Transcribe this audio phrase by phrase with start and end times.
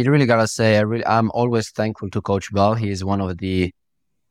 [0.00, 2.74] you really gotta say, I really, I'm always thankful to Coach Bell.
[2.74, 3.72] He is one of the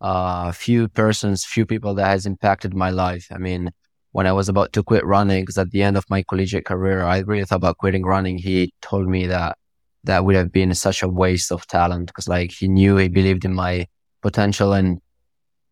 [0.01, 3.27] uh, few persons, few people that has impacted my life.
[3.31, 3.71] I mean,
[4.11, 7.03] when I was about to quit running, because at the end of my collegiate career,
[7.03, 8.37] I really thought about quitting running.
[8.37, 9.57] He told me that
[10.05, 13.45] that would have been such a waste of talent because like he knew he believed
[13.45, 13.85] in my
[14.21, 14.99] potential and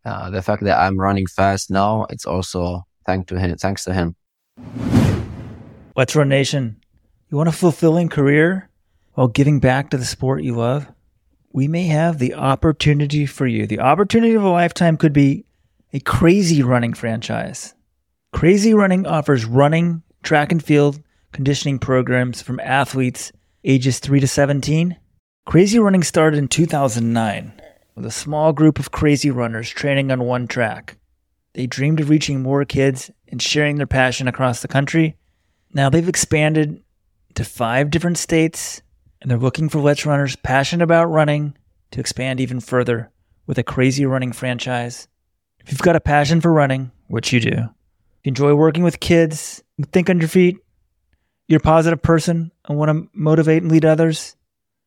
[0.06, 3.58] uh, the fact that I'm running fast now, it's also thanks to him.
[3.58, 4.16] Thanks to him.
[5.96, 6.78] Let's Run Nation.
[7.30, 8.70] You want a fulfilling career
[9.18, 10.88] while giving back to the sport you love?
[11.52, 13.66] We may have the opportunity for you.
[13.66, 15.44] The opportunity of a lifetime could be
[15.92, 17.74] a crazy running franchise.
[18.32, 23.32] Crazy Running offers running, track and field, conditioning programs from athletes
[23.64, 24.96] ages 3 to 17.
[25.48, 27.60] Crazy Running started in 2009
[27.96, 30.96] with a small group of crazy runners training on one track.
[31.54, 35.18] They dreamed of reaching more kids and sharing their passion across the country.
[35.74, 36.84] Now they've expanded
[37.34, 38.84] to five different states
[39.22, 41.56] and they're looking for Let's Runners passionate about running
[41.92, 43.12] to expand even further
[43.46, 45.08] with a crazy running franchise.
[45.60, 47.70] If you've got a passion for running, which you do, you
[48.26, 50.58] enjoy working with kids, think on your feet,
[51.48, 54.36] you're a positive person and want to motivate and lead others,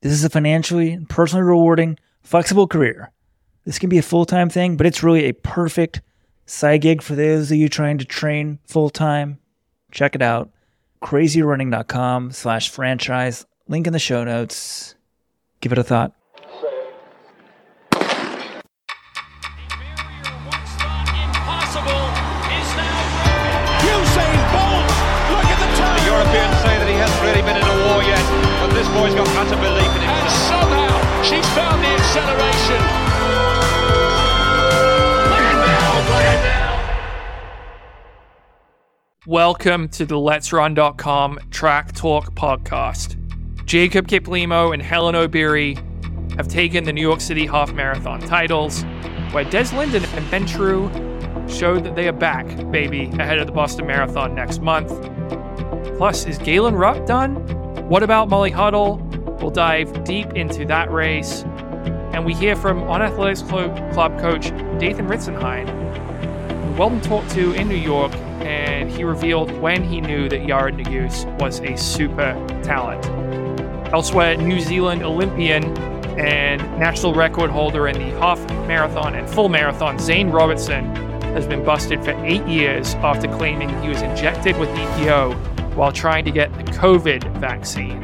[0.02, 3.12] this is a financially and personally rewarding, flexible career.
[3.64, 6.00] This can be a full time thing, but it's really a perfect
[6.46, 9.38] side gig for those of you trying to train full time.
[9.92, 10.50] Check it out.
[11.02, 13.46] crazyrunning.com slash franchise.
[13.70, 14.96] Link in the show notes.
[15.60, 16.12] Give it a thought.
[25.80, 28.27] The Europeans say that he hasn't really been in a war yet,
[28.58, 30.18] but this boy's got utter belief in himself.
[30.18, 32.82] And somehow she's found the acceleration.
[39.28, 43.19] Welcome to the Let's Run.com Track Talk podcast.
[43.70, 45.76] Jacob Kiplimo and Helen Obiri
[46.34, 48.82] have taken the New York City Half Marathon titles,
[49.30, 50.90] where Des Linden and Ben True
[51.48, 54.89] showed that they are back, baby, ahead of the Boston Marathon next month.
[55.96, 57.36] Plus, is Galen Rupp done?
[57.89, 58.96] What about Molly Huddle?
[59.40, 61.45] We'll dive deep into that race.
[62.12, 64.48] And we hear from On Athletics Club, Club coach
[64.80, 65.68] Dathan Ritzenhein,
[66.64, 70.77] who Weldon talked to in New York, and he revealed when he knew that Yared
[70.77, 72.33] Nuguse was a super
[72.64, 73.06] talent.
[73.92, 75.64] Elsewhere, New Zealand Olympian
[76.17, 80.95] and national record holder in the half marathon and full marathon, Zane Robertson,
[81.34, 86.24] has been busted for eight years after claiming he was injected with EPO while trying
[86.24, 88.01] to get the COVID vaccine.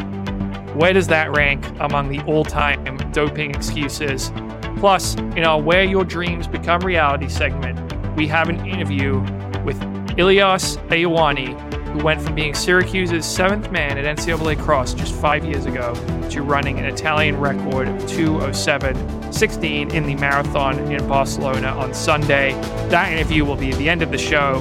[0.76, 4.32] Where does that rank among the all time doping excuses?
[4.78, 7.78] Plus, in our Where Your Dreams Become Reality segment,
[8.16, 9.20] we have an interview
[9.64, 9.80] with
[10.16, 11.65] Iliass Aouani,
[11.96, 15.94] who went from being Syracuse's seventh man at NCAA Cross just five years ago
[16.28, 22.52] to running an Italian record of 207.16 in the marathon in Barcelona on Sunday.
[22.90, 24.60] That interview will be at the end of the show.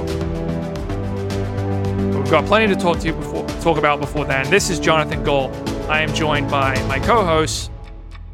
[2.16, 4.48] We've got plenty to talk to you before talk about before then.
[4.48, 5.54] This is Jonathan Gold.
[5.90, 7.68] I am joined by my co-hosts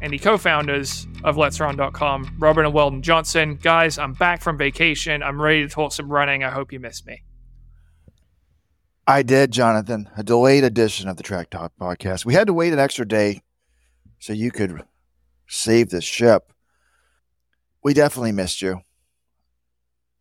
[0.01, 3.55] and the co-founders of Let'sRun.com, Robert and Weldon Johnson.
[3.61, 5.21] Guys, I'm back from vacation.
[5.23, 6.43] I'm ready to talk some running.
[6.43, 7.23] I hope you missed me.
[9.05, 10.09] I did, Jonathan.
[10.15, 12.25] A delayed edition of the Track Talk podcast.
[12.25, 13.41] We had to wait an extra day
[14.19, 14.81] so you could
[15.45, 16.53] save the ship.
[17.83, 18.79] We definitely missed you.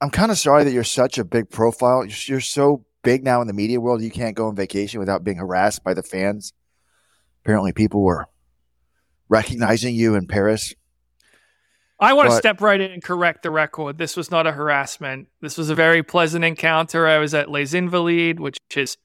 [0.01, 2.05] I'm kind of sorry that you're such a big profile.
[2.05, 5.23] You're, you're so big now in the media world, you can't go on vacation without
[5.23, 6.53] being harassed by the fans.
[7.45, 8.27] Apparently, people were
[9.29, 10.75] recognizing you in Paris.
[12.03, 13.97] I want to step right in and correct the record.
[13.97, 15.29] This was not a harassment.
[15.41, 17.07] This was a very pleasant encounter.
[17.07, 18.97] I was at Les Invalides, which is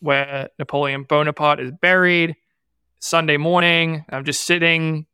[0.00, 2.36] where Napoleon Bonaparte is buried.
[2.98, 5.06] Sunday morning, I'm just sitting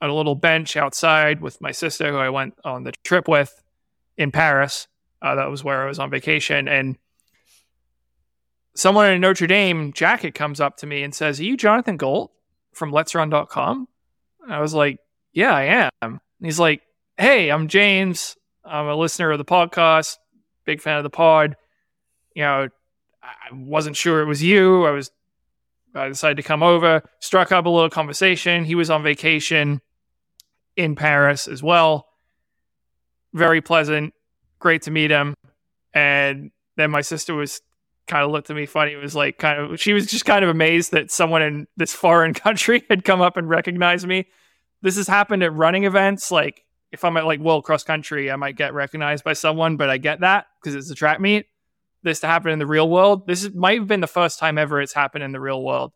[0.00, 3.62] on a little bench outside with my sister, who I went on the trip with
[4.16, 4.88] in Paris.
[5.20, 6.68] Uh, that was where I was on vacation.
[6.68, 6.96] And
[8.74, 11.98] someone in a Notre Dame jacket comes up to me and says, Are you Jonathan
[11.98, 12.30] Gold
[12.72, 13.88] from Let'sRun.com?
[14.42, 14.98] And I was like,
[15.34, 15.90] Yeah, I am.
[16.00, 16.80] And he's like,
[17.18, 18.36] Hey, I'm James.
[18.64, 20.16] I'm a listener of the podcast,
[20.64, 21.56] big fan of the pod.
[22.34, 22.68] You know,
[23.22, 24.86] I wasn't sure it was you.
[24.86, 25.10] I was,
[25.94, 28.64] I decided to come over, struck up a little conversation.
[28.64, 29.80] He was on vacation
[30.76, 32.06] in Paris as well.
[33.32, 34.14] Very pleasant,
[34.60, 35.34] great to meet him.
[35.92, 37.60] And then my sister was
[38.06, 38.92] kind of looked at me funny.
[38.92, 41.92] It was like kind of, she was just kind of amazed that someone in this
[41.92, 44.26] foreign country had come up and recognized me.
[44.84, 46.30] This has happened at running events.
[46.30, 49.88] Like if I'm at like World Cross Country, I might get recognized by someone, but
[49.88, 51.46] I get that because it's a track meet.
[52.02, 53.26] This to happen in the real world.
[53.26, 55.92] This is, might have been the first time ever it's happened in the real world.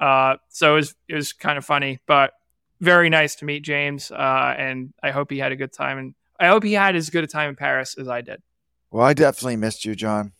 [0.00, 2.32] Uh, so it was it was kind of funny, but
[2.80, 4.12] very nice to meet James.
[4.12, 7.10] Uh, and I hope he had a good time, and I hope he had as
[7.10, 8.40] good a time in Paris as I did.
[8.92, 10.30] Well, I definitely missed you, John.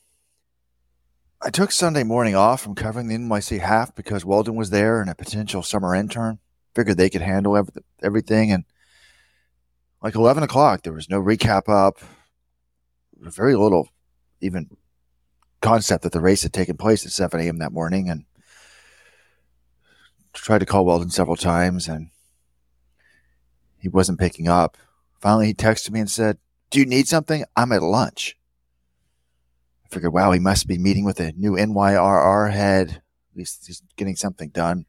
[1.42, 5.10] I took Sunday morning off from covering the NYC half because Weldon was there and
[5.10, 6.38] a potential summer intern.
[6.76, 8.52] Figured they could handle every, everything.
[8.52, 8.64] And
[10.02, 11.99] like 11 o'clock, there was no recap up,
[13.19, 13.88] very little
[14.40, 14.69] even
[15.62, 17.58] concept that the race had taken place at 7 a.m.
[17.58, 18.08] that morning.
[18.08, 18.26] And
[20.34, 22.11] tried to call Weldon several times and
[23.78, 24.76] he wasn't picking up.
[25.19, 26.37] Finally, he texted me and said,
[26.70, 27.44] Do you need something?
[27.56, 28.37] I'm at lunch.
[29.84, 33.02] I figured, wow, he must be meeting with a new NYRR head.
[33.31, 34.84] At least he's getting something done.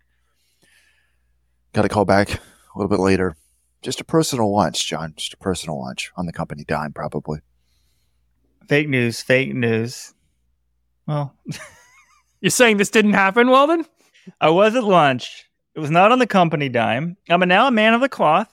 [1.77, 2.39] Got a call back a
[2.75, 3.37] little bit later.
[3.83, 5.13] Just a personal lunch, John.
[5.15, 7.41] Just a personal lunch on the company dime, probably.
[8.67, 10.15] Fake news, fake news.
[11.05, 11.35] Well,
[12.41, 13.85] You're saying this didn't happen, Weldon?
[14.41, 15.45] I was at lunch.
[15.75, 17.15] It was not on the company dime.
[17.29, 18.51] I'm a, now a man of the cloth.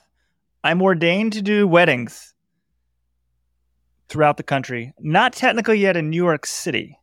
[0.62, 2.34] I'm ordained to do weddings
[4.10, 4.92] throughout the country.
[4.98, 6.98] Not technically yet in New York City,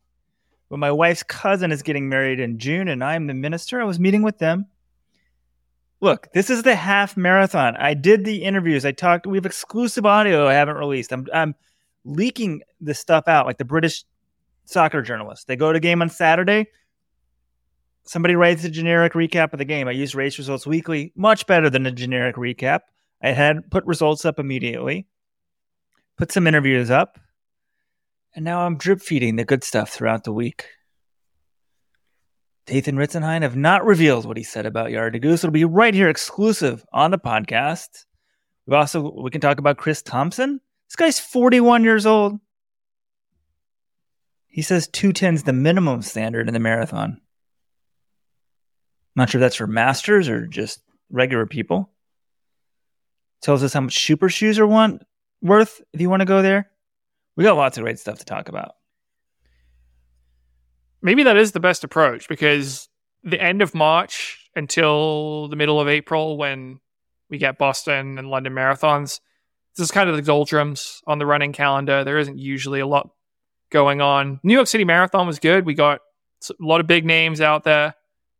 [0.70, 3.80] but my wife's cousin is getting married in June, and I'm the minister.
[3.80, 4.68] I was meeting with them.
[6.02, 7.76] Look, this is the half marathon.
[7.76, 8.84] I did the interviews.
[8.84, 9.24] I talked.
[9.24, 11.12] We have exclusive audio I haven't released.
[11.12, 11.54] I'm I'm
[12.04, 14.04] leaking this stuff out like the British
[14.64, 15.44] soccer journalists.
[15.44, 16.66] They go to game on Saturday.
[18.02, 19.86] Somebody writes a generic recap of the game.
[19.86, 22.80] I use Race Results Weekly, much better than a generic recap.
[23.22, 25.06] I had put results up immediately,
[26.18, 27.20] put some interviews up,
[28.34, 30.66] and now I'm drip feeding the good stuff throughout the week.
[32.66, 35.38] Dathan Ritzenhein have not revealed what he said about Yared Nuguse.
[35.38, 38.04] It'll be right here exclusive on the podcast.
[38.66, 40.60] We've also we can talk about Chris Thompson.
[40.88, 42.38] This guy's 41 years old.
[44.46, 47.20] He says 210 is the minimum standard in the marathon.
[49.16, 51.90] Not sure that's for masters or just regular people.
[53.40, 55.02] Tells us how much super shoes are want
[55.40, 56.70] worth if you want to go there.
[57.34, 58.76] We got lots of great stuff to talk about.
[61.02, 62.88] Maybe that is the best approach because
[63.24, 66.80] the end of March until the middle of April, when
[67.28, 69.20] we get Boston and London marathons,
[69.76, 72.04] this is kind of the doldrums on the running calendar.
[72.04, 73.10] There isn't usually a lot
[73.70, 74.38] going on.
[74.42, 75.64] New York City Marathon was good.
[75.64, 76.00] We got
[76.48, 77.94] a lot of big names out there.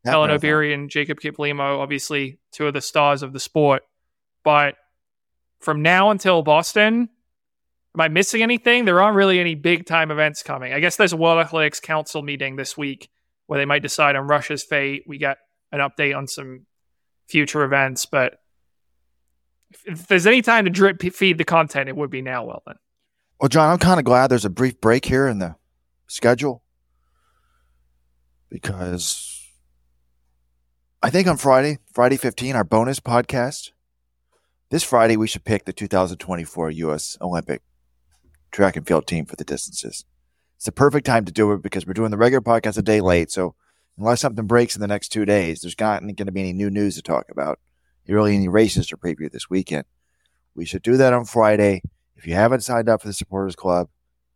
[0.05, 0.31] That Helen.
[0.31, 3.82] Obiri and Jacob Kiplimo, obviously two of the stars of the sport.
[4.44, 4.75] But
[5.61, 7.08] from now until Boston,
[7.94, 8.85] am I missing anything?
[8.85, 10.73] There aren't really any big time events coming.
[10.73, 13.11] I guess there's a World Athletics Council meeting this week
[13.47, 15.05] where they might decide on Russia's fate.
[15.06, 15.39] We get
[15.71, 16.67] an update on some
[17.29, 18.39] future events, but
[19.85, 22.44] if- there's any time to drip feed the content, it would be now.
[22.44, 22.77] Well, then.
[23.41, 25.56] Well, John, I'm kind of glad there's a brief break here in the
[26.06, 26.62] schedule
[28.49, 29.49] because
[31.03, 33.73] I think on Friday, Friday 15, our bonus podcast,
[34.71, 37.19] this Friday, we should pick the 2024 U.S.
[37.21, 37.62] Olympic
[38.53, 40.05] track and field team for the distances.
[40.57, 43.01] It's the perfect time to do it because we're doing the regular podcast a day
[43.01, 43.33] late.
[43.33, 43.55] So,
[43.99, 46.71] unless something breaks in the next two days, there's not going to be any new
[46.71, 47.59] news to talk about,
[48.07, 49.85] really any races to preview this weekend.
[50.55, 51.83] We should do that on Friday.
[52.17, 53.89] If you haven't signed up for the supporters club,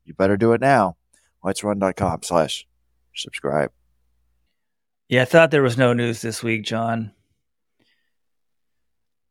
[0.05, 0.97] you better do it now.
[1.45, 2.67] Let's run.com slash
[3.15, 3.71] subscribe.
[5.09, 7.13] Yeah, I thought there was no news this week, John.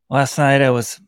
[0.10, 1.01] Last night I was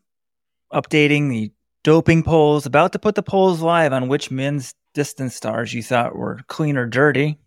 [0.72, 1.52] updating the
[1.88, 6.14] doping polls, about to put the polls live on which men's distance stars you thought
[6.14, 7.38] were clean or dirty.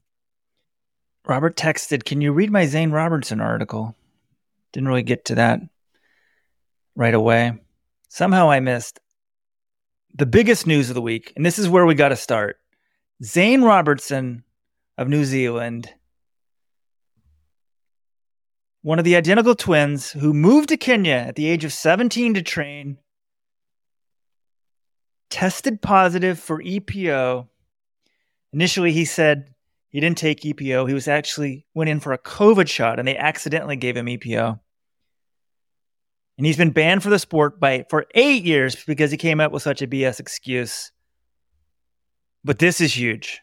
[1.28, 3.96] Robert texted, Can you read my Zane Robertson article?
[4.74, 5.60] Didn't really get to that
[6.96, 7.54] right away.
[8.10, 9.00] Somehow I missed
[10.16, 12.58] the biggest news of the week, and this is where we got to start.
[13.24, 14.44] Zane Robertson
[14.98, 15.94] of New Zealand
[18.82, 22.42] one of the identical twins who moved to Kenya at the age of 17 to
[22.42, 22.98] train,
[25.32, 27.48] tested positive for EPO.
[28.54, 29.56] Initially, he said
[29.90, 30.88] he didn't take EPO.
[30.88, 34.60] He was actually went in for a COVID shot and they accidentally gave him EPO.
[36.38, 39.52] And he's been banned for the sport by for eight years because he came up
[39.52, 40.92] with such a BS excuse.
[42.44, 43.42] But this is huge.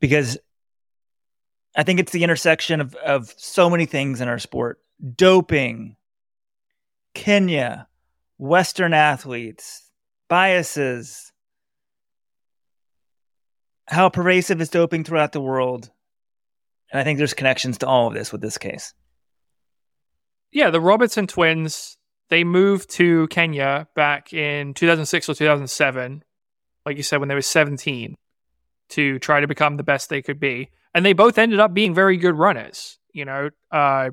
[0.00, 0.38] Because
[1.76, 4.80] I think it's the intersection of, of so many things in our sport
[5.16, 5.96] doping,
[7.14, 7.88] Kenya,
[8.38, 9.83] Western athletes,
[10.28, 11.32] biases,
[13.86, 15.90] how pervasive is doping throughout the world.
[16.90, 18.94] And I think there's connections to all of this with this case.
[20.52, 21.96] Yeah, the Robertson twins,
[22.30, 26.22] they moved to Kenya back in 2006 or 2007,
[26.86, 28.14] like you said, when they were 17,
[28.90, 30.70] to try to become the best they could be.
[30.94, 32.98] And they both ended up being very good runners.
[33.12, 34.10] You know, uh,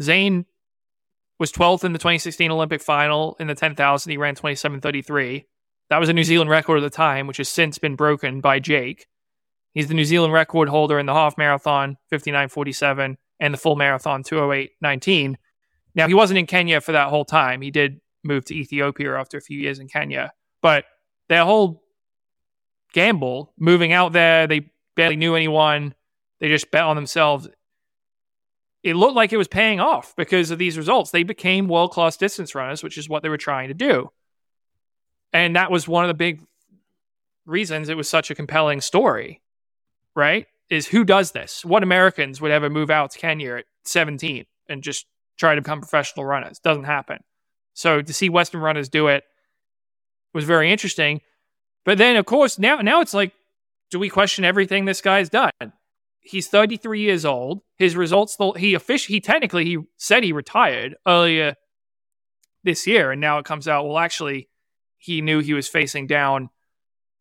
[0.00, 0.44] Zane
[1.38, 4.10] was 12th in the 2016 Olympic final in the 10,000.
[4.10, 5.44] He ran 27.33.
[5.90, 8.58] That was a New Zealand record at the time, which has since been broken by
[8.58, 9.06] Jake.
[9.72, 14.22] He's the New Zealand record holder in the half marathon, 59.47, and the full marathon,
[14.22, 15.36] 208.19.
[15.94, 17.60] Now, he wasn't in Kenya for that whole time.
[17.60, 20.32] He did move to Ethiopia after a few years in Kenya.
[20.62, 20.84] But
[21.28, 21.82] their whole
[22.92, 25.94] gamble, moving out there, they barely knew anyone.
[26.40, 27.48] They just bet on themselves.
[28.86, 31.10] It looked like it was paying off because of these results.
[31.10, 34.12] They became world class distance runners, which is what they were trying to do.
[35.32, 36.40] And that was one of the big
[37.46, 39.42] reasons it was such a compelling story,
[40.14, 40.46] right?
[40.70, 41.64] Is who does this?
[41.64, 45.80] What Americans would ever move out to Kenya at 17 and just try to become
[45.80, 46.60] professional runners?
[46.60, 47.18] Doesn't happen.
[47.74, 49.24] So to see Western runners do it
[50.32, 51.22] was very interesting.
[51.84, 53.32] But then, of course, now now it's like,
[53.90, 55.50] do we question everything this guy's done?
[56.26, 57.62] He's 33 years old.
[57.78, 61.54] His results, he officially, he technically, he said he retired earlier
[62.64, 63.86] this year, and now it comes out.
[63.86, 64.48] Well, actually,
[64.98, 66.50] he knew he was facing down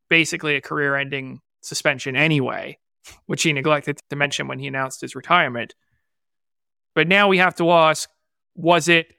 [0.10, 2.80] basically a career-ending suspension anyway,
[3.28, 5.76] which he neglected to mention when he announced his retirement.
[6.96, 8.10] But now we have to ask:
[8.56, 9.14] Was it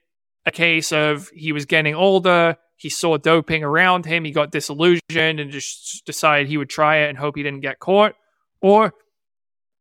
[0.45, 2.57] a case of he was getting older?
[2.77, 7.09] he saw doping around him, he got disillusioned and just decided he would try it
[7.09, 8.15] and hope he didn't get caught?
[8.61, 8.93] Or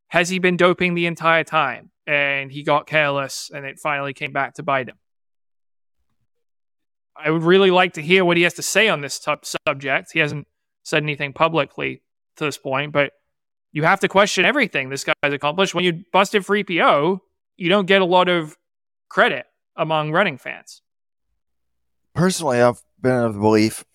[0.07, 4.31] has he been doping the entire time and he got careless and it finally came
[4.31, 4.97] back to bite him?
[7.15, 9.33] I would really like to hear what he has to say on this t-
[9.65, 10.11] subject.
[10.11, 10.47] He hasn't
[10.83, 12.03] said anything publicly
[12.35, 13.13] to this point, but
[13.71, 15.73] you have to question everything this guy's accomplished.
[15.73, 17.19] When you busted for EPO,
[17.57, 18.57] you don't get a lot of
[19.09, 19.45] credit
[19.75, 20.81] among running fans.
[22.13, 23.85] Personally, I've been of the belief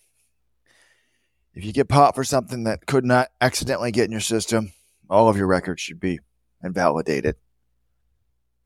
[1.54, 4.72] if you get popped for something that could not accidentally get in your system,
[5.10, 6.20] all of your records should be
[6.62, 7.36] invalidated.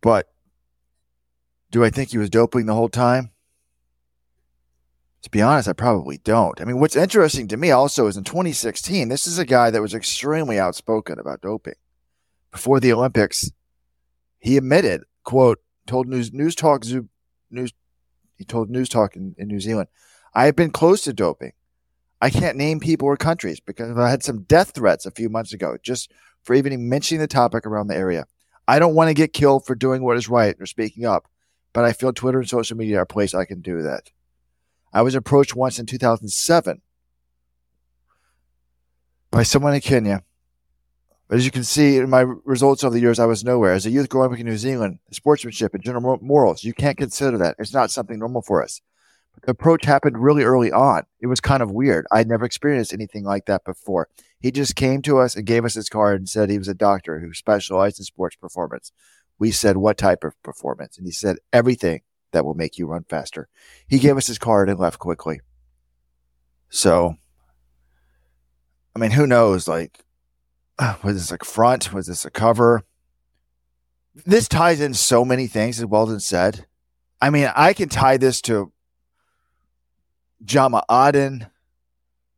[0.01, 0.29] But
[1.71, 3.31] do I think he was doping the whole time?
[5.23, 6.61] To be honest, I probably don't.
[6.61, 9.81] I mean, what's interesting to me also is in 2016, this is a guy that
[9.81, 11.75] was extremely outspoken about doping.
[12.53, 13.51] Before the Olympics,
[14.39, 16.85] he admitted, quote, told News News Talk
[17.51, 17.73] News
[18.37, 19.89] he told News Talk in, in New Zealand,
[20.35, 21.53] I have been close to doping.
[22.21, 25.53] I can't name people or countries because I had some death threats a few months
[25.53, 26.13] ago just
[26.45, 28.27] for even mentioning the topic around the area.
[28.69, 31.29] I don't want to get killed for doing what is right or speaking up,
[31.73, 34.11] but I feel Twitter and social media are a place I can do that.
[34.93, 36.81] I was approached once in 2007
[39.31, 40.23] by someone in Kenya.
[41.29, 43.73] But as you can see in my results over the years, I was nowhere.
[43.73, 47.39] As a youth growing up in New Zealand, sportsmanship and general morals, you can't consider
[47.39, 47.57] that.
[47.59, 48.81] It's not something normal for us
[49.43, 51.03] the approach happened really early on.
[51.21, 52.07] It was kind of weird.
[52.11, 54.09] I'd never experienced anything like that before.
[54.41, 56.75] He just came to us and gave us his card and said he was a
[56.75, 58.93] doctor who specialized in sports performance.
[59.39, 60.97] We said, What type of performance?
[60.97, 63.49] And he said, Everything that will make you run faster.
[63.89, 65.41] He gave us his card and left quickly.
[66.69, 67.17] So,
[68.95, 69.67] I mean, who knows?
[69.67, 70.05] Like,
[71.03, 71.93] was this a front?
[71.93, 72.83] Was this a cover?
[74.15, 76.67] This ties in so many things, as Weldon said.
[77.21, 78.73] I mean, I can tie this to
[80.45, 81.47] Jama Aden,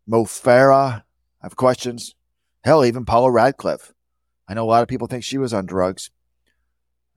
[0.06, 1.02] Mo Farah.
[1.02, 1.02] I
[1.42, 2.14] have questions.
[2.64, 3.92] Hell, even Paula Radcliffe.
[4.48, 6.10] I know a lot of people think she was on drugs.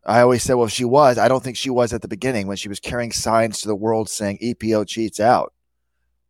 [0.06, 2.48] I always say, well, if she was, I don't think she was at the beginning
[2.48, 5.54] when she was carrying signs to the world saying EPO cheats out.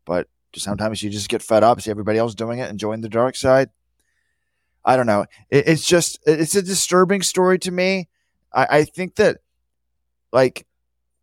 [0.06, 3.10] But sometimes you just get fed up, see everybody else doing it and join the
[3.10, 3.70] dark side.
[4.84, 5.25] I don't know.
[5.50, 8.10] It, it's just, it's a disturbing story to me.
[8.54, 9.38] I, I think that,
[10.34, 10.66] like,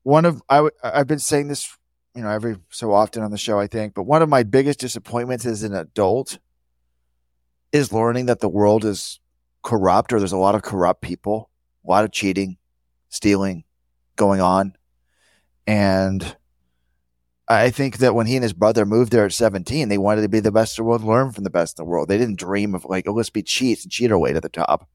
[0.03, 1.76] one of, I, I've been saying this
[2.17, 3.93] you know, every so often on the show, I think.
[3.93, 6.39] But one of my biggest disappointments as an adult
[7.73, 9.21] is learning that the world is
[9.63, 11.51] corrupt or there's a lot of corrupt people,
[11.87, 12.57] a lot of cheating,
[13.11, 13.65] stealing
[14.17, 14.75] going on.
[15.67, 16.37] And
[17.49, 20.29] I think that when he and his brother moved there at 17, they wanted to
[20.29, 22.09] be the best in the world, learn from the best in the world.
[22.09, 24.49] They didn't dream of like, oh, let's be cheats and cheat our way to the
[24.49, 24.89] top.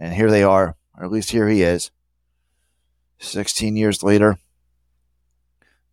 [0.00, 1.90] And here they are, or at least here he is,
[3.18, 4.38] 16 years later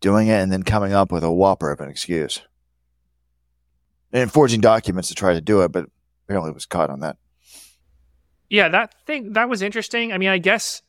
[0.00, 2.40] doing it and then coming up with a whopper of an excuse.
[4.12, 5.86] And forging documents to try to do it, but
[6.24, 7.16] apparently was caught on that.
[8.48, 10.12] Yeah, that thing that was interesting.
[10.12, 10.82] I mean, I guess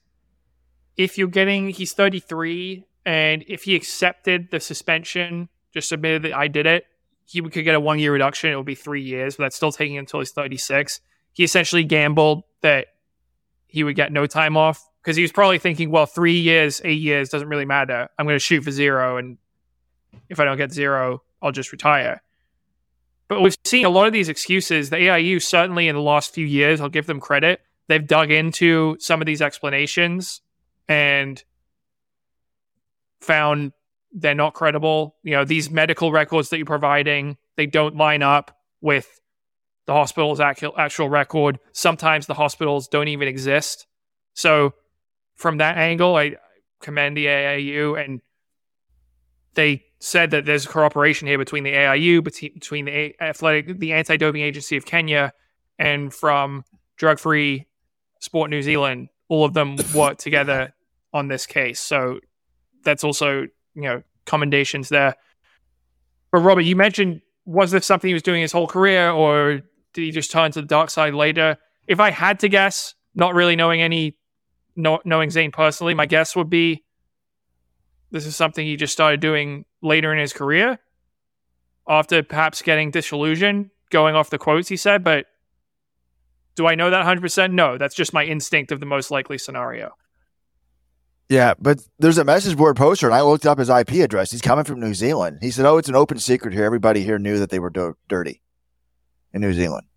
[0.95, 6.47] if you're getting he's 33 and if he accepted the suspension, just admitted that I
[6.47, 6.85] did it,
[7.25, 8.51] he could get a one year reduction.
[8.51, 11.01] It would be three years, but that's still taking until he's 36.
[11.33, 12.87] He essentially gambled that
[13.65, 16.99] he would get no time off because he was probably thinking, well, three years, eight
[16.99, 18.09] years doesn't really matter.
[18.19, 19.37] I'm going to shoot for zero, and
[20.27, 22.21] if I don't get zero, I'll just retire.
[23.29, 24.89] But we've seen a lot of these excuses.
[24.89, 27.61] The AIU certainly in the last few years, I'll give them credit.
[27.87, 30.41] they've dug into some of these explanations
[30.89, 31.41] and
[33.21, 33.71] found
[34.11, 35.15] they're not credible.
[35.23, 39.21] You know, these medical records that you're providing, they don't line up with
[39.85, 41.59] the hospital's actual record.
[41.71, 43.87] Sometimes the hospitals don't even exist.
[44.33, 44.73] So,
[45.37, 46.35] from that angle, I
[46.81, 48.21] commend the AIU, and
[49.53, 54.41] they said that there's a cooperation here between the AIU, between the athletic, the anti-doping
[54.41, 55.33] agency of Kenya,
[55.79, 56.63] and from
[56.97, 57.65] Drug Free
[58.19, 59.09] Sport New Zealand.
[59.29, 60.73] All of them work together
[61.13, 61.79] on this case.
[61.79, 62.19] So
[62.83, 65.15] that's also you know commendations there.
[66.31, 69.61] But Robert, you mentioned was this something he was doing his whole career, or
[69.93, 71.57] did he just turn to the dark side later?
[71.87, 74.16] If I had to guess, not really knowing any,
[74.77, 76.83] no, knowing Zane personally, my guess would be
[78.11, 80.79] this is something he just started doing later in his career,
[81.87, 85.03] after perhaps getting disillusioned, going off the quotes he said.
[85.03, 85.25] But
[86.55, 87.51] do I know that 100%?
[87.51, 89.93] No, that's just my instinct of the most likely scenario.
[91.29, 94.31] Yeah, but there's a message board poster, and I looked up his IP address.
[94.31, 95.39] He's coming from New Zealand.
[95.41, 96.63] He said, "Oh, it's an open secret here.
[96.63, 98.41] Everybody here knew that they were do- dirty
[99.33, 99.87] in New Zealand."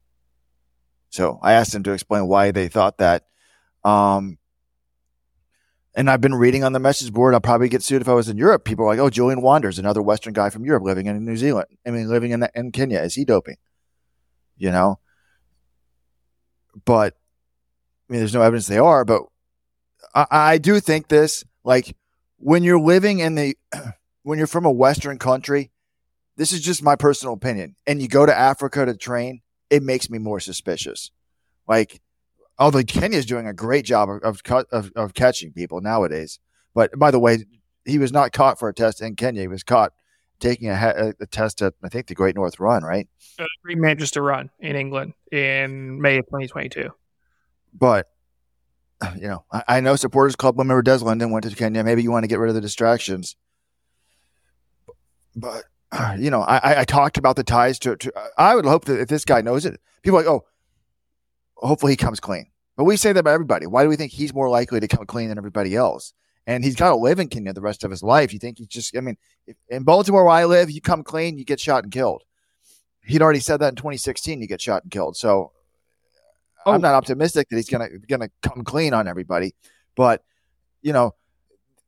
[1.11, 3.27] So I asked him to explain why they thought that.
[3.85, 4.39] Um,
[5.95, 7.35] and I've been reading on the message board.
[7.35, 8.65] I'll probably get sued if I was in Europe.
[8.65, 11.69] People are like, "Oh, Julian Wanders, another Western guy from Europe living in New Zealand.
[11.87, 13.01] I mean, living in in Kenya.
[13.01, 13.57] Is he doping?"
[14.57, 14.99] You know.
[16.85, 17.15] But
[18.09, 19.05] I mean, there's no evidence they are.
[19.05, 19.23] But
[20.15, 21.97] I, I do think this, like
[22.39, 23.57] when you're living in the,
[24.23, 25.71] when you're from a Western country,
[26.37, 27.77] this is just my personal opinion.
[27.87, 31.11] And you go to Africa to train, it makes me more suspicious.
[31.69, 32.01] Like,
[32.61, 36.39] although Kenya's doing a great job of, of, of catching people nowadays.
[36.75, 37.47] But by the way,
[37.85, 39.41] he was not caught for a test in Kenya.
[39.41, 39.93] He was caught
[40.39, 43.09] taking a, a test at I think the Great North Run, right?
[43.39, 46.91] Uh, Manchester Run in England in May of 2022.
[47.73, 48.09] But
[49.17, 51.83] you know, I, I know supporters club member Des Linden went to Kenya.
[51.83, 53.37] Maybe you want to get rid of the distractions,
[55.35, 55.65] but
[56.19, 58.13] you know, I, I talked about the ties to, to.
[58.37, 60.45] I would hope that if this guy knows it, people are like, oh,
[61.61, 62.47] hopefully he comes clean.
[62.77, 63.67] But we say that about everybody.
[63.67, 66.13] Why do we think he's more likely to come clean than everybody else?
[66.47, 68.33] And he's got to live in Kenya the rest of his life.
[68.33, 68.97] You think he's just?
[68.97, 71.93] I mean, if, in Baltimore where I live, you come clean, you get shot and
[71.93, 72.23] killed.
[73.05, 74.41] He'd already said that in 2016.
[74.41, 75.17] You get shot and killed.
[75.17, 75.53] So
[76.67, 76.73] Oh.
[76.73, 79.55] I'm not optimistic that he's gonna gonna come clean on everybody,
[79.97, 80.23] but
[80.83, 81.15] you know,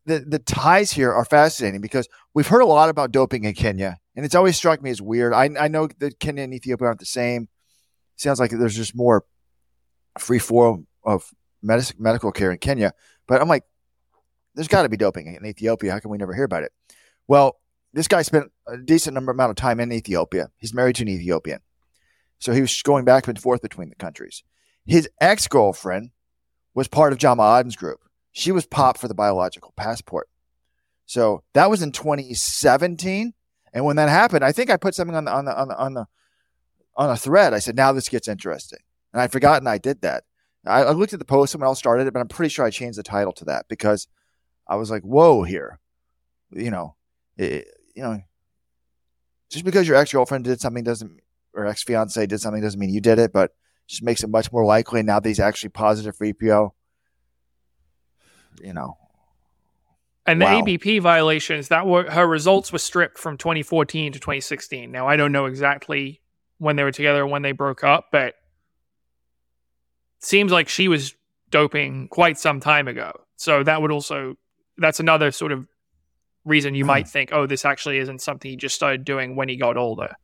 [0.06, 3.98] the the ties here are fascinating because we've heard a lot about doping in Kenya,
[4.16, 5.34] and it's always struck me as weird.
[5.34, 7.48] I I know that Kenya and Ethiopia aren't the same.
[8.16, 9.24] Sounds like there's just more
[10.18, 12.92] free form of medic- medical care in Kenya,
[13.26, 13.64] but I'm like,
[14.54, 15.92] there's got to be doping in Ethiopia.
[15.92, 16.72] How can we never hear about it?
[17.26, 17.56] Well,
[17.92, 20.50] this guy spent a decent number amount of time in Ethiopia.
[20.56, 21.60] He's married to an Ethiopian,
[22.38, 24.42] so he was going back and forth between the countries.
[24.84, 26.10] His ex girlfriend
[26.74, 28.00] was part of Jama Aden's group.
[28.32, 30.28] She was popped for the biological passport.
[31.06, 33.34] So that was in 2017.
[33.74, 35.76] And when that happened, I think I put something on the on the on the
[35.76, 36.06] on the
[36.96, 37.54] on a thread.
[37.54, 38.80] I said, now this gets interesting.
[39.12, 40.24] And I'd forgotten I did that.
[40.66, 42.70] I, I looked at the post when I started it, but I'm pretty sure I
[42.70, 44.06] changed the title to that because
[44.66, 45.78] I was like, whoa, here.
[46.50, 46.96] You know,
[47.36, 48.20] it, you know,
[49.50, 51.20] just because your ex girlfriend did something doesn't,
[51.54, 53.32] or ex fiance did something doesn't mean you did it.
[53.32, 53.54] But
[53.86, 56.70] just makes it much more likely now that he's actually positive for EPO.
[58.62, 58.98] You know.
[60.24, 60.60] And the wow.
[60.60, 64.92] ABP violations, that were her results were stripped from 2014 to 2016.
[64.92, 66.20] Now I don't know exactly
[66.58, 68.34] when they were together when they broke up, but
[70.22, 71.14] seems like she was
[71.50, 73.12] doping quite some time ago.
[73.36, 74.36] So that would also
[74.78, 75.66] that's another sort of
[76.44, 77.10] reason you might hmm.
[77.10, 80.14] think, oh, this actually isn't something he just started doing when he got older.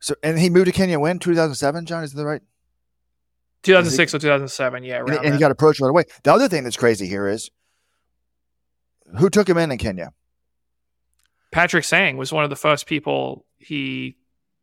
[0.00, 2.42] So and he moved to Kenya when 2007, John, is that right?
[3.62, 5.00] 2006 or 2007, yeah.
[5.00, 6.04] And, and he got approached right away.
[6.22, 7.50] The other thing that's crazy here is
[9.18, 10.12] who took him in in Kenya?
[11.50, 14.16] Patrick Sang was one of the first people he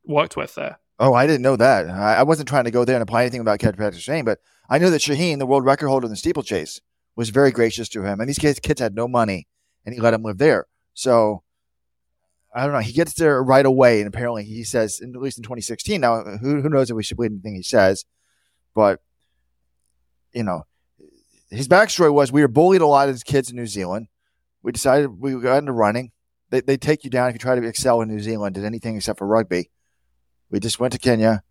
[0.05, 0.79] worked with there.
[0.99, 1.89] Oh, I didn't know that.
[1.89, 4.77] I, I wasn't trying to go there and apply anything about Patrick Sang, but I
[4.77, 6.81] knew that Shaheen, the world record holder in the steeplechase,
[7.15, 8.19] was very gracious to him.
[8.19, 9.47] And these kids, kids had no money,
[9.85, 10.67] and he let him live there.
[10.93, 11.43] So
[12.53, 12.79] I don't know.
[12.79, 15.99] He gets there right away, and apparently he says, at least in 2016.
[15.99, 18.05] Now, who who knows if we should believe anything he says?
[18.75, 19.01] But
[20.33, 20.65] you know,
[21.49, 24.07] his backstory was we were bullied a lot as kids in New Zealand.
[24.61, 26.11] We decided we got into running.
[26.49, 28.95] They they take you down if you try to excel in New Zealand, did anything
[28.95, 29.71] except for rugby.
[30.53, 31.43] We just went to Kenya,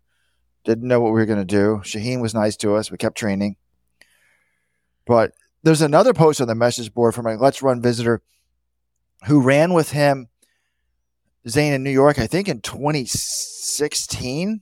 [0.63, 1.81] didn't know what we were going to do.
[1.83, 2.89] Shaheen was nice to us.
[2.89, 3.57] We kept training.
[5.05, 8.21] But there's another post on the message board from a Let's Run visitor
[9.25, 10.29] who ran with him,
[11.49, 14.61] Zane, in New York, I think in 2016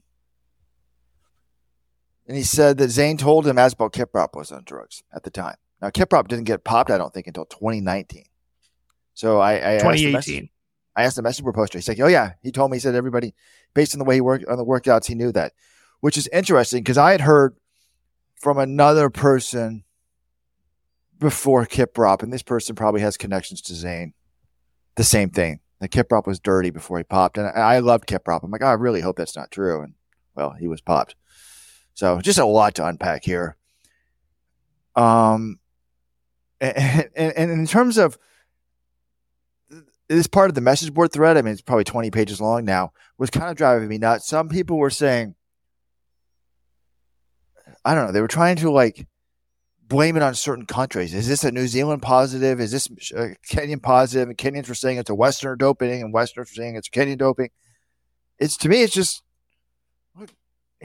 [2.26, 5.56] and he said that Zane told him Asbel Kiprop was on drugs at the time.
[5.80, 8.24] Now Kiprop didn't get popped, I don't think, until 2019.
[9.14, 10.48] So I, I 2018.
[10.94, 11.78] I asked the message board poster.
[11.78, 12.76] He's like, "Oh yeah," he told me.
[12.76, 13.34] He said everybody,
[13.74, 15.52] based on the way he worked on the workouts, he knew that,
[16.00, 17.56] which is interesting because I had heard
[18.34, 19.84] from another person
[21.18, 24.12] before Kiprop, and this person probably has connections to Zane.
[24.96, 25.60] The same thing.
[25.80, 28.44] That Kiprop was dirty before he popped, and I, I loved Kiprop.
[28.44, 29.82] I'm like, oh, I really hope that's not true.
[29.82, 29.94] And
[30.34, 31.16] well, he was popped.
[31.94, 33.56] So just a lot to unpack here.
[34.94, 35.58] Um,
[36.60, 38.18] and, and, and in terms of
[40.08, 42.92] this part of the message board thread, I mean, it's probably 20 pages long now,
[43.18, 44.26] was kind of driving me nuts.
[44.26, 45.34] Some people were saying,
[47.84, 49.06] I don't know, they were trying to like
[49.82, 51.14] blame it on certain countries.
[51.14, 52.60] Is this a New Zealand positive?
[52.60, 54.28] Is this a Kenyan positive?
[54.28, 57.50] And Kenyans were saying it's a Westerner doping, and Westerners were saying it's Kenyan doping.
[58.38, 59.22] It's to me, it's just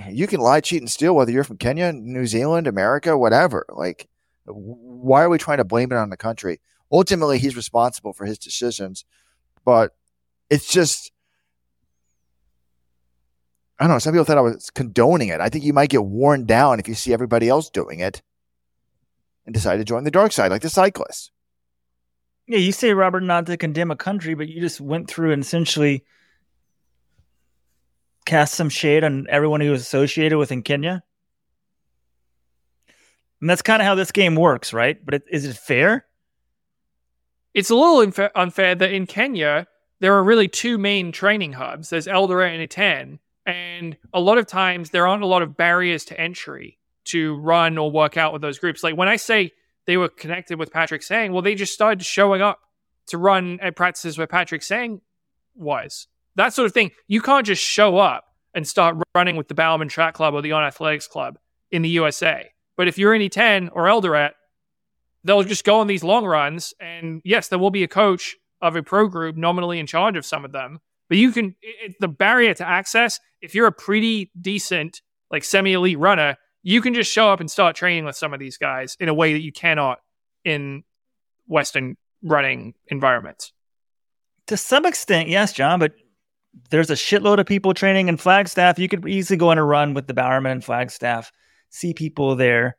[0.09, 3.65] you can lie, cheat, and steal whether you're from Kenya, New Zealand, America, whatever.
[3.69, 4.07] Like,
[4.45, 6.59] why are we trying to blame it on the country?
[6.91, 9.05] Ultimately, he's responsible for his decisions,
[9.65, 9.95] but
[10.49, 11.11] it's just.
[13.79, 13.99] I don't know.
[13.99, 15.39] Some people thought I was condoning it.
[15.39, 18.23] I think you might get worn down if you see everybody else doing it
[19.45, 21.31] and decide to join the dark side, like the cyclists.
[22.47, 25.43] Yeah, you say, Robert, not to condemn a country, but you just went through and
[25.43, 26.05] essentially
[28.25, 31.03] cast some shade on everyone who was associated with in Kenya.
[33.41, 34.97] And that's kind of how this game works, right?
[35.03, 36.06] But it, is it fair?
[37.57, 39.65] It's a little infa- unfair that in Kenya,
[39.99, 41.89] there are really two main training hubs.
[41.89, 43.17] There's Eldoret and Iten.
[43.47, 47.79] And a lot of times there aren't a lot of barriers to entry to run
[47.79, 48.83] or work out with those groups.
[48.83, 49.53] Like when I say
[49.87, 52.59] they were connected with Patrick Sang, well, they just started showing up
[53.07, 55.01] to run at practices where Patrick Sang
[55.55, 56.05] was.
[56.35, 56.91] That sort of thing.
[57.07, 60.51] You can't just show up and start running with the Bowerman Track Club or the
[60.51, 61.39] On Athletics Club
[61.71, 62.51] in the USA.
[62.75, 64.33] But if you're in Iten or Eldoret,
[65.27, 66.73] they'll just go on these long runs.
[66.79, 70.25] And yes, there will be a coach of a pro group nominally in charge of
[70.25, 70.79] some of them.
[71.09, 75.73] But you can, it, the barrier to access, if you're a pretty decent, like semi
[75.73, 78.97] elite runner, you can just show up and start training with some of these guys
[78.99, 79.99] in a way that you cannot
[80.43, 80.83] in
[81.47, 83.53] Western running environments.
[84.47, 85.93] To some extent, yes, John, but
[86.69, 88.79] there's a shitload of people training in Flagstaff.
[88.79, 91.31] You could easily go on a run with the Bowerman and Flagstaff,
[91.69, 92.77] see people there.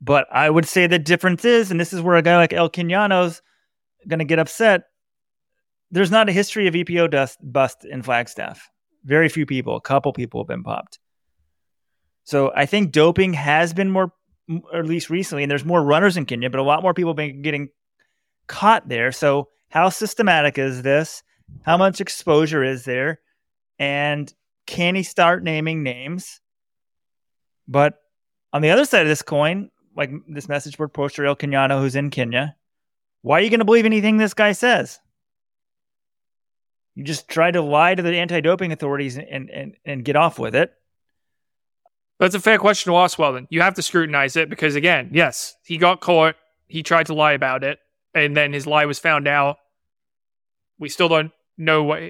[0.00, 2.70] But I would say the difference is, and this is where a guy like El
[2.70, 3.40] Kenyano's
[4.06, 4.84] going to get upset.
[5.90, 8.68] There's not a history of EPO dust bust in Flagstaff.
[9.04, 10.98] Very few people, a couple people have been popped.
[12.24, 14.12] So I think doping has been more,
[14.48, 17.12] or at least recently, and there's more runners in Kenya, but a lot more people
[17.12, 17.68] have been getting
[18.48, 19.12] caught there.
[19.12, 21.22] So how systematic is this?
[21.62, 23.20] How much exposure is there?
[23.78, 24.32] And
[24.66, 26.40] can he start naming names?
[27.68, 27.94] But
[28.52, 31.96] on the other side of this coin, like this message board poster, El Kenyano, who's
[31.96, 32.56] in Kenya,
[33.22, 35.00] why are you going to believe anything this guy says?
[36.94, 40.38] You just try to lie to the anti doping authorities and, and, and get off
[40.38, 40.72] with it.
[42.18, 43.46] That's a fair question to ask, Weldon.
[43.50, 46.36] You have to scrutinize it because, again, yes, he got caught.
[46.66, 47.78] He tried to lie about it,
[48.14, 49.58] and then his lie was found out.
[50.78, 52.00] We still don't know what.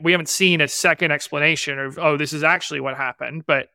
[0.00, 3.46] We haven't seen a second explanation of, oh, this is actually what happened.
[3.46, 3.68] But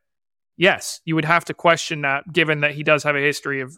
[0.58, 3.78] yes, you would have to question that, given that he does have a history of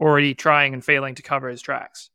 [0.00, 2.10] already trying and failing to cover his tracks.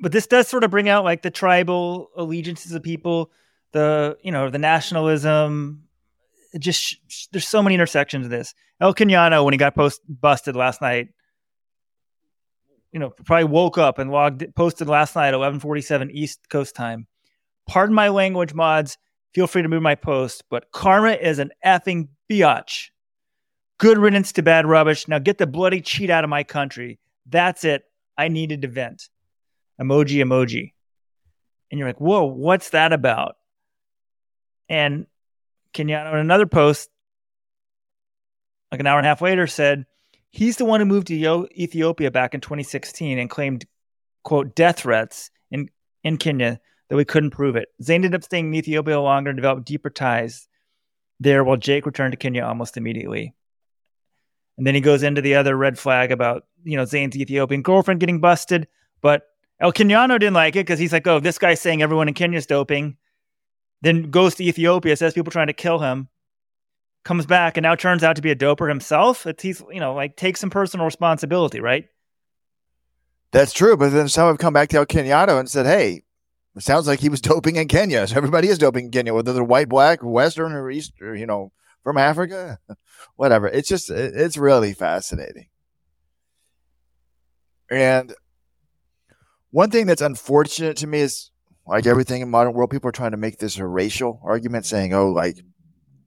[0.00, 3.30] But this does sort of bring out like the tribal allegiances of people,
[3.72, 5.84] the you know the nationalism,
[6.58, 6.96] just
[7.30, 8.54] there's so many intersections of this.
[8.80, 11.08] El Kenyano, when he got post busted last night,
[12.92, 17.06] you know, probably woke up and logged posted last night 11:47 East Coast time.
[17.68, 18.98] Pardon my language, mods.
[19.34, 22.88] Feel free to move my post, but karma is an effing biatch.
[23.78, 25.08] Good riddance to bad rubbish.
[25.08, 26.98] Now get the bloody cheat out of my country.
[27.26, 27.84] That's it.
[28.16, 29.08] I needed to vent.
[29.80, 30.72] Emoji, emoji.
[31.70, 33.36] And you're like, whoa, what's that about?
[34.68, 35.06] And
[35.72, 36.90] Kenyano in another post,
[38.70, 39.86] like an hour and a half later, said
[40.30, 43.64] he's the one who moved to Ethiopia back in 2016 and claimed,
[44.22, 45.70] quote, death threats in,
[46.04, 46.60] in Kenya
[46.92, 47.70] that we couldn't prove it.
[47.82, 50.46] Zane ended up staying in Ethiopia longer and developed deeper ties
[51.18, 53.34] there while Jake returned to Kenya almost immediately.
[54.58, 58.00] And then he goes into the other red flag about, you know, Zane's Ethiopian girlfriend
[58.00, 58.68] getting busted.
[59.00, 59.22] But
[59.58, 62.36] El Kenyano didn't like it because he's like, oh, this guy's saying everyone in Kenya
[62.36, 62.98] is doping
[63.82, 66.08] then goes to Ethiopia, says people trying to kill him,
[67.04, 69.26] comes back, and now turns out to be a doper himself.
[69.26, 71.88] It's he's you know like take some personal responsibility, right?
[73.32, 76.04] That's true, but then some have come back to El Kenyano and said, "Hey,
[76.54, 78.06] it sounds like he was doping in Kenya.
[78.06, 81.26] So everybody is doping in Kenya, whether they're white, black, Western, or East, or you
[81.26, 82.58] know, from Africa,
[83.16, 83.48] whatever.
[83.48, 85.46] It's just it's really fascinating.
[87.70, 88.14] And
[89.50, 91.30] one thing that's unfortunate to me is
[91.66, 94.92] like everything in modern world, people are trying to make this a racial argument, saying,
[94.92, 95.38] "Oh, like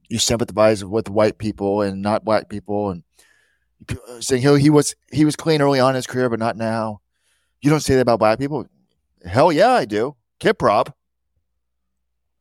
[0.10, 3.04] you sympathize with white people and not black people," and
[4.20, 7.02] saying, "Oh, he was he was clean early on in his career, but not now."
[7.62, 8.68] You don't say that about black people.
[9.26, 10.16] Hell yeah, I do.
[10.40, 10.94] Kiprop.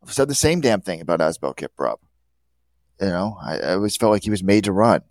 [0.02, 1.96] I've said the same damn thing about Asbel Kiprop.
[3.00, 5.02] You know, I, I always felt like he was made to run.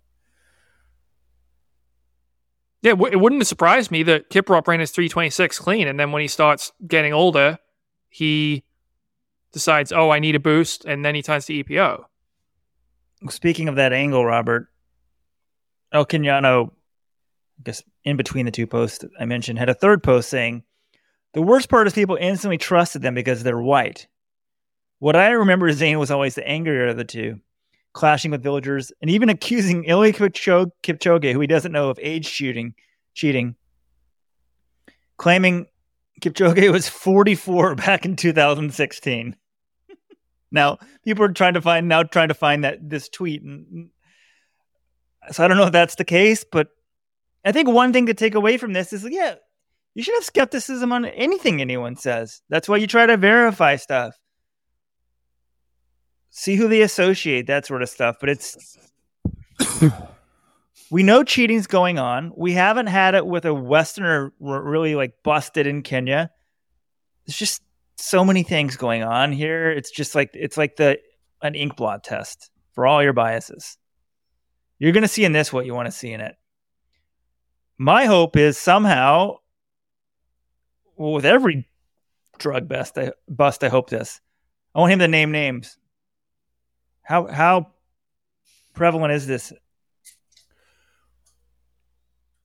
[2.82, 6.12] Yeah, w- it wouldn't have surprised me that Kiprop ran his 326 clean, and then
[6.12, 7.58] when he starts getting older,
[8.08, 8.64] he
[9.52, 12.04] decides, oh, I need a boost, and then he turns to EPO.
[13.30, 14.68] Speaking of that angle, Robert,
[15.92, 20.28] El Kenyano, I guess in between the two posts I mentioned, had a third post
[20.28, 20.62] saying,
[21.34, 24.06] the worst part is people instantly trusted them because they're white.
[25.00, 27.40] What I remember Zane was always the angrier of the two,
[27.92, 30.14] clashing with villagers and even accusing Eliud
[30.82, 32.74] Kipchoge, who he doesn't know of age shooting,
[33.14, 33.56] cheating,
[35.16, 35.66] claiming
[36.20, 39.36] Kipchoge was 44 back in 2016.
[40.52, 43.90] now people are trying to find now trying to find that this tweet, and
[45.32, 46.68] so I don't know if that's the case, but
[47.44, 49.34] I think one thing to take away from this is yeah,
[49.94, 52.42] you should have skepticism on anything anyone says.
[52.48, 54.18] That's why you try to verify stuff.
[56.30, 58.16] See who they associate, that sort of stuff.
[58.18, 58.76] But it's
[60.90, 62.32] we know cheating's going on.
[62.36, 66.30] We haven't had it with a Westerner really like busted in Kenya.
[67.24, 67.62] There's just
[67.96, 69.70] so many things going on here.
[69.70, 70.98] It's just like it's like the
[71.40, 73.78] an ink blot test for all your biases.
[74.80, 76.34] You're going to see in this what you want to see in it.
[77.78, 79.36] My hope is somehow
[80.96, 81.68] well, with every
[82.38, 84.20] drug bust, I, bust, I hope this.
[84.74, 85.78] I want him to name names.
[87.02, 87.68] How how
[88.72, 89.52] prevalent is this?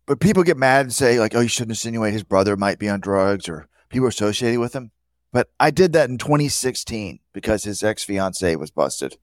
[0.06, 2.90] But people get mad and say like, "Oh, you shouldn't insinuate his brother might be
[2.90, 4.92] on drugs or people associated with him."
[5.32, 9.18] But I did that in 2016 because his ex fiance was busted.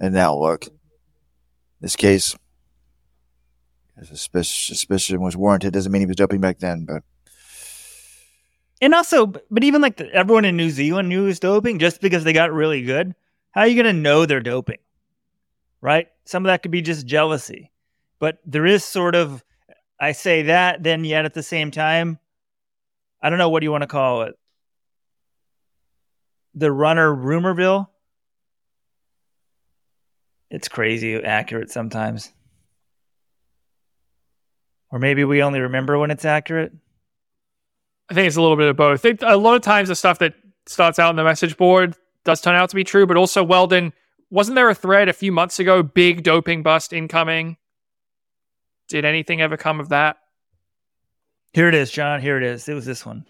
[0.00, 0.66] And now look,
[1.80, 2.36] this case,
[4.02, 5.72] suspicion was warranted.
[5.72, 7.02] Doesn't mean he was doping back then, but
[8.80, 12.24] and also, but even like the, everyone in New Zealand knew was doping just because
[12.24, 13.14] they got really good.
[13.52, 14.78] How are you going to know they're doping?
[15.80, 16.08] Right?
[16.24, 17.70] Some of that could be just jealousy.
[18.18, 19.44] But there is sort of,
[20.00, 22.18] I say that, then yet at the same time,
[23.22, 24.34] I don't know what do you want to call it.
[26.54, 27.88] The runner rumorville.
[30.50, 32.32] It's crazy accurate sometimes.
[34.90, 36.72] Or maybe we only remember when it's accurate.
[38.10, 39.02] I think it's a little bit of both.
[39.02, 40.34] They, a lot of times, the stuff that
[40.66, 43.92] starts out on the message board does turn out to be true, but also Weldon.
[44.30, 45.82] Wasn't there a thread a few months ago?
[45.82, 47.56] Big doping bust incoming.
[48.88, 50.18] Did anything ever come of that?
[51.52, 52.20] Here it is, John.
[52.20, 52.68] Here it is.
[52.68, 53.24] It was this one.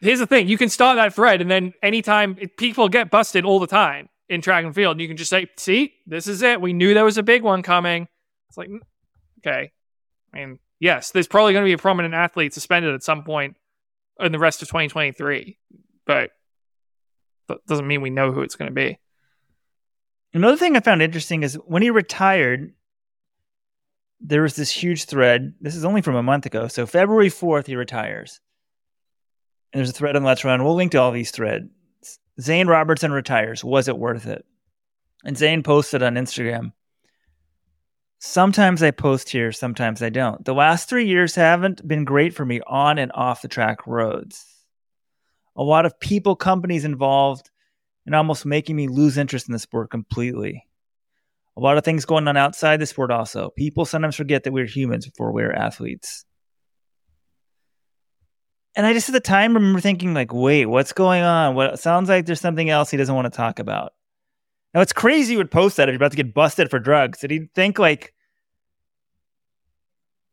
[0.00, 3.60] Here's the thing: you can start that thread, and then anytime people get busted all
[3.60, 6.60] the time in track and field, you can just say, "See, this is it.
[6.60, 8.08] We knew there was a big one coming."
[8.48, 8.80] It's like, mm,
[9.38, 9.72] okay.
[10.32, 13.56] I mean, yes, there's probably going to be a prominent athlete suspended at some point
[14.18, 15.58] in the rest of 2023,
[16.06, 16.30] but
[17.48, 18.98] that doesn't mean we know who it's going to be.
[20.34, 22.74] Another thing I found interesting is when he retired,
[24.20, 25.54] there was this huge thread.
[25.60, 26.68] This is only from a month ago.
[26.68, 28.40] So February 4th, he retires.
[29.72, 30.64] And there's a thread on Let's Run.
[30.64, 31.68] We'll link to all these threads.
[32.40, 33.64] Zane Robertson retires.
[33.64, 34.44] Was it worth it?
[35.24, 36.72] And Zane posted on Instagram.
[38.20, 40.44] Sometimes I post here, sometimes I don't.
[40.44, 44.44] The last three years haven't been great for me on and off the track roads.
[45.54, 47.50] A lot of people, companies involved,
[48.06, 50.66] and almost making me lose interest in the sport completely.
[51.56, 53.50] A lot of things going on outside the sport also.
[53.50, 56.24] People sometimes forget that we're humans before we're athletes.
[58.74, 61.54] And I just at the time remember thinking, like, wait, what's going on?
[61.54, 63.92] What sounds like there's something else he doesn't want to talk about.
[64.74, 67.20] Now it's crazy you would post that if you're about to get busted for drugs.
[67.20, 68.14] Did he think like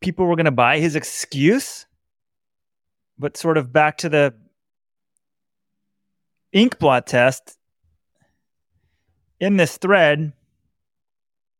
[0.01, 1.85] people were going to buy his excuse?
[3.17, 4.35] But sort of back to the
[6.51, 7.57] ink blot test
[9.39, 10.33] in this thread,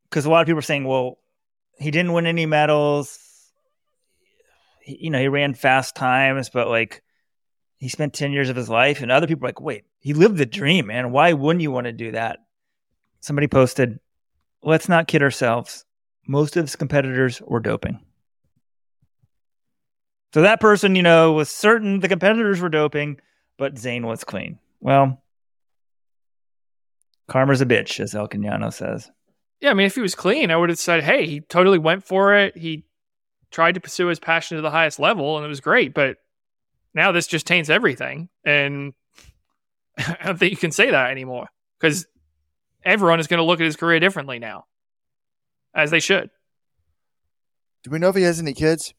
[0.09, 1.17] because a lot of people are saying, well,
[1.77, 3.19] he didn't win any medals.
[4.81, 7.03] He, you know, he ran fast times, but like
[7.77, 9.01] he spent 10 years of his life.
[9.01, 11.11] And other people are like, wait, he lived the dream, man.
[11.11, 12.39] Why wouldn't you want to do that?
[13.25, 13.99] Somebody posted,
[14.61, 15.83] let's not kid ourselves.
[16.27, 17.99] Most of his competitors were doping.
[20.33, 23.19] So that person, you know, was certain the competitors were doping,
[23.57, 24.59] but Zane was clean.
[24.79, 25.23] Well,
[27.27, 29.09] karma's a bitch, as El Kenyano says.
[29.59, 32.05] Yeah, I mean, if he was clean, I would have said, "Hey, he totally went
[32.05, 32.57] for it.
[32.57, 32.85] He
[33.49, 36.17] tried to pursue his passion to the highest level, and it was great." But
[36.93, 38.93] now this just taints everything, and
[39.97, 41.47] I don't think you can say that anymore
[41.79, 42.05] because
[42.85, 44.65] everyone is going to look at his career differently now,
[45.73, 46.29] as they should.
[47.83, 48.93] Do we know if he has any kids?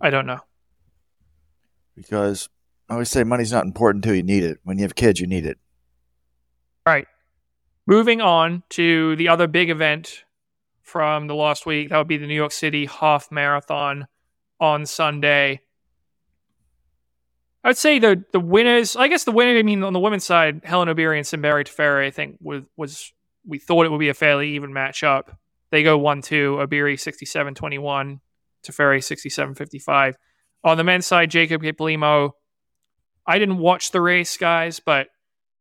[0.00, 0.40] I don't know.
[1.94, 2.48] Because
[2.88, 4.58] I always say money's not important until you need it.
[4.62, 5.58] When you have kids, you need it.
[6.86, 7.06] All right.
[7.86, 10.24] Moving on to the other big event
[10.82, 11.88] from the last week.
[11.88, 14.06] That would be the New York City Half Marathon
[14.60, 15.62] on Sunday.
[17.66, 18.94] I'd say the the winners.
[18.94, 19.58] I guess the winner.
[19.58, 22.06] I mean, on the women's side, Hellen Obiri and Senbere Teferi.
[22.06, 23.12] I think was was
[23.44, 25.36] we thought it would be a fairly even matchup.
[25.70, 26.58] They go one two.
[26.60, 28.20] Obiri 67-21,
[28.64, 30.14] Teferi 67-55.
[30.62, 32.30] On the men's side, Jacob Kiplimo.
[33.26, 35.08] I didn't watch the race, guys, but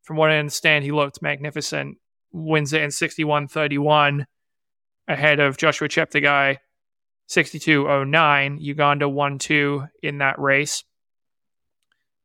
[0.03, 1.97] from what I understand, he looked magnificent.
[2.31, 4.25] Wins it in 61-31
[5.07, 6.57] ahead of Joshua Cheptegei
[7.27, 8.57] 62-09.
[8.61, 10.83] Uganda 1-2 in that race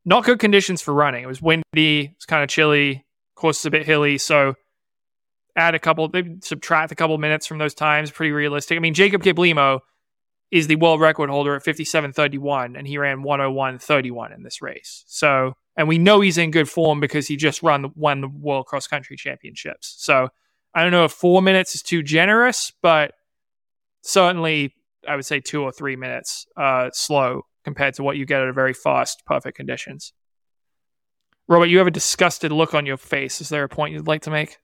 [0.04, 1.22] not good conditions for running.
[1.22, 3.04] It was windy, it's kind of chilly,
[3.40, 4.18] course, it's a bit hilly.
[4.18, 4.54] So
[5.56, 8.10] add a couple, maybe subtract a couple minutes from those times.
[8.10, 8.76] Pretty realistic.
[8.76, 9.80] I mean, Jacob Kiplimo
[10.50, 15.04] is the world record holder at 57.31, and he ran 101.31 in this race.
[15.06, 18.66] So, and we know he's in good form because he just run won the World
[18.66, 19.94] Cross Country Championships.
[19.98, 20.28] So,
[20.74, 23.12] I don't know if four minutes is too generous, but
[24.02, 24.74] certainly
[25.08, 28.48] I would say two or three minutes uh, slow compared to what you get at
[28.48, 30.12] a very fast, perfect conditions.
[31.48, 33.40] Robert, you have a disgusted look on your face.
[33.40, 34.58] Is there a point you'd like to make?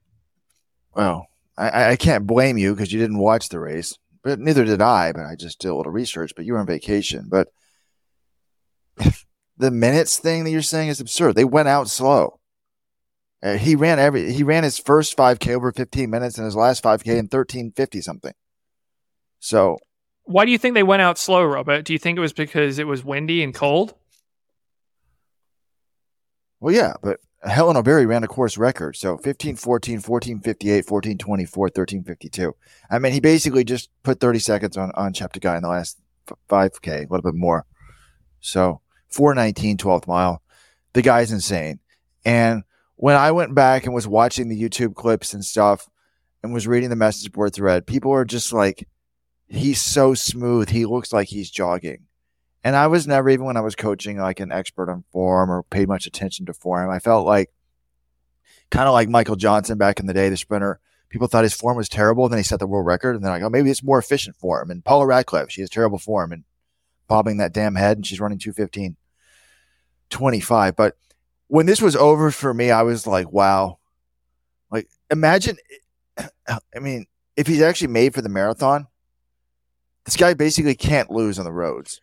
[0.95, 1.27] Well,
[1.59, 5.13] I, I can't blame you because you didn't watch the race, but neither did I.
[5.13, 6.33] But I just did a little research.
[6.37, 7.27] But you were on vacation.
[7.29, 7.49] But
[9.59, 11.35] the minutes thing that you're saying is absurd.
[11.35, 12.39] They went out slow.
[13.43, 14.33] Uh, he ran every.
[14.33, 18.33] He ran his first 5K over 15 minutes, and his last 5K in 1350 something.
[19.41, 19.79] So
[20.27, 21.85] why do you think they went out slow, Robert?
[21.85, 23.95] Do you think it was because it was windy and cold?
[26.61, 28.97] Well, yeah, but Hellen Obiri ran a course record.
[28.97, 32.57] So 15 14, 14 58, 14 24, 13 52.
[32.91, 35.99] I mean, he basically just put 30 seconds on, on Cheptegei in the last
[36.49, 37.65] 5K, a little bit more.
[38.41, 40.43] So 419, 12th mile.
[40.93, 41.79] The guy's insane.
[42.25, 42.65] And
[42.97, 45.89] when I went back and was watching the YouTube clips and stuff
[46.43, 48.89] and was reading the message board thread, people are just like,
[49.49, 50.71] he's so smooth.
[50.71, 52.07] He looks like he's jogging.
[52.65, 55.63] And I was never, even when I was coaching, like an expert on form or
[55.63, 56.91] paid much attention to form.
[56.91, 57.53] I felt like
[58.71, 60.81] kind of like Michael Johnson back in the day, the sprinter.
[61.09, 62.29] People thought his form was terrible.
[62.29, 63.15] Then he set the world record.
[63.15, 64.71] And then I go, oh, maybe it's more efficient form.
[64.71, 66.43] And Paula Radcliffe, she has terrible form and
[67.07, 67.99] bobbing that damn head.
[67.99, 68.97] And she's running 215,
[70.11, 70.75] 25.
[70.75, 70.97] But
[71.47, 73.79] when this was over for me, I was like, wow.
[74.73, 75.57] Like, imagine,
[76.49, 77.07] I mean,
[77.37, 78.89] if he's actually made for the marathon,
[80.07, 82.01] this guy basically can't lose on the roads.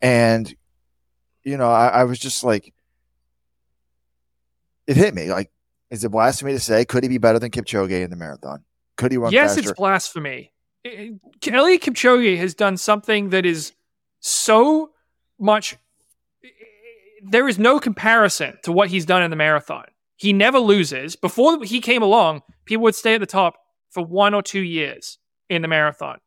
[0.00, 0.54] And,
[1.42, 2.72] you know, I, I was just like,
[4.86, 5.30] it hit me.
[5.30, 5.50] Like,
[5.90, 8.62] is it blasphemy to say, could he be better than Kipchoge in the marathon?
[8.96, 9.70] Could he run yes, faster?
[9.70, 10.52] it's blasphemy.
[10.84, 13.72] Eliud Kipchoge has done something that is
[14.20, 14.90] so
[15.38, 15.76] much.
[17.22, 19.86] There is no comparison to what he's done in the marathon.
[20.16, 21.16] He never loses.
[21.16, 23.56] Before he came along, people would stay at the top
[23.90, 26.18] for one or two years in the marathon.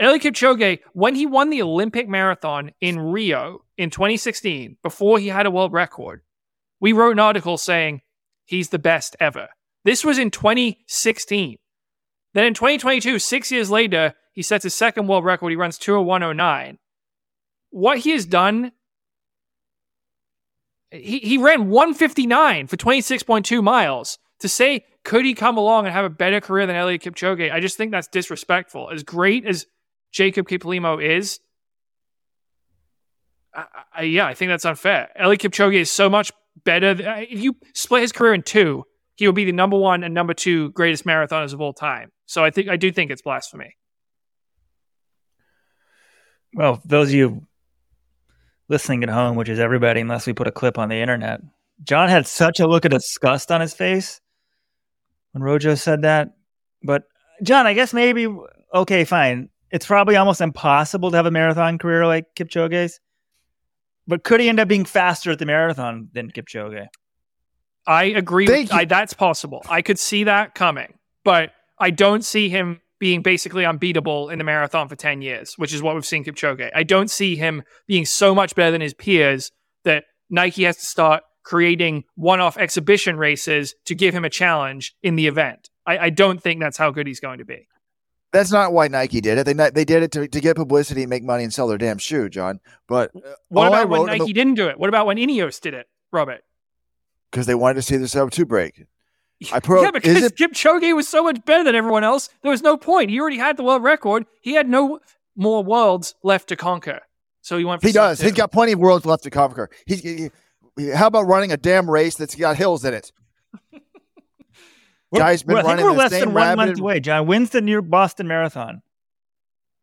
[0.00, 5.46] Eliud Kipchoge, when he won the Olympic marathon in Rio in 2016, before he had
[5.46, 6.22] a world record,
[6.80, 8.02] we wrote an article saying
[8.44, 9.48] he's the best ever.
[9.84, 11.58] This was in 2016.
[12.34, 15.50] Then in 2022, six years later, he sets his second world record.
[15.50, 16.78] He runs 20109.
[17.70, 18.72] What he has done,
[20.92, 24.18] he, he ran 159 for 26.2 miles.
[24.40, 27.50] To say, could he come along and have a better career than Eliud Kipchoge?
[27.50, 28.90] I just think that's disrespectful.
[28.90, 29.66] As great as
[30.12, 31.40] Jacob Kiplimo is,
[33.54, 35.10] I, I, yeah, I think that's unfair.
[35.20, 36.32] Eliud Kipchoge is so much
[36.64, 36.94] better.
[36.94, 38.84] Th- if you split his career in two,
[39.16, 42.10] he will be the number one and number two greatest marathoners of all time.
[42.26, 43.76] So I think I do think it's blasphemy.
[46.54, 47.46] Well, those of you
[48.68, 51.40] listening at home, which is everybody, unless we put a clip on the internet,
[51.82, 54.20] John had such a look of disgust on his face
[55.32, 56.36] when Rojo said that.
[56.82, 57.04] But
[57.42, 58.28] John, I guess maybe
[58.72, 63.00] okay, fine it's probably almost impossible to have a marathon career like Kipchoge's.
[64.06, 66.86] But could he end up being faster at the marathon than Kipchoge?
[67.86, 68.46] I agree.
[68.46, 69.62] With, I, that's possible.
[69.68, 74.44] I could see that coming, but I don't see him being basically unbeatable in the
[74.44, 76.70] marathon for 10 years, which is what we've seen Kipchoge.
[76.74, 79.52] I don't see him being so much better than his peers
[79.84, 84.94] that Nike has to start creating one off exhibition races to give him a challenge
[85.02, 85.70] in the event.
[85.86, 87.67] I, I don't think that's how good he's going to be.
[88.32, 89.44] That's not why Nike did it.
[89.46, 92.28] They they did it to, to get publicity, make money, and sell their damn shoe,
[92.28, 92.60] John.
[92.86, 94.78] But uh, what about when Nike the, didn't do it?
[94.78, 96.42] What about when Ineos did it, Robert?
[97.30, 98.84] Because they wanted to see the sub two break.
[99.52, 102.28] I pro- yeah, because it- Kipchoge was so much better than everyone else.
[102.42, 103.10] There was no point.
[103.10, 104.26] He already had the world record.
[104.42, 105.00] He had no
[105.36, 107.00] more worlds left to conquer.
[107.40, 107.82] So he went.
[107.82, 108.20] he does.
[108.20, 109.70] he He's got plenty of worlds left to conquer.
[109.86, 110.02] He's.
[110.02, 110.30] He,
[110.94, 113.10] how about running a damn race that's got hills in it?
[115.14, 115.70] Guy's been running.
[115.70, 117.00] I think we're less than one month away.
[117.00, 118.82] John, when's the New Boston Marathon?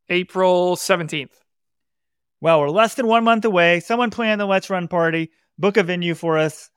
[0.09, 1.33] April seventeenth.
[2.41, 3.79] Well, we're less than one month away.
[3.79, 5.31] Someone plan the Let's Run party.
[5.57, 6.69] Book a venue for us.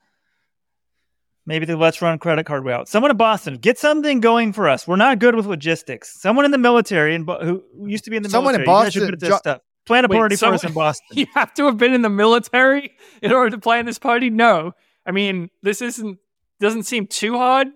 [1.45, 2.87] Maybe the Let's Run credit card route.
[2.87, 4.87] Someone in Boston, get something going for us.
[4.87, 6.19] We're not good with logistics.
[6.21, 8.65] Someone in the military and who used to be in the someone military.
[8.93, 9.29] Someone in Boston.
[9.29, 9.61] Jo- stuff.
[9.85, 11.07] Plan a Wait, party someone, for us in Boston.
[11.17, 12.91] You have to have been in the military
[13.21, 14.29] in order to plan this party.
[14.29, 14.73] No,
[15.05, 16.19] I mean this isn't
[16.59, 17.67] doesn't seem too hard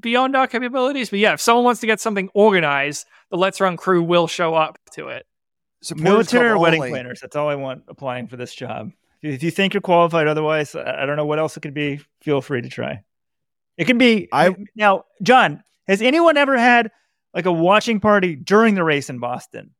[0.00, 1.10] beyond our capabilities.
[1.10, 4.54] But yeah, if someone wants to get something organized, the Let's Run crew will show
[4.54, 5.26] up to it.
[5.96, 7.20] Military or wedding planners.
[7.20, 8.90] That's all I want applying for this job.
[9.22, 12.00] If you think you're qualified, otherwise, I don't know what else it could be.
[12.20, 13.02] Feel free to try.
[13.76, 14.28] It can be.
[14.32, 15.62] I now, John.
[15.86, 16.90] Has anyone ever had
[17.32, 19.70] like a watching party during the race in Boston?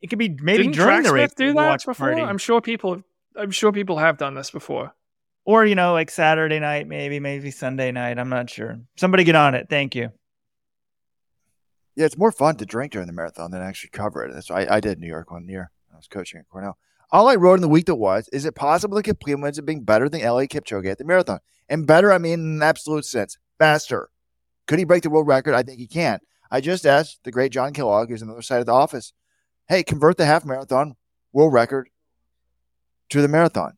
[0.00, 1.32] It could be maybe Didn't during the race.
[1.34, 2.08] Do that before?
[2.08, 2.22] Party.
[2.22, 3.02] I'm sure people.
[3.36, 4.92] I'm sure people have done this before.
[5.48, 8.18] Or you know, like Saturday night, maybe, maybe Sunday night.
[8.18, 8.80] I'm not sure.
[8.98, 9.68] Somebody get on it.
[9.70, 10.10] Thank you.
[11.96, 14.34] Yeah, it's more fun to drink during the marathon than actually cover it.
[14.34, 15.70] That's I, I did New York one year.
[15.90, 16.76] I was coaching at Cornell.
[17.10, 19.84] All I wrote in the week that was, is it possible to complete wins being
[19.84, 21.40] better than Eliud Kipchoge at the marathon?
[21.66, 23.38] And better, I mean in an absolute sense.
[23.58, 24.10] Faster.
[24.66, 25.54] Could he break the world record?
[25.54, 26.20] I think he can.
[26.50, 29.14] I just asked the great John Kellogg, who's on the other side of the office,
[29.66, 30.96] hey, convert the half marathon
[31.32, 31.88] world record
[33.08, 33.77] to the marathon.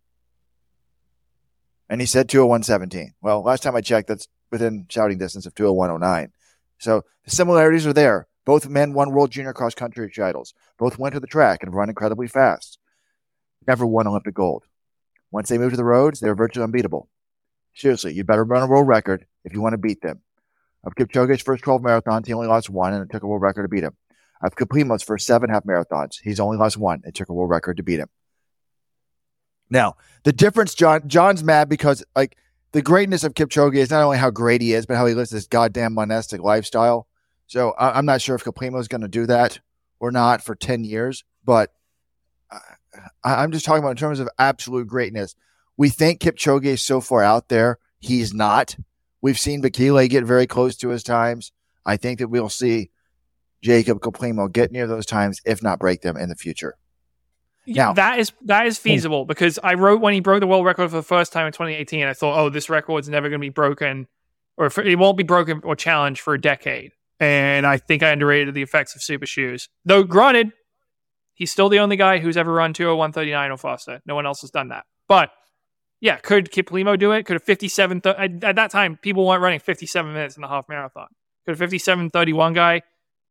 [1.91, 3.15] And he said 201.17.
[3.21, 6.31] Well, last time I checked, that's within shouting distance of 201.09.
[6.79, 8.29] So the similarities are there.
[8.47, 10.55] Both men won world junior cross country titles.
[10.79, 12.79] Both went to the track and run incredibly fast.
[13.67, 14.65] Never won Olympic gold.
[15.33, 17.09] Once they moved to the roads, they were virtually unbeatable.
[17.75, 20.21] Seriously, you'd better run a world record if you want to beat them.
[20.85, 23.63] Of Kipchoge's first 12 marathons, he only lost one, and it took a world record
[23.63, 23.97] to beat him.
[24.43, 27.03] Of Kiplimo's first seven half marathons, he's only lost one.
[27.05, 28.09] It took a world record to beat him.
[29.71, 32.37] Now, the difference, John, John's mad because like
[32.73, 35.31] the greatness of Kipchoge is not only how great he is, but how he lives
[35.31, 37.07] this goddamn monastic lifestyle.
[37.47, 39.61] So I, am not sure if Kiplimo is going to do that
[39.99, 41.73] or not for 10 years, but
[43.25, 45.35] I, am just talking about in terms of absolute greatness.
[45.77, 47.79] We think Kipchoge is so far out there.
[47.99, 48.77] He's not.
[49.23, 51.53] We've seen Bekele get very close to his times.
[51.85, 52.91] I think that we'll see
[53.63, 56.77] Jacob Kiplimo get near those times, if not break them in the future.
[57.77, 58.83] Now, that is that is hmm.
[58.83, 61.53] feasible because I wrote when he broke the world record for the first time in
[61.53, 62.07] 2018.
[62.07, 64.09] I thought, oh, this record's never going to be broken,
[64.57, 66.93] or it won't be broken or challenged for a decade.
[67.19, 69.69] And I think I underrated the effects of super shoes.
[69.85, 70.53] Though, granted,
[71.35, 74.01] he's still the only guy who's ever run 201.39 or faster.
[74.07, 74.87] No one else has done that.
[75.07, 75.31] But
[76.01, 77.25] yeah, could Kiplimo do it?
[77.25, 80.69] Could a 57 th- at that time people weren't running 57 minutes in the half
[80.69, 81.09] marathon.
[81.47, 82.83] Could a 57.31 guy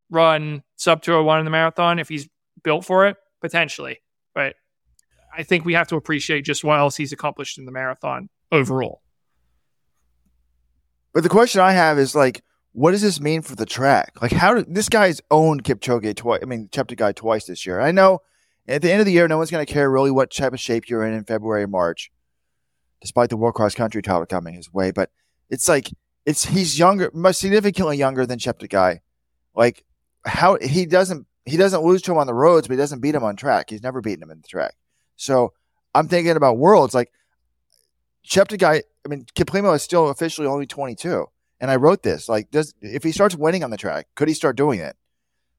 [0.08, 2.28] run sub 201 in the marathon if he's
[2.62, 3.16] built for it?
[3.40, 3.98] Potentially.
[4.34, 4.54] But
[5.36, 9.02] I think we have to appreciate just what else he's accomplished in the marathon overall.
[11.12, 14.12] But the question I have is like, what does this mean for the track?
[14.22, 16.40] Like, how did this guy's owned Kipchoge twice?
[16.42, 17.80] I mean, Cheptegei twice this year.
[17.80, 18.20] I know
[18.68, 20.60] at the end of the year, no one's going to care really what type of
[20.60, 22.12] shape you're in in February March,
[23.00, 24.92] despite the World Cross Country title coming his way.
[24.92, 25.10] But
[25.48, 25.90] it's like
[26.24, 29.00] it's he's younger, much significantly younger than Cheptegei.
[29.54, 29.84] Like
[30.24, 33.14] how he doesn't he doesn't lose to him on the roads, but he doesn't beat
[33.14, 33.70] him on track.
[33.70, 34.74] He's never beaten him in the track.
[35.16, 35.52] So
[35.94, 37.10] I'm thinking about worlds like
[38.26, 38.82] Cheptegei.
[39.04, 41.26] I mean, Kiplimo is still officially only 22,
[41.60, 44.34] and I wrote this like, does if he starts winning on the track, could he
[44.34, 44.96] start doing it?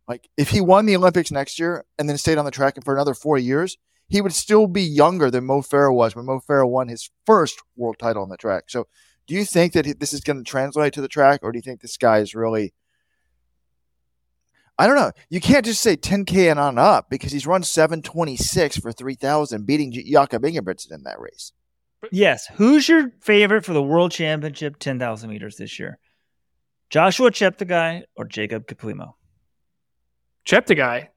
[0.07, 2.93] Like, if he won the Olympics next year and then stayed on the track for
[2.93, 3.77] another four years,
[4.07, 7.61] he would still be younger than Mo Farah was when Mo Farah won his first
[7.77, 8.65] world title on the track.
[8.67, 8.87] So,
[9.25, 11.61] do you think that this is going to translate to the track, or do you
[11.61, 12.73] think this guy is really
[14.81, 15.11] I don't know.
[15.29, 19.91] You can't just say 10K and on up because he's run 726 for 3,000, beating
[19.91, 21.51] Jakob Ingebrigtsen in that race.
[22.11, 22.47] Yes.
[22.55, 25.99] Who's your favorite for the World Championship 10,000 meters this year?
[26.89, 29.13] Joshua Cheptegei or Jacob Kiplimo?
[30.47, 31.09] Cheptegei.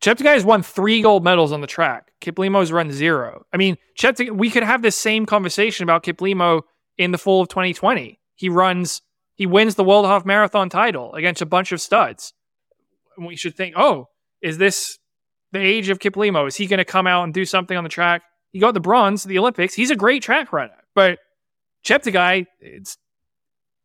[0.00, 2.10] Cheptegei has won three gold medals on the track.
[2.20, 3.46] Kiplimo's run zero.
[3.52, 6.62] I mean, Cheptegei, we could have this same conversation about Kiplimo
[6.98, 8.18] in the fall of 2020.
[8.34, 9.00] He runs
[9.34, 12.34] he wins the World Half Marathon title against a bunch of studs.
[13.18, 14.08] We should think, oh,
[14.40, 14.98] is this
[15.52, 16.46] the age of Kiplimo?
[16.46, 18.22] Is he going to come out and do something on the track?
[18.50, 19.74] He got the bronze at the Olympics.
[19.74, 21.18] He's a great track runner, but
[21.84, 22.98] Cheptegei, it's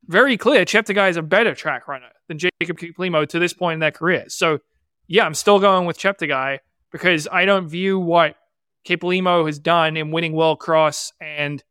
[0.06, 3.80] very clear Cheptegei is a better track runner than Jacob Kiplimo to this point in
[3.80, 4.26] their career.
[4.28, 4.60] So,
[5.08, 6.60] yeah, I'm still going with Cheptegei
[6.92, 8.36] because I don't view what
[8.88, 11.64] Kiplimo has done in winning World Cross and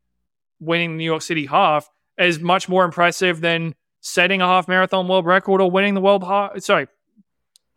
[0.61, 1.89] winning the New York City half
[2.19, 6.25] as much more impressive than setting a half marathon world record or winning the world
[6.25, 6.61] half.
[6.63, 6.87] Sorry,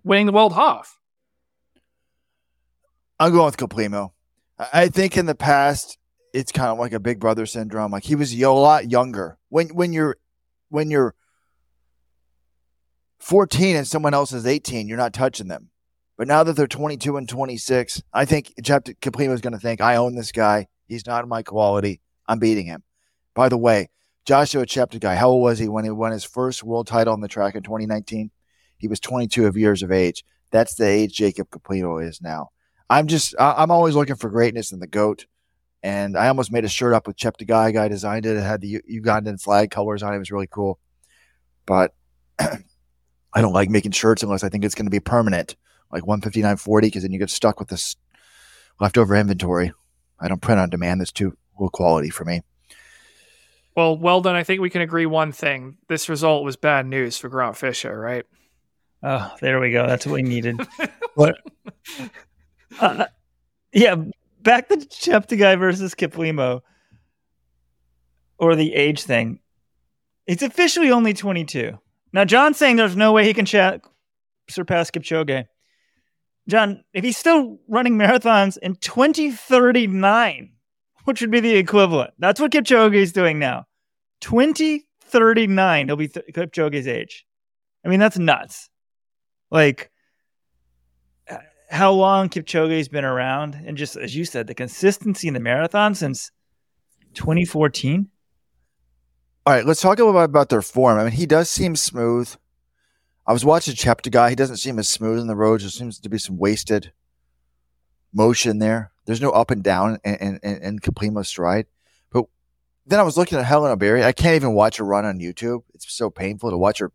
[0.04, 1.00] winning the world half.
[3.20, 4.12] I'm going with Kiplimo.
[4.74, 5.98] I think in the past
[6.34, 7.92] it's kind of like a big brother syndrome.
[7.92, 9.38] Like he was a lot younger.
[9.50, 10.18] When when you're
[10.70, 11.16] when you're
[13.20, 15.70] 14 and someone else is 18, you're not touching them.
[16.18, 19.82] But now that they're 22 and 26, I think Chapter Kiplimo is going to think,
[19.82, 20.68] I own this guy.
[20.88, 22.02] He's not my quality.
[22.28, 22.84] I'm beating him.
[23.34, 23.90] By the way,
[24.26, 27.28] Joshua Cheptegei, how old was he when he won his first world title on the
[27.28, 28.32] track in 2019?
[28.78, 30.24] He was 22 of years of age.
[30.52, 32.50] That's the age Jacob Kiplimo is now.
[32.90, 35.26] I'm just, I'm always looking for greatness in the GOAT.
[35.82, 37.74] And I almost made a shirt up with Cheptegei.
[37.74, 38.36] Guy designed it.
[38.36, 40.18] It had the Ugandan flag colors on it.
[40.18, 40.80] It was really cool.
[41.66, 41.94] But
[42.40, 45.56] I don't like making shirts unless I think it's going to be permanent,
[45.92, 47.96] like 159.40, because then you get stuck with this
[48.80, 49.72] leftover inventory.
[50.20, 51.00] I don't print on demand.
[51.00, 52.42] That's too low quality for me.
[53.80, 54.36] Well, well done.
[54.36, 55.78] I think we can agree one thing.
[55.88, 58.26] This result was bad news for Grant Fisher, right?
[59.02, 59.88] Oh, there we go.
[59.88, 60.60] That's what we needed.
[61.16, 61.38] what?
[62.78, 63.06] Uh,
[63.72, 63.96] yeah,
[64.42, 66.60] back to Cheptegei versus Kiplimo,
[68.38, 69.40] or the age thing.
[70.28, 71.80] It's officially only 22.
[72.12, 73.82] Now, John's saying there's no way he can ch-
[74.50, 75.46] surpass Kipchoge.
[76.50, 80.52] John, if he's still running marathons in 2039,
[81.06, 83.68] which would be the equivalent, that's what Kipchoge is doing now.
[84.22, 87.26] 2039, he'll be th- Kipchoge's age.
[87.86, 88.70] I mean, that's nuts.
[89.50, 89.92] Like,
[91.70, 95.94] how long Kipchoge's been around, and just as you said, the consistency in the marathon
[95.94, 96.32] since
[97.14, 98.08] 2014.
[99.46, 101.00] All right, let's talk a little bit about their form.
[101.00, 102.34] I mean, he does seem smooth.
[103.26, 104.30] I was watching Cheptegei.
[104.30, 105.64] He doesn't seem as smooth in the roads.
[105.64, 106.92] There seems to be some wasted
[108.12, 108.92] motion there.
[109.06, 111.68] There's no up and down in, in, in Kiplimo's stride.
[112.90, 114.04] Then I was looking at Hellen Obiri.
[114.04, 115.62] I can't even watch her run on YouTube.
[115.76, 116.92] It's so painful to watch her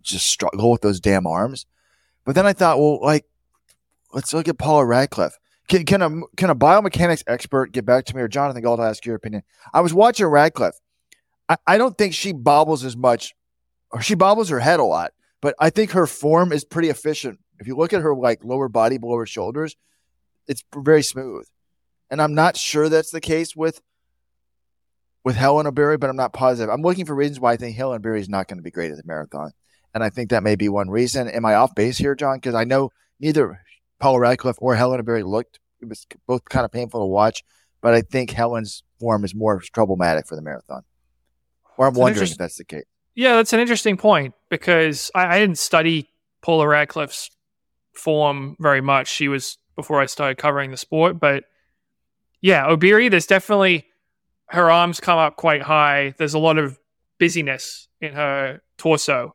[0.00, 1.66] just struggle with those damn arms.
[2.24, 3.26] But then I thought, well, like
[4.12, 5.38] let's look at Paula Radcliffe.
[5.68, 9.04] Can, can a can a biomechanics expert get back to me or Jonathan Gault ask
[9.04, 9.42] your opinion?
[9.72, 10.78] I was watching Radcliffe.
[11.48, 13.34] I, I don't think she bobbles as much,
[13.90, 15.12] or she bobbles her head a lot,
[15.42, 17.38] but I think her form is pretty efficient.
[17.58, 19.76] If you look at her like lower body below her shoulders,
[20.46, 21.46] it's very smooth.
[22.10, 23.80] And I'm not sure that's the case with
[25.24, 26.72] with Hellen Obiri, but I'm not positive.
[26.72, 28.90] I'm looking for reasons why I think Hellen Obiri is not going to be great
[28.90, 29.52] at the marathon.
[29.94, 31.28] And I think that may be one reason.
[31.28, 32.36] Am I off base here, John?
[32.36, 33.60] Because I know neither
[33.98, 35.60] Paula Radcliffe or Hellen Obiri looked.
[35.80, 37.42] It was both kind of painful to watch,
[37.80, 40.82] but I think Hellen's form is more problematic for the marathon.
[41.76, 42.84] Or I'm wondering if that's the case.
[43.14, 46.08] Yeah, that's an interesting point because I, I didn't study
[46.42, 47.30] Paula Radcliffe's
[47.94, 49.08] form very much.
[49.08, 51.44] She was before I started covering the sport, but
[52.40, 53.86] yeah, Obiri, there's definitely
[54.48, 56.14] her arms come up quite high.
[56.18, 56.78] There's a lot of
[57.18, 59.34] busyness in her torso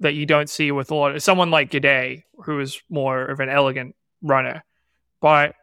[0.00, 3.40] that you don't see with a lot of someone like Gidey, who is more of
[3.40, 4.64] an elegant runner.
[5.20, 5.54] But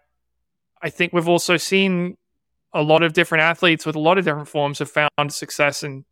[0.82, 2.18] I think we've also seen
[2.74, 6.06] a lot of different athletes with a lot of different forms have found success in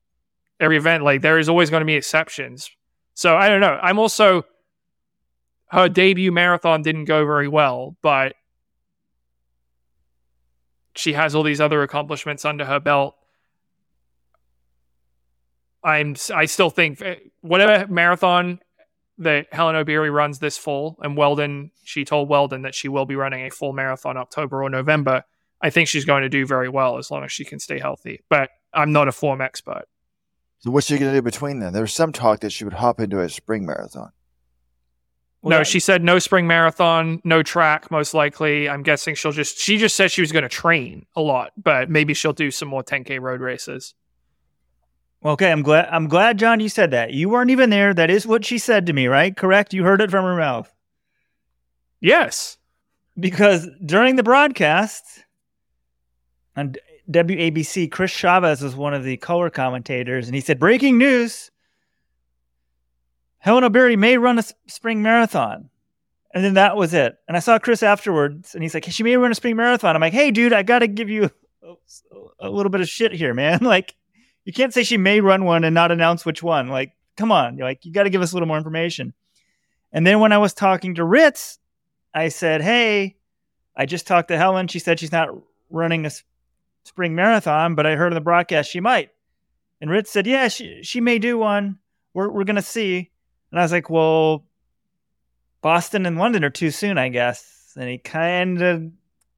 [0.60, 1.04] every event.
[1.04, 2.70] Like there is always going to be exceptions.
[3.14, 3.80] So I don't know.
[3.82, 4.44] I'm also
[5.68, 8.36] her debut marathon didn't go very well, but
[10.96, 13.16] she has all these other accomplishments under her belt
[15.86, 18.60] I'm I still think eh, whatever marathon
[19.20, 23.16] that Hellen Obiri runs this fall, and Weldon, she told Weldon that she will be
[23.16, 25.24] running a full marathon October or November.
[25.62, 28.22] I think she's going to do very well as long as she can stay healthy.
[28.30, 29.86] But I'm not a form expert.
[30.60, 31.72] So what's she going to do between then?
[31.72, 34.12] There was some talk that she would hop into a spring marathon.
[35.46, 38.68] No, she said no spring marathon, no track, most likely.
[38.68, 41.90] I'm guessing she'll just, she just said she was going to train a lot, but
[41.90, 43.94] maybe she'll do some more 10K road races.
[45.24, 45.88] Okay, I'm glad.
[45.92, 47.14] I'm glad, John, you said that.
[47.14, 47.94] You weren't even there.
[47.94, 49.36] That is what she said to me, right?
[49.36, 49.74] Correct.
[49.74, 50.72] You heard it from her mouth.
[52.00, 52.58] Yes,
[53.20, 55.26] because during the broadcast
[56.56, 56.76] on
[57.10, 61.50] WABC, Chris Chavez was one of the color commentators, and he said, "Breaking news:
[63.46, 65.70] Hellen Obiri may run a spring marathon."
[66.34, 67.18] And then that was it.
[67.28, 70.02] And I saw Chris afterwards, and he's like, "She may run a spring marathon." I'm
[70.02, 71.32] like, "Hey, dude, I got to give you
[72.40, 73.60] a, little bit of shit here, man.
[73.64, 73.96] Like."
[74.46, 76.68] you can't say she may run one and not announce which one.
[76.68, 79.14] Like, come on, You're like you got to give us a little more information.
[79.92, 81.60] And then when I was talking to Ritz,
[82.14, 83.18] I said, "Hey,
[83.76, 84.68] I just talked to Hellen.
[84.68, 85.30] She said she's not
[85.70, 86.12] running a
[86.84, 89.10] spring marathon, but I heard in the broadcast she might."
[89.82, 91.80] And Ritz said, "Yeah, she she may do one.
[92.14, 93.12] We're we're gonna see."
[93.56, 94.44] And I was like, "Well,
[95.62, 98.92] Boston and London are too soon, I guess." And he kind of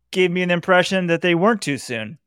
[0.09, 2.17] gave me an impression that they weren't too soon.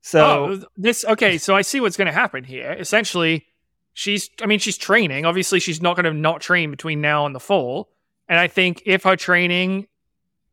[0.00, 2.70] So oh, this okay, so I see what's going to happen here.
[2.78, 3.46] Essentially,
[3.94, 5.24] she's I mean, she's training.
[5.24, 7.90] Obviously, she's not going to not train between now and the fall.
[8.28, 9.88] And I think if her training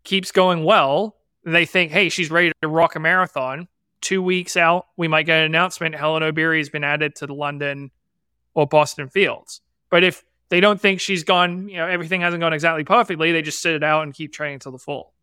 [0.03, 1.15] keeps going well,
[1.45, 3.67] they think, "Hey, she's ready to rock a marathon."
[4.01, 7.35] 2 weeks out, we might get an announcement Hellen Obiri has been added to the
[7.35, 7.91] London
[8.55, 9.61] or Boston fields.
[9.91, 13.41] But if they don't think she's gone, you know, everything hasn't gone exactly perfectly, they
[13.41, 15.13] just sit it out and keep training till the fall.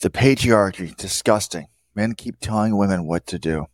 [0.00, 1.68] The patriarchy, disgusting.
[1.94, 3.66] Men keep telling women what to do.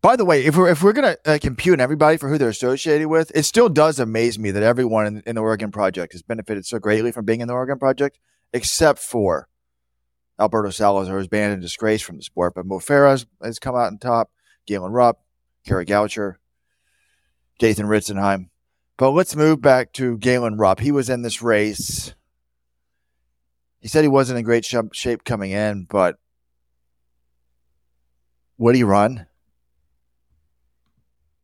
[0.00, 3.08] By the way, if we're if we're gonna uh, compute everybody for who they're associated
[3.08, 6.66] with, it still does amaze me that everyone in, in, the Oregon Project has benefited
[6.66, 8.18] so greatly from being in the Oregon Project,
[8.52, 9.48] except for
[10.38, 12.54] Alberto Salazar, who's banned in disgrace from the sport.
[12.54, 14.30] But Mo Farah has come out on top,
[14.66, 15.20] Galen Rupp,
[15.66, 16.36] Kara Goucher,
[17.58, 18.48] Dathan Ritzenhein.
[18.96, 20.80] But let's move back to Galen Rupp.
[20.80, 22.14] He was in this race
[23.84, 26.16] he said he wasn't in great shape coming in, but
[28.56, 29.26] would he run?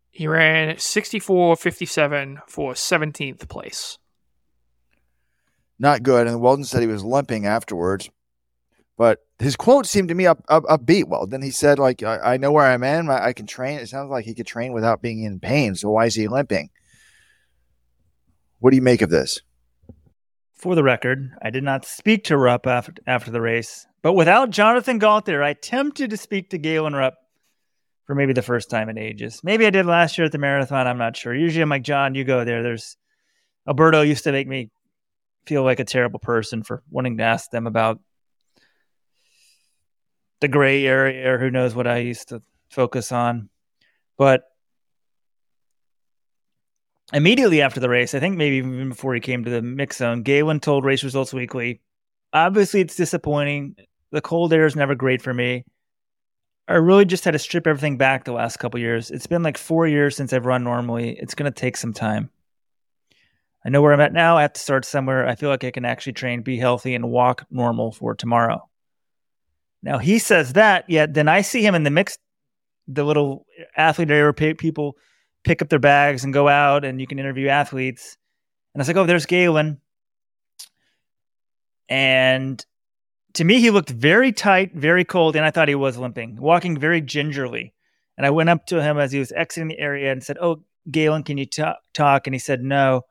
[0.09, 3.99] He ran 64.57 for 17th place.
[5.79, 6.27] Not good.
[6.27, 8.09] And Weldon said he was limping afterwards.
[9.01, 11.09] But his quote seemed to me up, up upbeat.
[11.09, 13.09] Well, then he said, like, I, I know where I'm in.
[13.09, 13.79] I, I, can train.
[13.79, 15.75] It sounds like he could train without being in pain.
[15.75, 16.69] So why is he limping?
[18.59, 19.41] What do you make of this?
[20.53, 24.51] For the record, I did not speak to Rupp after, after the race, but without
[24.51, 27.15] Jonathan Gault there, I attempted to speak to Galen Rupp
[28.05, 29.41] for maybe the first time in ages.
[29.43, 30.87] Maybe I did last year at the marathon.
[30.87, 31.35] I'm not sure.
[31.35, 32.63] Usually I'm like, John, you go there.
[32.63, 32.99] There's
[33.67, 34.69] Alberto used to make me
[35.47, 37.99] feel like a terrible person for wanting to ask them about
[40.41, 43.49] the gray area or who knows what I used to focus on.
[44.17, 44.43] But
[47.13, 50.23] immediately after the race, I think maybe even before he came to the mix zone,
[50.23, 51.81] Galen told Race Results Weekly,
[52.33, 53.77] obviously it's disappointing.
[54.13, 55.65] The cold air is never great for me.
[56.69, 59.11] I really just had to strip everything back the last couple years.
[59.11, 61.19] It's been like four years since I've run normally.
[61.19, 62.31] It's going to take some time.
[63.65, 64.37] I know where I'm at now.
[64.39, 65.29] I have to start somewhere.
[65.29, 68.70] I feel like I can actually train, be healthy, and walk normal for tomorrow.
[69.83, 72.19] Now he says that, yet then I see him in the mix,
[72.87, 74.97] the little athlete area people
[75.45, 78.17] pick up their bags and go out and you can interview athletes.
[78.75, 79.81] And I was like, oh, there's Galen.
[81.89, 82.65] And
[83.35, 86.79] to me, he looked very tight, very cold, and I thought he was limping, walking
[86.79, 87.75] very gingerly.
[88.17, 90.63] And I went up to him as he was exiting the area and said, Oh,
[90.91, 91.65] Galen, can you t-
[91.95, 92.27] talk?
[92.27, 93.03] And he said, No,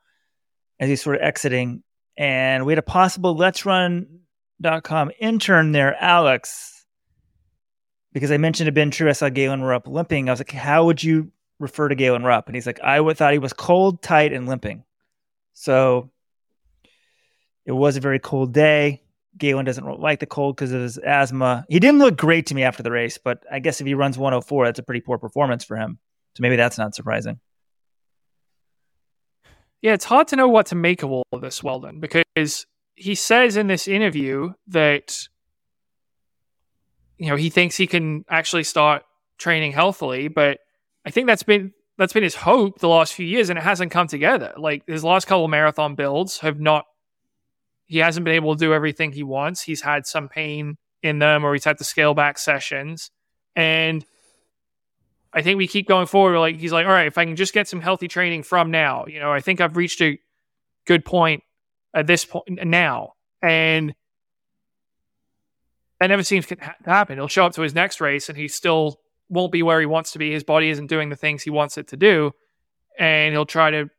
[0.78, 1.82] as he's sort of exiting.
[2.16, 3.66] And we had a possible Let's
[4.62, 6.84] Run.com intern there, Alex,
[8.12, 9.08] because I mentioned it been true.
[9.08, 10.28] I saw Galen Rupp limping.
[10.28, 13.16] I was like, How would you refer to Galen Rupp, and he's like, I would,
[13.16, 14.84] thought he was cold, tight, and limping.
[15.52, 16.10] So
[17.66, 19.02] it was a very cold day.
[19.36, 21.64] Galen doesn't like the cold because of his asthma.
[21.68, 24.18] He didn't look great to me after the race, but I guess if he runs
[24.18, 25.98] 104, that's a pretty poor performance for him.
[26.34, 27.38] So maybe that's not surprising.
[29.82, 32.66] Yeah, it's hard to know what to make of all of this, Weldon, because
[33.00, 35.26] he says in this interview that
[37.16, 39.04] you know he thinks he can actually start
[39.38, 40.58] training healthily, but
[41.06, 43.90] I think that's been that's been his hope the last few years, and it hasn't
[43.90, 44.52] come together.
[44.56, 46.84] Like his last couple marathon builds have not.
[47.86, 49.62] He hasn't been able to do everything he wants.
[49.62, 53.10] He's had some pain in them, or he's had to scale back sessions,
[53.56, 54.04] and
[55.32, 56.38] I think we keep going forward.
[56.38, 59.06] Like he's like, all right, if I can just get some healthy training from now,
[59.06, 60.18] you know, I think I've reached a
[60.84, 61.42] good point
[61.94, 63.94] at this point now, and
[66.00, 67.18] that never seems to happen.
[67.18, 70.12] He'll show up to his next race, and he still won't be where he wants
[70.12, 70.32] to be.
[70.32, 72.32] His body isn't doing the things he wants it to do,
[72.98, 73.90] and he'll try to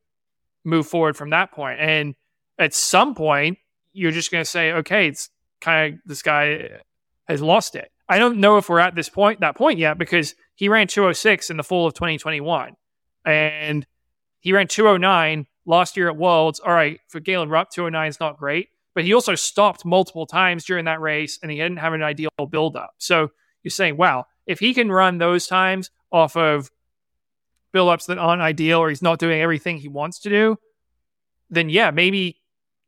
[0.64, 1.80] move forward from that point.
[1.80, 2.14] And
[2.58, 3.58] at some point,
[3.92, 5.30] you're just going to say, okay, it's
[5.60, 6.78] kind of this guy uh,
[7.28, 7.90] has lost it.
[8.08, 11.50] I don't know if we're at this point, that point yet, because he ran 206
[11.50, 12.74] in the fall of 2021,
[13.24, 13.86] and
[14.40, 16.60] he ran 209 last year at Worlds.
[16.60, 20.64] All right, for Galen Rupp, 209 is not great, but he also stopped multiple times
[20.64, 22.94] during that race, and he didn't have an ideal buildup.
[22.98, 23.30] So
[23.62, 26.70] you're saying, wow, if he can run those times off of
[27.72, 30.58] build-ups that aren't ideal or he's not doing everything he wants to do,
[31.48, 32.40] then yeah, maybe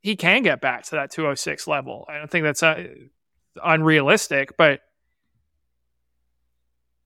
[0.03, 2.05] he can get back to that 206 level.
[2.09, 2.85] I don't think that's uh,
[3.63, 4.81] unrealistic, but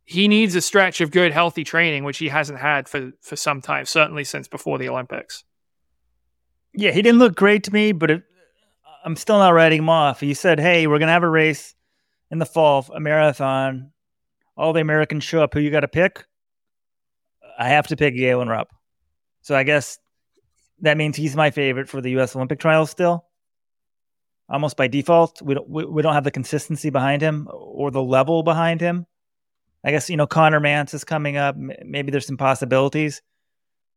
[0.04, 3.60] he needs a stretch of good, healthy training, which he hasn't had for, for some
[3.60, 5.44] time, certainly since before the Olympics.
[6.78, 8.22] Yeah, he didn't look great to me, but it,
[9.04, 10.20] I'm still not writing him off.
[10.20, 11.74] He said, hey, we're to have a race
[12.30, 13.92] in the fall, a marathon
[14.58, 16.26] all the Americans show up, who you got to pick?
[17.58, 18.68] I have to pick Galen Rupp.
[19.40, 19.98] So I guess
[20.80, 22.34] that means he's my favorite for the U.S.
[22.34, 23.24] Olympic trials still.
[24.50, 28.02] Almost by default, we don't we, we don't have the consistency behind him or the
[28.02, 29.06] level behind him.
[29.84, 31.54] I guess you know Conner Mantz is coming up.
[31.56, 33.20] Maybe there's some possibilities,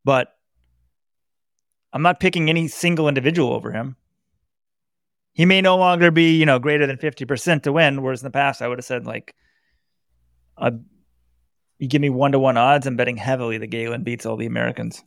[0.03, 0.27] but
[1.93, 3.95] I'm not picking any single individual over him.
[5.33, 8.25] He may no longer be you know greater than fifty percent to win, whereas in
[8.25, 9.35] the past I would have said like,
[10.57, 10.71] uh,
[11.79, 12.85] you give me one to one odds.
[12.85, 15.03] I'm betting heavily that Galen beats all the Americans.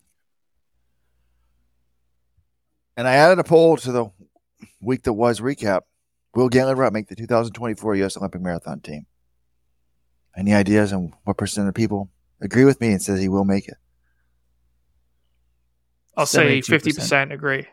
[2.97, 4.11] And I added a poll to the
[4.81, 5.83] week that was recap.
[6.35, 8.17] Will Galen Rupp make the 2024 U.S.
[8.17, 9.07] Olympic Marathon team?
[10.37, 12.11] Any ideas on what percent of people
[12.41, 13.77] agree with me and says he will make it?
[16.17, 17.67] I'll say 50% agree.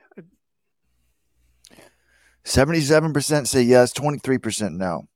[2.43, 5.07] 77% say yes, 23% no.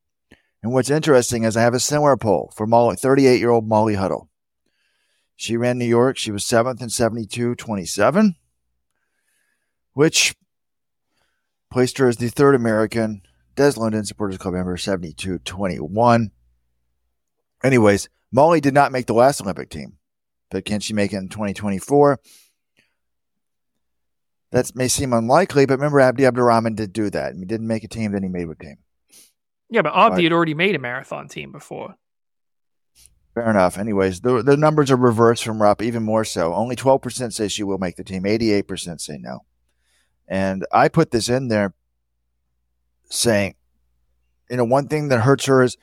[0.61, 3.95] And what's interesting is I have a similar poll for Molly, 38 year old Molly
[3.95, 4.29] Huddle.
[5.35, 6.17] She ran New York.
[6.17, 8.35] She was seventh in 72 27
[9.95, 10.35] which
[11.71, 13.23] placed her as the third American.
[13.55, 16.31] Des Linden, Supporters Club member, 72 21.
[17.63, 19.97] Anyways, Molly did not make the last Olympic team,
[20.51, 22.19] but can she make it in 2024?
[24.51, 27.35] That may seem unlikely, but remember, Abdi Abdirahman did do that.
[27.35, 28.77] He didn't make a team, then he made a team.
[29.69, 31.95] Yeah, but Abdi had already made a marathon team before.
[33.33, 33.77] Fair enough.
[33.77, 36.53] Anyways, the, the numbers are reversed from Rupp, even more so.
[36.53, 39.39] Only 12% say she will make the team, 88% say no.
[40.27, 41.73] And I put this in there
[43.09, 43.55] saying,
[44.49, 45.77] you know, one thing that hurts her is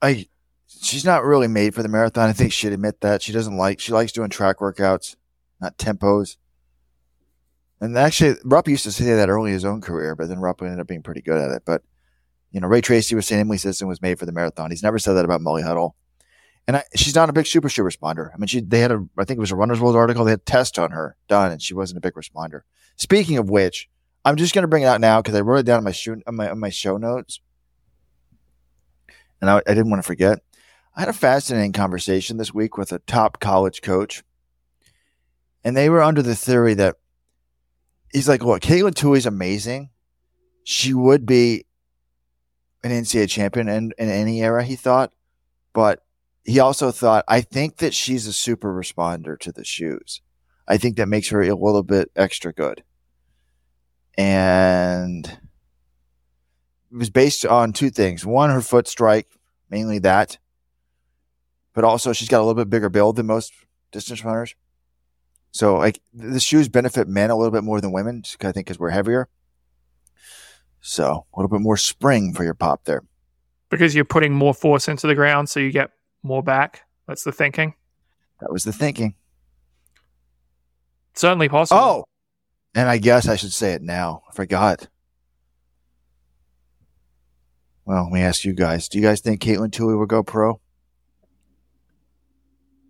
[0.00, 0.26] I
[0.66, 2.28] she's not really made for the marathon.
[2.28, 3.22] I think she'd admit that.
[3.22, 5.16] She doesn't like she likes doing track workouts,
[5.60, 6.36] not tempos.
[7.80, 10.62] And actually Rupp used to say that early in his own career, but then Rupp
[10.62, 11.62] ended up being pretty good at it.
[11.64, 11.82] But
[12.50, 14.70] you know, Ray Treacy was saying Emily Sisson was made for the marathon.
[14.70, 15.94] He's never said that about Molly Huddle.
[16.66, 18.30] And I, she's not a big super shoe responder.
[18.34, 20.24] I mean, she they had a I think it was a Runner's World article.
[20.24, 22.62] They had a test on her done, and she wasn't a big responder.
[22.96, 23.88] Speaking of which,
[24.24, 25.92] I'm just going to bring it out now because I wrote it down in my
[25.92, 27.40] show on my, my show notes,
[29.40, 30.40] and I, I didn't want to forget.
[30.94, 34.22] I had a fascinating conversation this week with a top college coach,
[35.68, 36.96] and they were under the theory that
[38.10, 39.90] he's like, "Look, Katelyn Tuohy's amazing.
[40.64, 41.66] She would be
[42.82, 45.12] an NCAA champion in, in any era." He thought,
[45.74, 46.06] but
[46.42, 50.22] he also thought, I think that she's a super responder to the shoes.
[50.66, 52.82] I think that makes her a little bit extra good.
[54.16, 55.26] And
[56.90, 58.24] it was based on two things.
[58.24, 59.28] One, her foot strike,
[59.68, 60.38] mainly that.
[61.74, 63.52] But also she's got a little bit bigger build than most
[63.92, 64.54] distance runners.
[65.50, 68.78] So like the shoes benefit men a little bit more than women, I think because
[68.78, 69.28] we're heavier.
[70.80, 73.02] So a little bit more spring for your pop there.
[73.70, 75.90] Because you're putting more force into the ground, so you get
[76.22, 76.82] more back.
[77.06, 77.74] That's the thinking.
[78.40, 79.14] That was the thinking.
[81.14, 81.80] Certainly possible.
[81.80, 82.04] Oh,
[82.74, 84.22] and I guess I should say it now.
[84.28, 84.88] I forgot.
[87.84, 88.88] Well, let me ask you guys.
[88.88, 90.60] Do you guys think Katelyn Tuohy will go pro?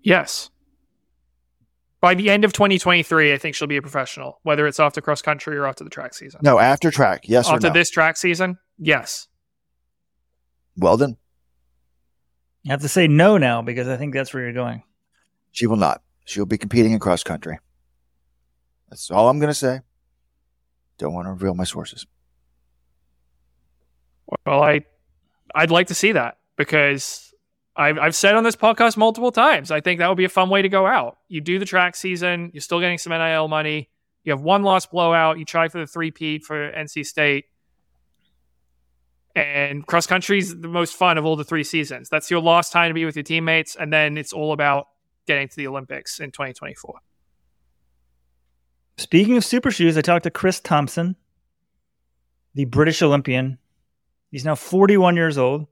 [0.02, 0.50] Yes.
[2.01, 5.03] By the end of 2023, I think she'll be a professional, whether it's off to
[5.03, 6.40] cross country or off to the track season.
[6.44, 7.28] No, after track.
[7.28, 7.72] Yes after no?
[7.72, 9.26] this track season, yes.
[10.76, 11.16] Well then,
[12.62, 14.84] you have to say no now because I think that's where you're going.
[15.51, 16.03] She will not.
[16.24, 17.59] She'll be competing in cross country.
[18.90, 19.80] That's all I'm going to say.
[20.99, 22.07] Don't want to reveal my sources.
[24.44, 24.82] Well, I,
[25.55, 27.27] I'd like to see that because
[27.78, 30.50] I've, I've said on this podcast multiple times, I think that would be a fun
[30.50, 31.18] way to go out.
[31.28, 33.88] You do the track season, you're still getting some NIL money.
[34.24, 35.38] You have one loss blowout.
[35.38, 37.46] You try for the three P for NC State.
[39.36, 42.08] And cross country is the most fun of all the three seasons.
[42.08, 44.88] That's your lost time to be with your teammates, and then it's all about
[45.26, 46.98] getting to the Olympics in 2024.
[48.96, 51.14] Speaking of super shoes, I talked to Chris Thompson,
[52.54, 53.58] the British Olympian.
[54.32, 55.68] He's now 41 years old.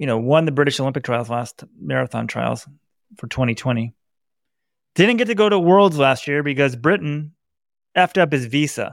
[0.00, 2.66] You know, won the British Olympic trials last marathon trials
[3.18, 3.94] for 2020.
[4.94, 7.34] Didn't get to go to Worlds last year because Britain
[7.94, 8.86] effed up his visa.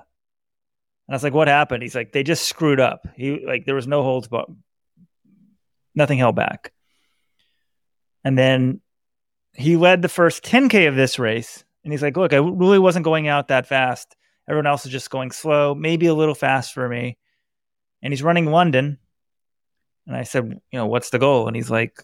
[1.08, 1.82] And I was like, what happened?
[1.82, 3.08] He's like, they just screwed up.
[3.16, 4.50] He like there was no holds but
[5.96, 6.74] nothing held back.
[8.26, 8.82] And then
[9.54, 11.64] he led the first 10K of this race.
[11.86, 14.18] And he's like, look, I really wasn't going out that fast.
[14.50, 17.18] Everyone else is just going slow, maybe a little fast for me.
[18.02, 18.98] And he's running London.
[20.08, 21.48] And I said, you know, what's the goal?
[21.48, 22.02] And he's like,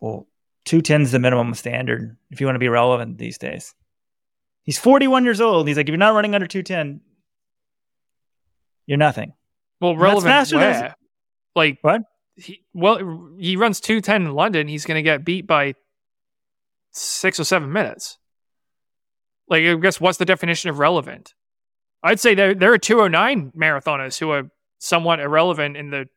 [0.00, 0.26] well,
[0.64, 3.74] 210 is the minimum standard if you want to be relevant these days.
[4.64, 5.66] He's 41 years old.
[5.66, 7.00] He's like, if you're not running under 210,
[8.86, 9.32] you're nothing.
[9.80, 10.96] Well, relevant where?
[11.54, 12.02] Like What?
[12.36, 14.68] He, well, he runs two ten in London.
[14.68, 15.74] He's going to get beat by
[16.92, 18.16] six or seven minutes.
[19.48, 21.34] Like, I guess what's the definition of relevant?
[22.02, 26.08] I'd say there there are two oh nine marathoners who are somewhat irrelevant in the.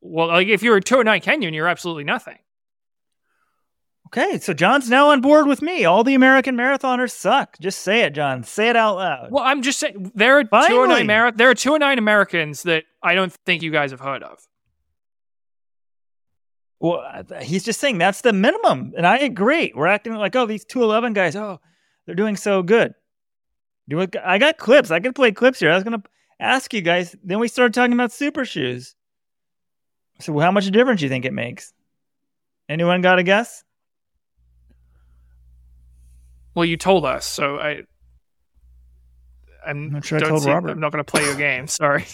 [0.00, 2.38] Well, like if you're a two oh nine Kenyan, you're absolutely nothing.
[4.12, 5.84] Okay, so John's now on board with me.
[5.84, 7.56] All the American marathoners suck.
[7.60, 8.42] Just say it, John.
[8.42, 9.30] Say it out loud.
[9.30, 10.70] Well, I'm just saying there are Finally.
[10.70, 14.44] 209 Mara- there are 209 Americans that I don't think you guys have heard of.
[16.80, 19.72] Well, uh, he's just saying that's the minimum, and I agree.
[19.76, 21.60] We're acting like, oh, these two eleven guys, oh,
[22.06, 22.94] they're doing so good.
[23.88, 24.06] Do.
[24.24, 24.90] I got clips.
[24.90, 25.70] I can play clips here.
[25.70, 26.02] I was gonna
[26.40, 27.14] ask you guys.
[27.22, 28.94] Then we started talking about super shoes.
[30.20, 31.72] So, how much difference do you think it makes?
[32.68, 33.64] Anyone got a guess?
[36.54, 37.82] Well, you told us, so I.
[39.66, 40.70] I'm I'm not sure I told see, Robert.
[40.70, 41.66] I'm not going to play your game.
[41.68, 42.04] Sorry.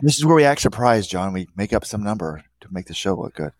[0.00, 1.32] This is where we act surprised, John.
[1.32, 3.52] We make up some number to make the show look good.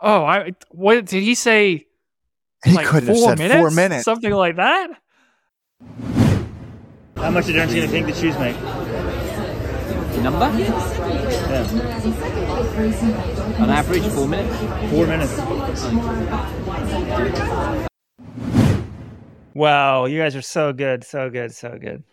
[0.00, 1.86] Oh, I what did he say?
[2.64, 4.04] He like could have four said minutes, four minutes.
[4.04, 4.88] something like that.
[7.16, 8.56] How much difference do you think the shoes make?
[10.22, 10.50] Number?
[10.58, 11.62] Yeah,
[13.60, 14.56] On average, four minutes.
[14.90, 15.38] four minutes.
[19.54, 22.04] Wow, you guys are so good, so good, so good.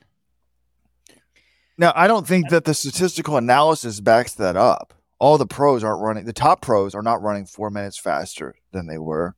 [1.78, 4.94] Now, I don't think that the statistical analysis backs that up.
[5.20, 6.26] All the pros aren't running.
[6.26, 9.36] The top pros are not running four minutes faster than they were.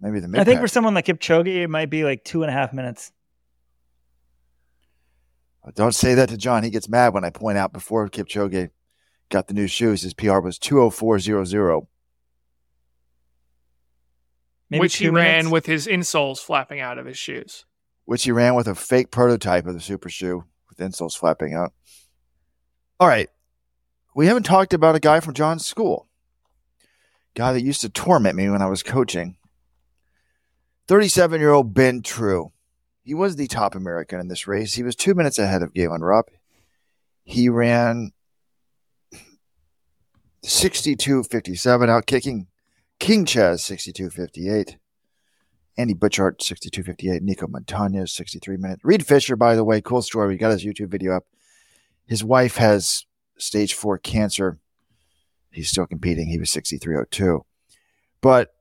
[0.00, 0.40] Maybe the mid.
[0.40, 3.12] I think for someone like Kipchoge, it might be like two and a half minutes.
[5.74, 6.62] Don't say that to John.
[6.62, 8.70] He gets mad when I point out before Kipchoge
[9.28, 11.88] got the new shoes, his PR was two hundred four zero zero.
[14.68, 17.64] Maybe which he two ran with his insoles flapping out of his shoes.
[18.04, 21.72] which he ran with a fake prototype of the super shoe with insoles flapping out.
[22.98, 23.28] All right.
[24.14, 26.08] We haven't talked about a guy from John's school.
[27.34, 29.36] Guy that used to torment me when I was coaching.
[30.88, 32.52] 37 year old Ben True.
[33.10, 34.74] He was the top American in this race.
[34.74, 36.30] He was two minutes ahead of Galen Rupp.
[37.24, 38.12] He ran
[40.44, 42.46] 62.57, out kicking
[43.00, 44.76] King Chaz 62.58.
[45.76, 47.20] Andy Butchart, 62.58.
[47.22, 48.84] Nico Montanez, 63 minutes.
[48.84, 50.28] Reed Fisher, by the way, cool story.
[50.28, 51.24] We got his YouTube video up.
[52.06, 53.06] His wife has
[53.38, 54.60] stage four cancer.
[55.50, 56.28] He's still competing.
[56.28, 57.40] He was 63.02.
[58.20, 58.54] But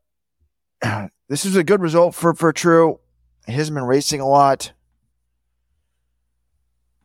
[1.30, 3.00] this is a good result for, for True.
[3.46, 4.74] He hasn't been racing a lot.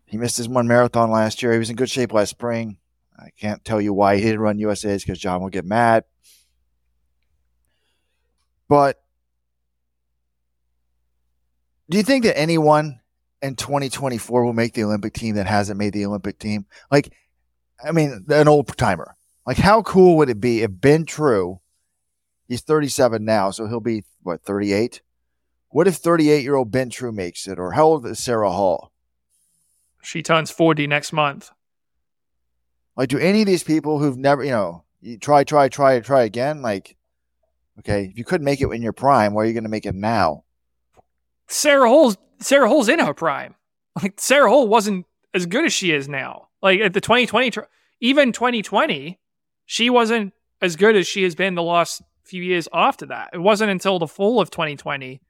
[0.05, 1.53] He missed his one marathon last year.
[1.53, 2.79] He was in good shape last spring.
[3.19, 6.05] I can't tell you why he didn't run USA's because John will get mad.
[8.69, 9.03] But
[11.89, 13.01] do you think that anyone
[13.43, 16.67] in 2024 will make the Olympic team that hasn't made the Olympic team?
[16.91, 17.13] Like,
[17.85, 19.17] I mean, an old timer.
[19.47, 21.61] Like, how cool would it be if Ben True,
[22.49, 25.03] he's 37 now, so he'll be, what, 38?
[25.75, 27.59] What if 38 year old Ben True makes it?
[27.59, 28.93] Or how old is Sarah Hall?
[30.05, 31.51] She turns 40 next month.
[32.97, 36.23] Like, do any of these people who've never, you know, you try, try, try, try
[36.23, 36.63] again?
[36.63, 36.97] Like,
[37.81, 39.85] okay, if you couldn't make it in your prime, why are you going to make
[39.85, 40.45] it now?
[41.49, 43.57] Sarah Hall's Sarah Hall's in her prime.
[44.01, 46.51] Like Sarah Hall wasn't as good as she is now.
[46.63, 47.51] Like at the 2020,
[48.01, 49.19] even 2020,
[49.67, 53.31] she wasn't as good as she has been the last few years after that.
[53.33, 55.21] It wasn't until the fall of 2020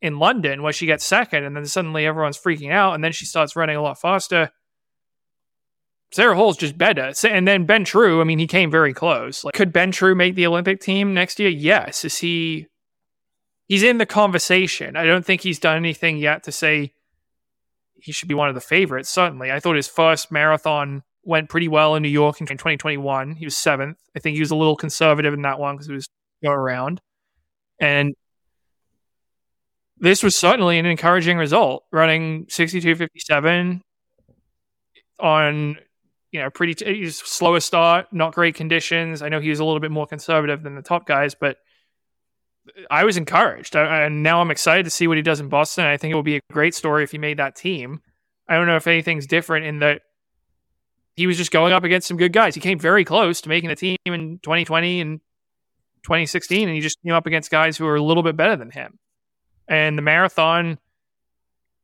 [0.00, 3.26] in London where she gets second, and then suddenly everyone's freaking out, and then she
[3.26, 4.50] starts running a lot faster.
[6.10, 7.12] Sarah Hall's just better.
[7.28, 9.44] And then Ben True, I mean, he came very close.
[9.44, 11.50] Like, could Ben True make the Olympic team next year?
[11.50, 12.04] Yes.
[12.04, 12.66] Is he
[13.68, 14.96] he's in the conversation.
[14.96, 16.92] I don't think he's done anything yet to say
[18.00, 19.10] he should be one of the favorites.
[19.10, 23.36] Certainly, I thought his first marathon went pretty well in New York in 2021.
[23.36, 23.98] He was seventh.
[24.16, 26.08] I think he was a little conservative in that one because it was
[26.42, 27.00] go around,
[27.80, 28.14] and
[30.00, 31.84] this was certainly an encouraging result.
[31.92, 33.80] Running 62.57
[35.20, 35.76] on
[36.30, 39.22] you know pretty t- slower start, not great conditions.
[39.22, 41.58] I know he was a little bit more conservative than the top guys, but
[42.90, 45.86] I was encouraged, I, and now I'm excited to see what he does in Boston.
[45.86, 48.00] I think it will be a great story if he made that team.
[48.46, 50.02] I don't know if anything's different in that
[51.16, 52.54] he was just going up against some good guys.
[52.54, 55.20] He came very close to making the team in 2020 and
[56.04, 58.70] 2016, and he just came up against guys who are a little bit better than
[58.70, 58.98] him.
[59.68, 60.78] And the marathon,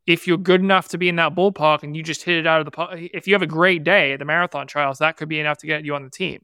[0.06, 2.60] if you're good enough to be in that ballpark and you just hit it out
[2.60, 5.28] of the park, if you have a great day at the marathon trials, that could
[5.28, 6.42] be enough to get you on the team.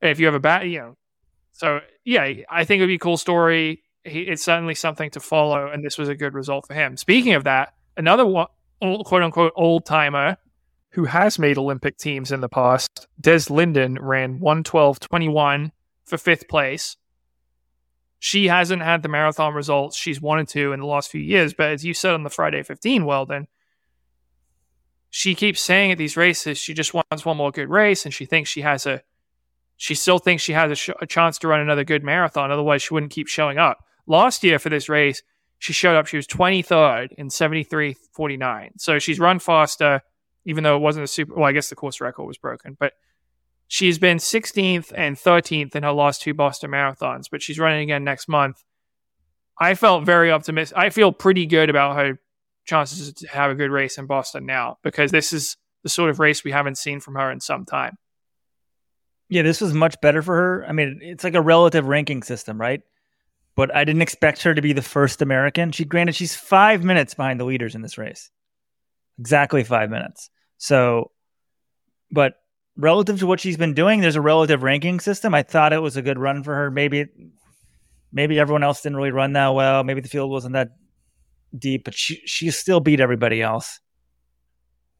[0.00, 0.96] If you have a bad, you know,
[1.52, 3.82] so yeah, I think it would be a cool story.
[4.04, 6.96] It's certainly something to follow, and this was a good result for him.
[6.96, 8.46] Speaking of that, another one,
[8.80, 10.36] quote unquote old timer
[10.90, 15.72] who has made Olympic teams in the past, Des Linden ran 112.21
[16.04, 16.96] for fifth place.
[18.18, 19.96] She hasn't had the marathon results.
[19.96, 22.62] She's wanted to in the last few years, but as you said on the Friday
[22.62, 23.46] 15, Weldon,
[25.10, 28.04] she keeps saying at these races she just wants one more good race.
[28.04, 29.02] And she thinks she has a
[29.76, 32.50] she still thinks she has a, sh- a chance to run another good marathon.
[32.50, 33.84] Otherwise she wouldn't keep showing up.
[34.06, 35.22] Last year for this race
[35.58, 36.06] she showed up.
[36.06, 40.02] She was 23rd in 73.49 so she's run faster
[40.44, 42.76] even though it wasn't a super well i guess the course record was broken.
[42.78, 42.94] But
[43.68, 48.02] she's been 16th and 13th in her last two boston marathons but she's running again
[48.02, 48.64] next month
[49.60, 52.18] i felt very optimistic i feel pretty good about her
[52.68, 56.20] chances to have a good race in Boston now because this is the sort of
[56.20, 57.96] race we haven't seen from her in some time.
[59.28, 60.66] Yeah, this was much better for her.
[60.66, 62.82] I mean, it's like a relative ranking system, right?
[63.56, 65.72] But I didn't expect her to be the first American.
[65.72, 68.30] She granted she's five minutes behind the leaders in this race.
[69.18, 70.30] Exactly five minutes.
[70.58, 71.10] So,
[72.10, 72.34] but
[72.78, 75.34] relative to what she's been doing, there's a relative ranking system.
[75.34, 76.70] I thought it was a good run for her.
[76.70, 77.06] Maybe,
[78.12, 79.84] maybe everyone else didn't really run that well.
[79.84, 80.70] Maybe the field wasn't that
[81.56, 83.80] deep, but she she still beat everybody else.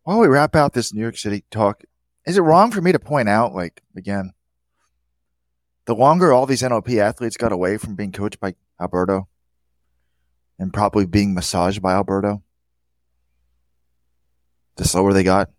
[0.02, 1.84] While we wrap out this New York City talk,
[2.26, 4.32] is it wrong for me to point out, like again,
[5.84, 9.28] the longer all these NOP athletes got away from being coached by Alberto
[10.58, 12.42] and probably being massaged by Alberto,
[14.76, 15.50] the slower they got.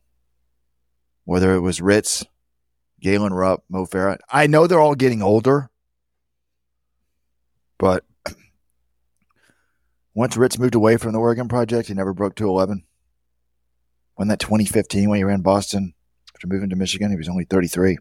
[1.30, 2.25] Whether it was Ritz,
[2.99, 5.69] Galen Rupp, Mo Farah, I know they're all getting older,
[7.77, 8.03] but
[10.15, 12.84] once Ritz moved away from the Oregon project, he never broke 211.
[14.15, 15.93] When that 2015, when he ran Boston
[16.34, 17.99] after moving to Michigan, he was only 33.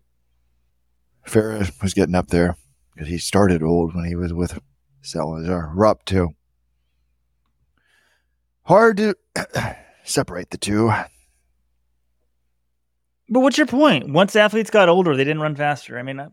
[1.27, 2.57] Farah was getting up there
[2.95, 4.59] because he started old when he was with
[5.03, 5.71] Salazar.
[5.75, 6.31] Rupp, too.
[8.63, 9.17] Hard to
[10.05, 10.91] separate the two.
[13.29, 14.11] But what's your point?
[14.11, 15.99] Once athletes got older, they didn't run faster.
[15.99, 16.29] I mean, I,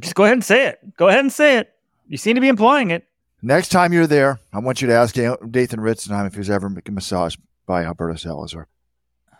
[0.00, 0.96] just go ahead and say it.
[0.96, 1.72] Go ahead and say it.
[2.08, 3.06] You seem to be implying it.
[3.42, 5.38] Next time you're there, I want you to ask Dathan
[5.80, 8.68] Ritzenhein if he was ever massaged by Alberto Salazar.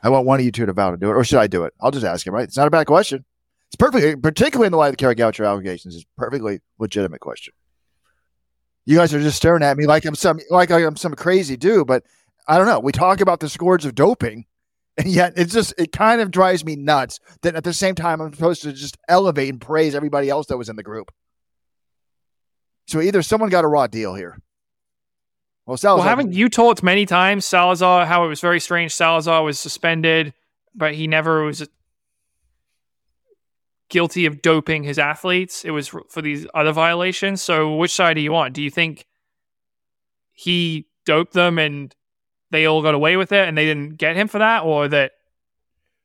[0.02, 1.64] I want one of you two to vow to do it, or should I do
[1.64, 1.74] it?
[1.80, 2.44] I'll just ask him, right?
[2.44, 3.24] It's not a bad question.
[3.66, 7.52] It's perfectly, particularly in the light of the Kara Goucher allegations, it's perfectly legitimate question.
[8.86, 11.86] You guys are just staring at me like I'm some like I'm some crazy dude,
[11.86, 12.02] but
[12.48, 12.80] I don't know.
[12.80, 14.46] We talk about the scourge of doping,
[15.00, 18.20] and yet it's just it kind of drives me nuts that at the same time
[18.20, 21.10] I'm supposed to just elevate and praise everybody else that was in the group.
[22.86, 24.38] So either someone got a raw deal here.
[25.66, 26.04] Well, Salazar.
[26.04, 28.92] Well, haven't you talked many times Salazar how it was very strange?
[28.92, 30.34] Salazar was suspended,
[30.74, 31.66] but he never was
[33.88, 35.64] guilty of doping his athletes.
[35.64, 37.40] It was for these other violations.
[37.40, 38.54] So, which side do you want?
[38.54, 39.06] Do you think
[40.32, 41.94] he doped them and
[42.50, 45.12] they all got away with it and they didn't get him for that, or that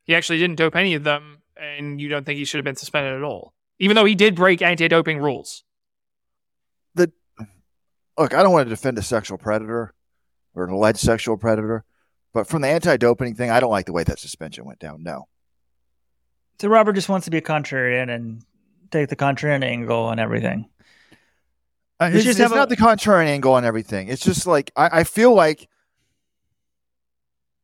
[0.03, 2.75] he actually didn't dope any of them and you don't think he should have been
[2.75, 5.63] suspended at all, even though he did break anti-doping rules?
[6.95, 7.11] The,
[8.17, 9.93] look, I don't want to defend a sexual predator
[10.53, 11.83] or an alleged sexual predator,
[12.33, 15.03] but from the anti-doping thing, I don't like the way that suspension went down.
[15.03, 15.27] No.
[16.59, 18.43] So Robert just wants to be a contrarian and
[18.91, 20.69] take the contrarian angle on everything.
[21.99, 24.09] Uh, it's, it's not a, the contrarian angle on everything.
[24.09, 25.69] It's just like I, I, feel like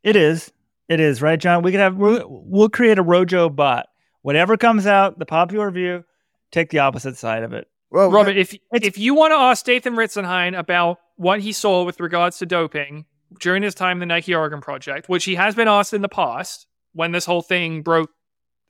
[0.04, 0.52] it is.
[0.88, 1.64] It is right, John.
[1.64, 3.88] We could have we'll, we'll create a Rojo bot.
[4.24, 6.04] Whatever comes out, the popular view,
[6.52, 7.68] take the opposite side of it.
[7.90, 12.00] Well, Robert, if if you want to ask Dathan Ritzenhein about what he saw with
[12.00, 13.06] regards to doping
[13.40, 16.10] during his time in the Nike Oregon project, which he has been asked in the
[16.10, 18.10] past when this whole thing broke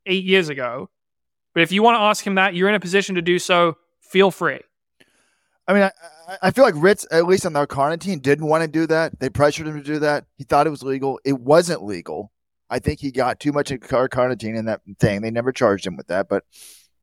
[0.05, 0.89] eight years ago,
[1.53, 3.77] but if you want to ask him that, you're in a position to do so.
[4.01, 4.59] Feel free.
[5.68, 5.91] I mean, I,
[6.41, 9.20] I feel like Ritz, at least on the carnitine, didn't want to do that.
[9.20, 10.26] They pressured him to do that.
[10.38, 11.20] He thought it was legal.
[11.24, 12.32] It wasn't legal.
[12.70, 15.22] I think he got too much carnitine in that thing.
[15.22, 16.45] They never charged him with that, but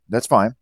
[0.08, 0.56] that's fine.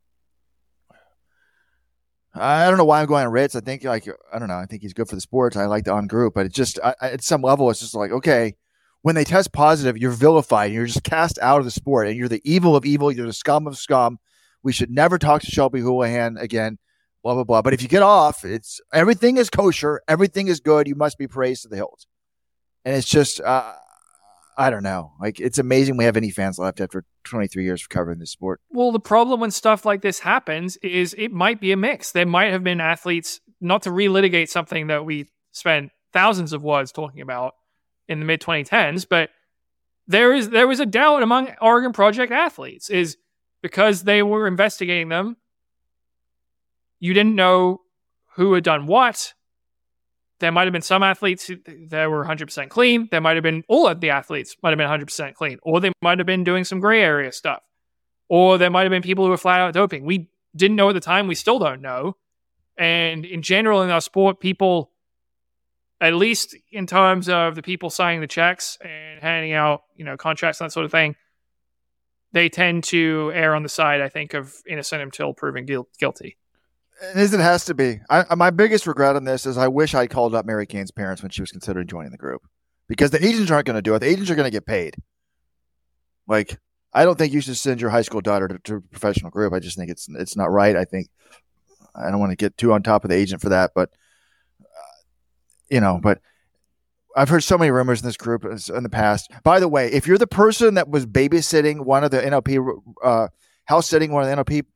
[2.34, 3.54] I don't know why I'm going on Ritz.
[3.54, 4.58] I think like I don't know.
[4.58, 5.56] I think he's good for the sports.
[5.56, 8.10] I like the on group, but it's just I, at some level, it's just like
[8.10, 8.56] okay,
[9.02, 10.72] when they test positive, you're vilified.
[10.72, 13.10] You're just cast out of the sport, and you're the evil of evil.
[13.10, 14.18] You're the scum of scum.
[14.62, 16.78] We should never talk to Shelby Houlihan again.
[17.26, 17.62] Blah blah blah.
[17.62, 20.00] But if you get off, it's everything is kosher.
[20.06, 20.86] Everything is good.
[20.86, 22.06] You must be praised to the hilt.
[22.84, 23.72] And it's just uh,
[24.56, 25.10] I don't know.
[25.20, 28.60] Like it's amazing we have any fans left after 23 years of covering this sport.
[28.70, 32.12] Well, the problem when stuff like this happens is it might be a mix.
[32.12, 36.92] There might have been athletes not to relitigate something that we spent thousands of words
[36.92, 37.54] talking about
[38.06, 39.30] in the mid 2010s, but
[40.06, 43.16] there is there was a doubt among Oregon Project athletes is
[43.62, 45.36] because they were investigating them.
[46.98, 47.82] You didn't know
[48.36, 49.32] who had done what.
[50.38, 51.50] there might have been some athletes
[51.88, 53.08] that were 100% clean.
[53.10, 55.92] There might have been all of the athletes might have been 100% clean, or they
[56.02, 57.62] might have been doing some gray area stuff,
[58.28, 60.04] or there might have been people who were flat out doping.
[60.04, 61.26] We didn't know at the time.
[61.26, 62.16] We still don't know.
[62.76, 64.90] And in general, in our sport, people,
[66.00, 70.18] at least in terms of the people signing the checks and handing out, you know,
[70.18, 71.16] contracts and that sort of thing,
[72.32, 75.64] they tend to err on the side, I think, of innocent until proven
[75.98, 76.36] guilty.
[77.00, 78.00] As it has to be.
[78.08, 81.22] I, my biggest regret on this is I wish I called up Mary Cain's parents
[81.22, 82.42] when she was considering joining the group
[82.88, 83.98] because the agents aren't going to do it.
[83.98, 84.96] The agents are going to get paid.
[86.26, 86.58] Like,
[86.92, 89.52] I don't think you should send your high school daughter to, to, a professional group.
[89.52, 90.74] I just think it's it's not right.
[90.74, 91.08] I think
[91.94, 93.90] I don't want to get too on top of the agent for that, but
[94.60, 94.96] uh,
[95.68, 96.20] you know, but
[97.14, 99.30] I've heard so many rumors in this group in the past.
[99.42, 102.48] By the way, if you're the person that was babysitting one of the NOP
[103.02, 103.28] uh,
[103.66, 104.66] house sitting one of the NOP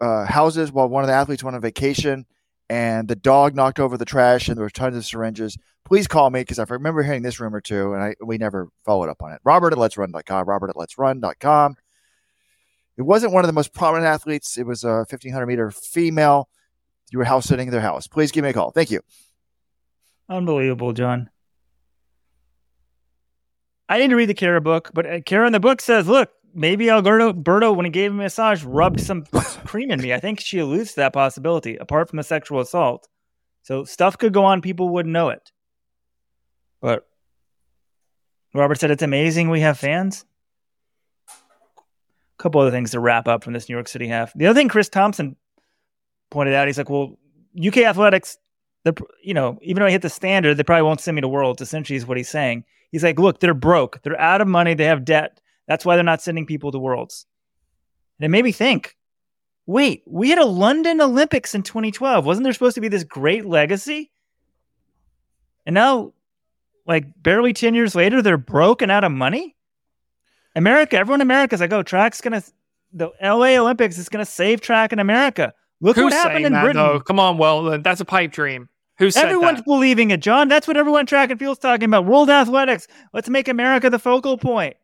[0.00, 2.26] uh, houses while one of the athletes went on vacation
[2.68, 6.30] and the dog knocked over the trash and there were tons of syringes, please call
[6.30, 9.32] me because I remember hearing this rumor too, and I we never followed up on
[9.32, 9.40] it.
[9.44, 11.76] Robert at letsrun.com, Robert at letsrun.com.
[12.96, 14.56] It wasn't one of the most prominent athletes.
[14.56, 16.48] It was a 1500 meter female.
[17.10, 18.06] You were house sitting in their house.
[18.06, 18.70] Please give me a call.
[18.70, 19.00] Thank you.
[20.28, 21.28] Unbelievable, John.
[23.88, 26.88] I didn't read the Kara book, but uh, Kara in the book says, look, maybe
[26.88, 29.24] Alberto when he gave him a massage, rubbed some
[29.64, 30.12] cream in me.
[30.12, 33.08] I think she alludes to that possibility, apart from a sexual assault.
[33.62, 35.50] So stuff could go on, people wouldn't know it.
[36.80, 37.06] But
[38.52, 40.24] Robert said it's amazing we have fans.
[41.28, 44.32] A couple other things to wrap up from this New York City half.
[44.34, 45.36] The other thing Chris Thompson
[46.30, 47.18] pointed out, he's like, well,
[47.58, 48.36] UK athletics,
[49.22, 51.62] you know, even though I hit the standard, they probably won't send me to Worlds.
[51.62, 52.64] Essentially, is what he's saying.
[52.92, 56.04] He's like, look, they're broke, they're out of money, they have debt that's why they're
[56.04, 57.26] not sending people to Worlds.
[58.18, 58.96] And it made me think
[59.66, 62.24] wait, we had a London Olympics in 2012.
[62.24, 64.10] Wasn't there supposed to be this great legacy?
[65.66, 66.12] And now,
[66.86, 69.56] like barely 10 years later, they're broken out of money?
[70.54, 72.52] America, everyone in America is like, oh, track's going to,
[72.92, 75.52] the LA Olympics is going to save track in America.
[75.80, 76.82] Look Who's what happened in that, Britain.
[76.82, 77.00] Though?
[77.00, 78.68] Come on, well, that's a pipe dream.
[78.98, 80.46] Who said Everyone's believing it, John.
[80.46, 82.06] That's what everyone track and field's talking about.
[82.06, 82.86] World athletics.
[83.12, 84.76] Let's make America the focal point.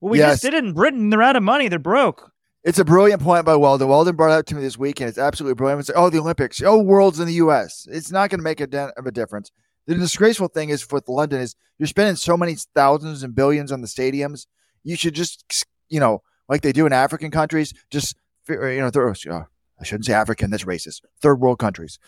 [0.00, 0.34] Well, we yes.
[0.34, 1.10] just did it in Britain.
[1.10, 1.68] They're out of money.
[1.68, 2.32] They're broke.
[2.62, 3.88] It's a brilliant point by Weldon.
[3.88, 5.08] Weldon brought it up to me this weekend.
[5.08, 5.80] It's absolutely brilliant.
[5.80, 6.60] It's like, oh, the Olympics.
[6.62, 7.86] Oh, worlds in the U.S.
[7.90, 9.50] It's not going to make a dent of a difference.
[9.86, 13.80] The disgraceful thing is with London is you're spending so many thousands and billions on
[13.80, 14.46] the stadiums.
[14.84, 18.14] You should just, you know, like they do in African countries, just
[18.48, 19.44] you know, throw, oh,
[19.80, 20.50] I shouldn't say African.
[20.50, 21.00] That's racist.
[21.22, 21.98] Third world countries,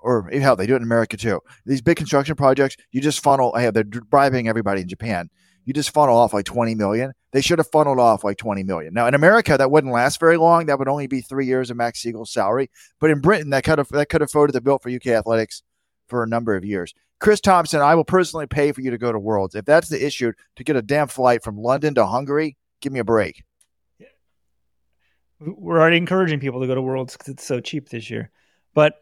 [0.00, 1.40] or hell, they do it in America too.
[1.64, 3.56] These big construction projects, you just funnel.
[3.56, 5.30] Hey, they're bribing everybody in Japan
[5.64, 7.12] you just funnel off like 20 million.
[7.32, 8.94] They should have funneled off like 20 million.
[8.94, 10.66] Now in America, that wouldn't last very long.
[10.66, 12.70] That would only be three years of Max Siegel's salary.
[13.00, 15.62] But in Britain, that could have that could have voted the bill for UK athletics
[16.08, 16.94] for a number of years.
[17.20, 19.54] Chris Thompson, I will personally pay for you to go to Worlds.
[19.54, 23.00] If that's the issue, to get a damn flight from London to Hungary, give me
[23.00, 23.42] a break.
[25.40, 28.30] We're already encouraging people to go to Worlds because it's so cheap this year.
[28.74, 28.94] But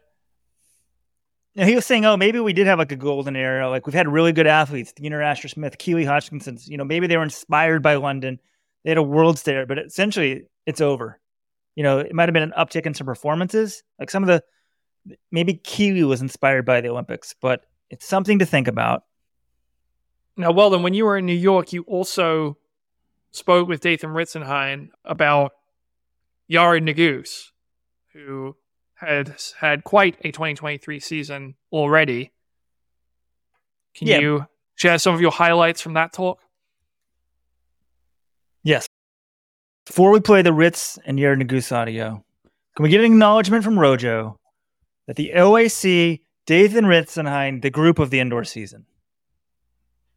[1.55, 3.69] now he was saying, oh, maybe we did have like a golden era.
[3.69, 6.57] Like we've had really good athletes, know, Asher Smith, Keely Hodgkinson.
[6.65, 8.39] You know, maybe they were inspired by London.
[8.83, 11.19] They had a world's there, but essentially it's over.
[11.75, 13.83] You know, it might have been an uptick in some performances.
[13.99, 14.43] Like some of the,
[15.31, 19.03] maybe Keely was inspired by the Olympics, but it's something to think about.
[20.35, 22.57] Now, well, then when you were in New York, you also
[23.31, 25.51] spoke with Dathan Ritzenhein about
[26.49, 27.51] Yared Nuguse,
[28.13, 28.55] who
[29.07, 32.31] had had quite a 2023 season already.
[33.95, 34.19] Can yeah.
[34.19, 36.39] you share some of your highlights from that talk?
[38.63, 38.87] Yes.
[39.85, 42.23] Before we play the Ritz and Yared Nuguse audio,
[42.75, 44.39] can we get an acknowledgement from Rojo
[45.07, 48.85] that the OAC, Dathan Ritzenhein, the group of the indoor season?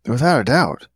[0.06, 0.86] Without a doubt.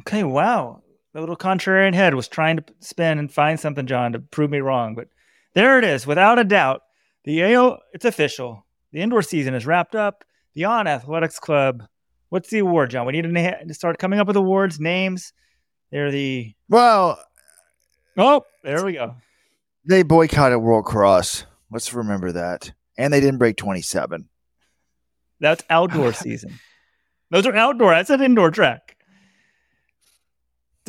[0.00, 0.82] Okay, wow.
[1.12, 4.58] The little contrarian head was trying to spin and find something, John, to prove me
[4.58, 4.94] wrong.
[4.94, 5.08] But
[5.54, 6.82] there it is, without a doubt.
[7.24, 8.66] The AO, it's official.
[8.92, 10.24] The indoor season is wrapped up.
[10.54, 11.84] The On Athletics Club.
[12.30, 13.06] What's the award, John?
[13.06, 15.32] We need to start coming up with awards, names.
[15.90, 17.22] They're the well.
[18.16, 19.16] Oh, there we go.
[19.84, 21.46] They boycotted World Cross.
[21.70, 24.28] Let's remember that, and they didn't break twenty-seven.
[25.40, 26.58] That's outdoor season.
[27.30, 27.92] Those are outdoor.
[27.92, 28.89] That's an indoor track.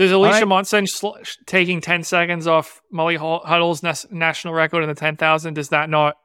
[0.01, 0.47] Does Alicia right.
[0.47, 5.91] Monson sl- taking 10 seconds off Molly Huddle's national record in the 10,000, does that
[5.91, 6.15] not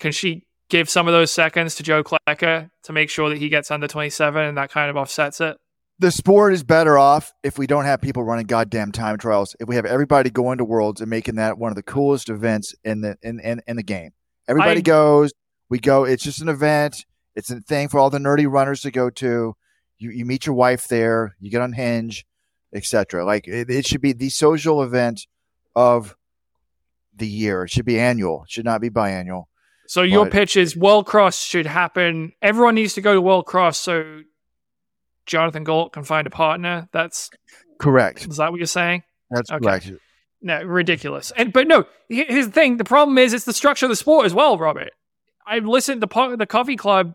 [0.00, 3.48] can she give some of those seconds to Joe Klecker to make sure that he
[3.48, 5.56] gets under 27 and that kind of offsets it?
[6.00, 9.54] The sport is better off if we don't have people running goddamn time trials.
[9.60, 12.74] If we have everybody going to Worlds and making that one of the coolest events
[12.82, 14.10] in the in in, in the game.
[14.48, 15.32] Everybody I, goes,
[15.70, 17.06] we go, it's just an event.
[17.36, 19.54] It's a thing for all the nerdy runners to go to.
[19.98, 21.36] You you meet your wife there.
[21.40, 22.26] You get on Hinge,
[22.74, 23.24] etc.
[23.24, 25.26] Like it, it should be the social event
[25.74, 26.16] of
[27.14, 27.64] the year.
[27.64, 28.44] It should be annual.
[28.44, 29.44] It should not be biannual.
[29.88, 32.32] So your But- pitch is World Cross should happen.
[32.42, 34.22] Everyone needs to go to World Cross so
[35.26, 36.88] Jonathan Gault can find a partner.
[36.92, 37.30] That's
[37.78, 38.26] Correct.
[38.26, 39.02] is that what you're saying?
[39.30, 39.62] That's Okay.
[39.64, 39.90] correct.
[40.42, 41.32] No, ridiculous.
[41.36, 42.76] And but no, here's the thing.
[42.76, 44.90] The problem is it's the structure of the sport as well, Robert.
[45.46, 47.14] I listened to po- the Coffee Club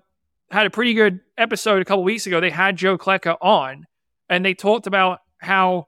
[0.49, 2.39] had a pretty good episode a couple weeks ago.
[2.41, 3.85] They had Joe Klecker on,
[4.29, 5.87] and they talked about how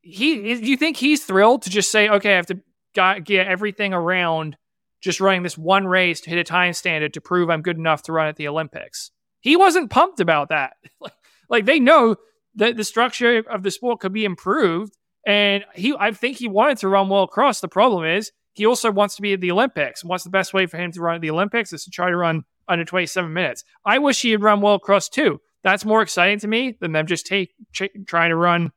[0.00, 0.54] he.
[0.54, 2.60] Do you think he's thrilled to just say, "Okay, I have to
[2.94, 4.56] got, get everything around
[5.02, 8.02] just running this one race to hit a time standard to prove I'm good enough
[8.04, 9.10] to run at the Olympics"?
[9.40, 10.74] He wasn't pumped about that.
[11.50, 12.16] like they know
[12.56, 14.96] that the structure of the sport could be improved
[15.26, 17.60] and he, I think he wanted to run World Cross.
[17.60, 20.04] The problem is he also wants to be at the Olympics.
[20.04, 22.16] What's the best way for him to run at the Olympics is to try to
[22.16, 23.64] run under 27 minutes.
[23.84, 25.40] I wish he had run World Cross too.
[25.62, 28.72] That's more exciting to me than them just take ch- trying to run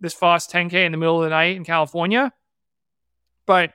[0.00, 2.32] this fast 10k in the middle of the night in California.
[3.46, 3.74] But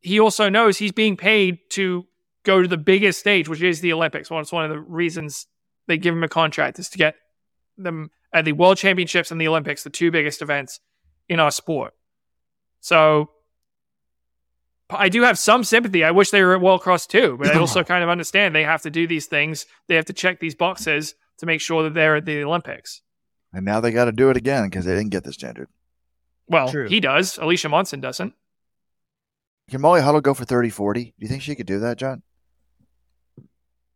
[0.00, 2.06] he also knows he's being paid to
[2.44, 4.30] go to the biggest stage, which is the Olympics.
[4.30, 5.46] Well, it's one of the reasons
[5.86, 7.16] they give him a contract is to get
[7.76, 10.80] them at the World Championships and the Olympics, the two biggest events
[11.28, 11.94] in our sport.
[12.80, 13.30] So
[14.90, 16.04] I do have some sympathy.
[16.04, 18.64] I wish they were at World Cross too, but I also kind of understand they
[18.64, 19.66] have to do these things.
[19.88, 23.02] They have to check these boxes to make sure that they're at the Olympics.
[23.56, 25.68] And now they got to do it again because they didn't get the standard.
[26.46, 26.88] Well, True.
[26.88, 27.38] he does.
[27.38, 28.34] Alicia Monson doesn't.
[29.70, 31.04] Can Molly Huddle go for 30 40?
[31.04, 32.22] Do you think she could do that, John?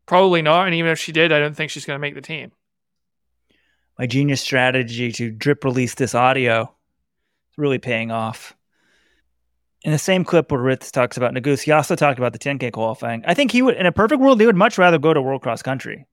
[0.07, 0.65] Probably not.
[0.65, 2.53] And even if she did, I don't think she's going to make the team.
[3.99, 8.57] My genius strategy to drip release this audio is really paying off.
[9.83, 12.73] In the same clip where Ritz talks about Nuguse, he also talked about the 10K
[12.73, 13.25] qualifying.
[13.27, 15.43] I think he would, in a perfect world, they would much rather go to World
[15.43, 16.07] Cross Country,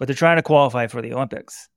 [0.00, 1.68] but they're trying to qualify for the Olympics.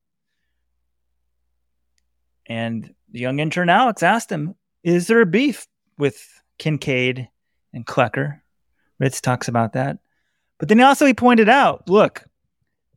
[2.47, 5.67] And the young intern Alex asked him, Is there a beef
[5.97, 7.30] with Kincaid
[7.73, 8.41] and Klecker?
[8.99, 9.97] Ritz talks about that.
[10.57, 12.23] But then also he pointed out, look,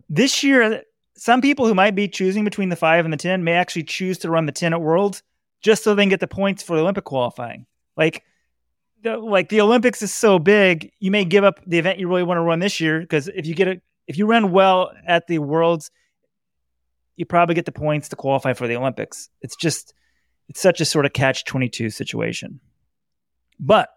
[0.08, 0.82] this year,
[1.16, 4.18] some people who might be choosing between the five and the 10 may actually choose
[4.18, 5.22] to run the 10 at Worlds
[5.60, 7.66] just so they can get the points for the Olympic qualifying.
[7.96, 8.22] Like,
[9.02, 12.22] the, like the Olympics is so big, you may give up the event you really
[12.22, 15.26] want to run this year because if you get it, if you run well at
[15.26, 15.90] the Worlds,
[17.18, 19.28] you probably get the points to qualify for the Olympics.
[19.42, 19.92] It's just,
[20.48, 22.60] it's such a sort of catch 22 situation.
[23.58, 23.90] But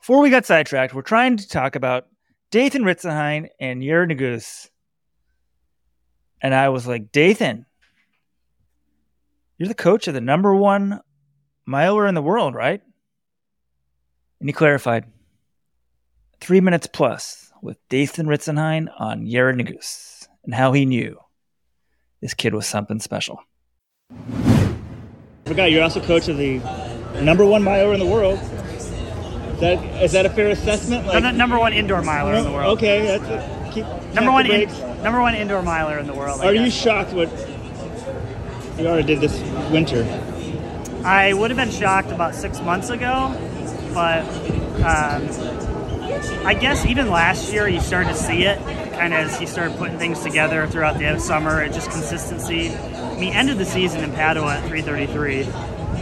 [0.00, 2.08] before we got sidetracked, we're trying to talk about
[2.50, 4.68] Dathan Ritzenhein and Yared Nuguse.
[6.42, 7.66] And I was like, Dathan,
[9.56, 11.00] you're the coach of the number one
[11.66, 12.82] miler in the world, right?
[14.40, 15.04] And he clarified
[16.40, 21.16] three minutes plus with Dathan Ritzenhein on Yared Nuguse and how he knew
[22.20, 23.42] this kid was something special.
[25.44, 26.58] forgot you're also coach of the
[27.22, 28.38] number one miler in the world.
[28.38, 31.06] Is that is that a fair assessment?
[31.06, 32.78] No, no, number one indoor miler in the world.
[32.78, 33.72] Okay, that's it.
[33.72, 34.68] Keep, Number one, in,
[35.02, 36.40] number one indoor miler in the world.
[36.40, 37.28] I Are you shocked what
[38.78, 39.40] you already did this
[39.70, 40.02] winter?
[41.04, 43.32] I would have been shocked about six months ago,
[43.94, 44.24] but
[44.82, 45.28] um,
[46.44, 48.58] I guess even last year you started to see it,
[49.00, 52.68] kind of as he started putting things together throughout the summer, and just consistency.
[53.18, 55.46] He ended the season in Padua at 3:33,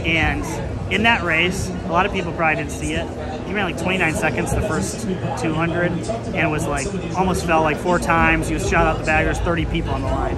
[0.05, 0.43] and
[0.91, 3.07] in that race, a lot of people probably didn't see it.
[3.47, 5.07] He ran like 29 seconds the first
[5.41, 8.49] 200, and it was like almost fell like four times.
[8.49, 9.23] He was shot out the bag.
[9.23, 10.35] There's 30 people on the line.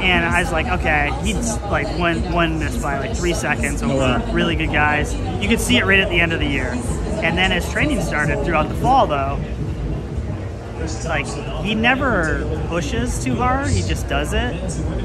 [0.00, 3.90] And I was like, okay, he's like won won this by like three seconds oh,
[3.90, 5.14] over really good guys.
[5.42, 6.70] You could see it right at the end of the year.
[7.22, 9.38] And then as training started throughout the fall, though,
[11.04, 11.26] like
[11.64, 13.68] he never pushes too hard.
[13.68, 14.52] He just does it.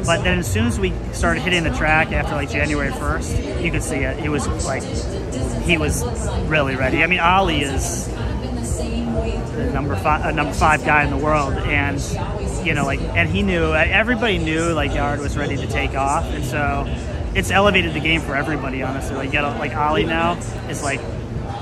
[0.06, 3.72] But then as soon as we started hitting the track after like January first, you
[3.72, 4.20] could see it.
[4.20, 4.84] He was like,
[5.64, 6.04] he was
[6.48, 7.04] really ready.
[7.04, 8.08] I mean, Ollie is
[9.74, 12.00] number five, uh, number five guy in the world, and
[12.66, 13.74] you know, like, and he knew.
[13.74, 16.86] Everybody knew like Yared was ready to take off, and so
[17.36, 18.82] it's elevated the game for everybody.
[18.82, 20.34] Honestly, like, you like Ollie now
[20.70, 21.00] is like,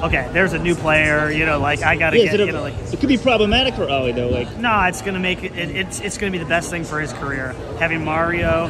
[0.05, 1.29] okay, there's a new player.
[1.29, 2.73] You know, like I gotta Yeah, get, you know, like.
[2.93, 4.29] it could be problematic for Ollie though.
[4.29, 5.75] Like No, it's gonna make it, it.
[5.75, 7.53] It's it's gonna be the best thing for his career.
[7.79, 8.67] Having Mario,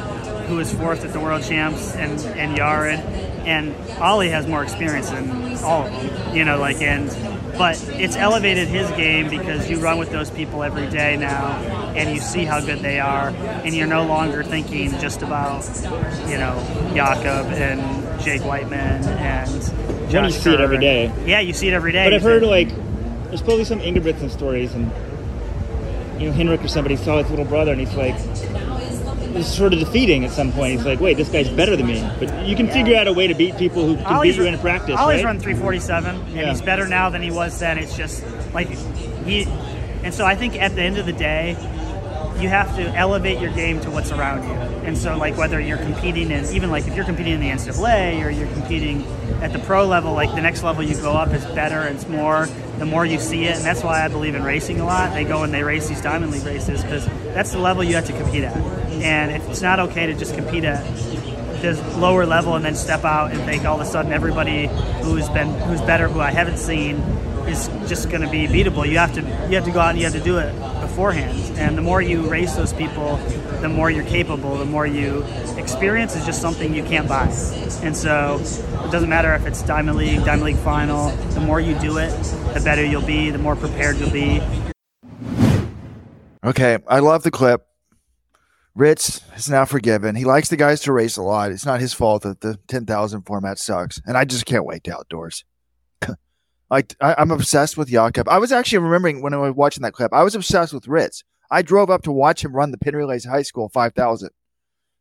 [0.48, 2.98] who was fourth at the World Champs, and and Yared,
[3.46, 6.36] and Ollie has more experience than all of them.
[6.36, 7.08] You know, like and
[7.56, 11.52] but it's elevated his game because you run with those people every day now,
[11.96, 15.64] and you see how good they are, and you're no longer thinking just about
[16.28, 16.54] you know
[16.94, 19.85] Jakob and Jake Wightman and.
[20.12, 20.80] When you see it every Kerr.
[20.80, 21.12] day.
[21.26, 22.04] Yeah, you see it every day.
[22.06, 24.90] But I've heard think- like there's probably some Ingebrigtsen stories and
[26.20, 28.14] you know, Henrik or somebody saw his little brother and he's like,
[29.36, 30.72] it's sort of defeating at some point.
[30.72, 32.08] He's like, wait, this guy's better than me.
[32.18, 34.58] But you can figure out a way to beat people who can beat you in
[34.58, 34.96] practice.
[34.98, 35.26] Always right?
[35.26, 36.48] run 347, and Yeah.
[36.50, 37.76] he's better now than he was then.
[37.76, 38.24] It's just
[38.54, 38.68] like
[39.26, 39.42] he,
[40.04, 41.54] and so I think at the end of the day,
[42.40, 44.54] you have to elevate your game to what's around you.
[44.86, 48.24] And so, like whether you're competing in, even like if you're competing in the NCAA
[48.24, 49.04] or you're competing
[49.42, 52.08] at the pro level, like the next level you go up is better and it's
[52.08, 52.46] more.
[52.78, 55.14] The more you see it, and that's why I believe in racing a lot.
[55.14, 58.06] They go and they race these Diamond League races because that's the level you have
[58.06, 58.56] to compete at.
[58.56, 60.84] And it's not okay to just compete at
[61.62, 64.66] this lower level and then step out and think all of a sudden everybody
[65.02, 66.96] who's been who's better who I haven't seen
[67.48, 68.86] is just going to be beatable.
[68.86, 70.54] You have to you have to go out and you have to do it
[70.96, 71.58] beforehand.
[71.58, 73.18] And the more you race those people,
[73.60, 74.56] the more you're capable.
[74.56, 75.24] The more you
[75.58, 77.26] experience is just something you can't buy.
[77.82, 81.10] And so it doesn't matter if it's Diamond League, Diamond League Final.
[81.10, 82.08] The more you do it,
[82.54, 83.28] the better you'll be.
[83.28, 84.40] The more prepared you'll be.
[86.42, 87.66] Okay, I love the clip.
[88.74, 90.16] Ritz is now forgiven.
[90.16, 91.52] He likes the guys to race a lot.
[91.52, 94.00] It's not his fault that the 10,000 format sucks.
[94.06, 95.44] And I just can't wait to outdoors.
[96.70, 98.28] Like, I, I'm obsessed with Jakob.
[98.28, 101.22] I was actually remembering when I was watching that clip, I was obsessed with Ritz.
[101.50, 104.30] I drove up to watch him run the Penn Relays High School 5000.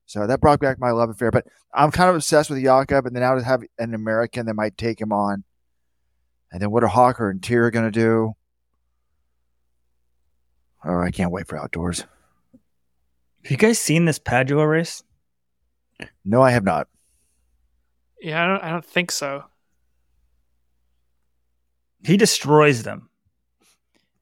[0.06, 1.32] So that brought back my love affair.
[1.32, 3.08] But I'm kind of obsessed with Jakob.
[3.08, 5.44] And then now to have an American that might take him on.
[6.52, 8.36] And then what are Hocker and Teare going to do?
[10.84, 12.06] Oh, I can't wait for outdoors.
[13.44, 15.04] Have you guys seen this Padua race?
[16.24, 16.88] No, I have not.
[18.22, 19.46] Yeah, I don't, I don't think so.
[22.06, 23.10] He destroys them.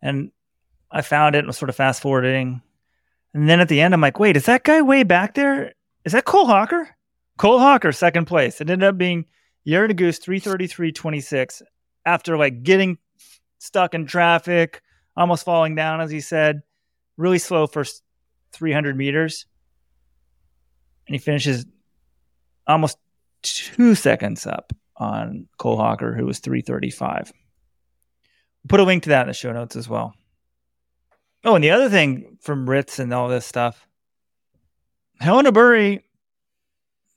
[0.01, 0.31] And
[0.89, 2.61] I found it and was sort of fast forwarding.
[3.33, 5.73] And then at the end, I'm like, wait, is that guy way back there?
[6.05, 6.89] Is that Cole Hocker?
[7.37, 8.61] Cole Hocker, second place.
[8.61, 9.25] It ended up being
[9.67, 11.61] Yared Nuguse 333.26
[12.05, 12.97] after like getting
[13.59, 14.81] stuck in traffic,
[15.17, 16.61] almost falling down, as he said.
[17.17, 18.01] Really slow first
[18.53, 19.45] 300 meters.
[21.07, 21.65] And he finishes
[22.65, 22.97] almost
[23.41, 27.33] two seconds up on Cole Hocker, who was 335.
[28.67, 30.13] Put a link to that in the show notes as well.
[31.43, 33.87] Oh, and the other thing from Ritz and all this stuff,
[35.19, 36.01] Hellen Obiri,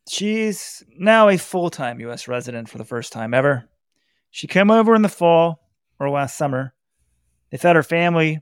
[0.08, 2.26] she's now a full time U.S.
[2.26, 3.68] resident for the first time ever.
[4.30, 5.60] She came over in the fall
[5.98, 6.74] or last summer.
[7.50, 8.40] They thought her family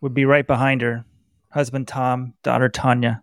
[0.00, 1.04] would be right behind her
[1.50, 3.22] husband Tom, daughter Tanya.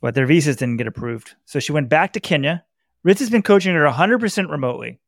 [0.00, 1.34] But their visas didn't get approved.
[1.44, 2.64] So she went back to Kenya.
[3.02, 5.00] Ritz has been coaching her 100% remotely.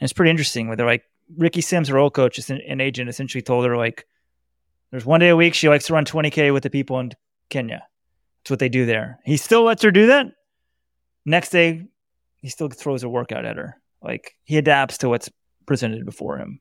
[0.00, 1.04] And it's pretty interesting where they're like,
[1.36, 4.06] Ricky Simms, her old coach an agent, essentially told her, like,
[4.90, 7.12] there's one day a week she likes to run 20K with the people in
[7.50, 7.82] Kenya.
[8.42, 9.18] That's what they do there.
[9.24, 10.26] He still lets her do that.
[11.26, 11.86] Next day,
[12.40, 13.80] he still throws a workout at her.
[14.02, 15.28] Like, he adapts to what's
[15.66, 16.60] presented before him.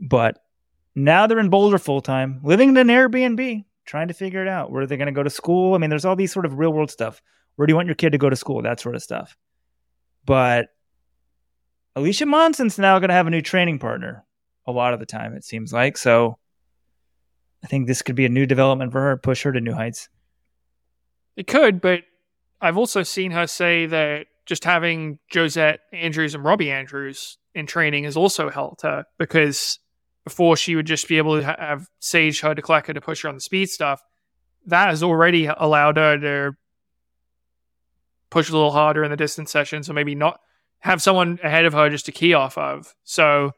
[0.00, 0.38] But
[0.94, 4.72] now they're in Boulder full time, living in an Airbnb, trying to figure it out.
[4.72, 5.74] Where are they going to go to school?
[5.74, 7.22] I mean, there's all these sort of real world stuff.
[7.54, 8.62] Where do you want your kid to go to school?
[8.62, 9.36] That sort of stuff.
[10.24, 10.68] But
[11.96, 14.22] Alicia Monson's now going to have a new training partner
[14.66, 15.96] a lot of the time, it seems like.
[15.96, 16.38] So
[17.64, 20.10] I think this could be a new development for her, push her to new heights.
[21.36, 22.00] It could, but
[22.60, 28.04] I've also seen her say that just having Josette Andrews and Robby Andrews in training
[28.04, 29.78] has also helped her because
[30.24, 33.34] before she would just be able to have Sage her to to push her on
[33.34, 34.02] the speed stuff.
[34.66, 36.56] That has already allowed her to
[38.28, 40.40] push a little harder in the distance sessions, or maybe not
[40.80, 42.94] have someone ahead of her just to key off of.
[43.04, 43.52] So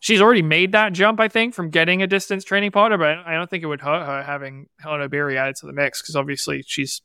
[0.00, 3.34] she's already made that jump, I think, from getting a distance training partner, but I
[3.34, 6.64] don't think it would hurt her having Hellen Obiri added to the mix because obviously
[6.66, 7.02] she's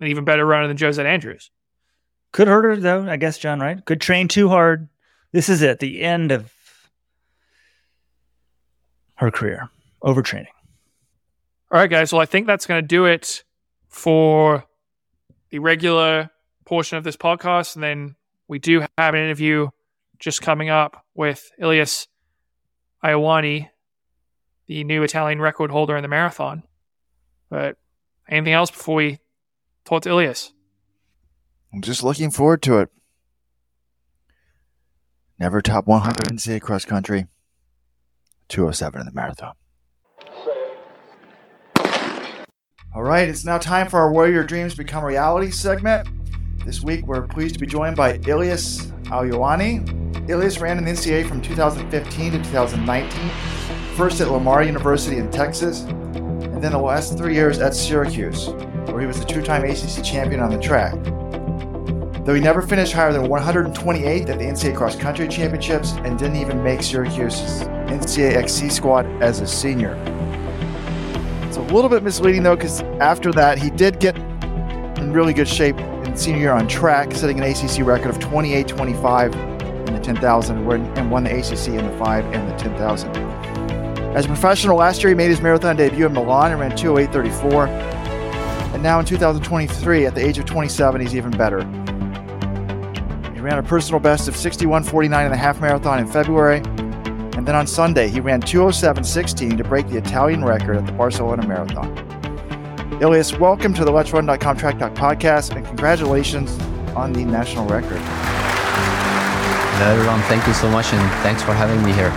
[0.00, 1.50] an even better runner than Josette Andrews.
[2.32, 3.84] Could hurt her though, I guess, John, right?
[3.84, 4.88] Could train too hard.
[5.32, 6.52] This is it, the end of
[9.16, 9.68] her career.
[10.02, 10.46] Overtraining.
[11.72, 12.12] All right, guys.
[12.12, 13.42] Well, I think that's going to do it
[13.88, 14.64] for
[15.50, 16.30] the regular
[16.66, 17.74] portion of this podcast.
[17.74, 18.16] And then
[18.48, 19.68] we do have an interview
[20.18, 22.08] just coming up with Iliass
[23.02, 23.70] Aouani,
[24.66, 26.64] the new Italian record holder in the marathon.
[27.48, 27.76] But
[28.28, 29.20] anything else before we
[29.84, 30.52] talk to Iliass?
[31.72, 32.90] I'm just looking forward to it.
[35.38, 37.26] Never top 100 in city cross country.
[38.48, 39.54] 207 in the marathon.
[42.94, 46.08] All right, it's now time for our Where Your Dreams Become Reality segment.
[46.66, 49.86] This week, we're pleased to be joined by Iliass Aouani.
[50.26, 53.30] Iliass ran in the NCAA from 2015 to 2019,
[53.94, 58.48] first at Lamar University in Texas, and then the last three years at Syracuse,
[58.88, 60.94] where he was the two time ACC champion on the track.
[62.24, 66.34] Though he never finished higher than 128th at the NCAA Cross Country Championships and didn't
[66.34, 67.42] even make Syracuse
[67.86, 69.94] NCAA XC squad as a senior.
[71.46, 75.46] It's a little bit misleading though, because after that, he did get in really good
[75.46, 75.78] shape
[76.18, 81.10] senior year on track, setting an ACC record of 28 25 in the 10,000 and
[81.10, 83.16] won the ACC in the 5 and the 10,000.
[84.16, 87.68] As a professional, last year he made his marathon debut in Milan and ran 208.34.
[88.72, 91.60] And now in 2023, at the age of 27, he's even better.
[93.34, 96.58] He ran a personal best of 61.49 in the half marathon in February.
[97.36, 101.46] And then on Sunday, he ran 207.16 to break the Italian record at the Barcelona
[101.46, 102.05] Marathon.
[103.00, 106.58] Iliass, welcome to the LetsRun.com Track Talk podcast and congratulations
[106.96, 107.98] on the national record.
[109.78, 110.14] Hello, everyone.
[110.14, 112.10] Um, thank you so much and thanks for having me here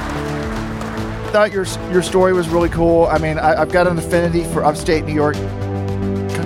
[1.27, 3.05] I thought your your story was really cool.
[3.07, 5.35] I mean, I, have got an affinity for upstate New York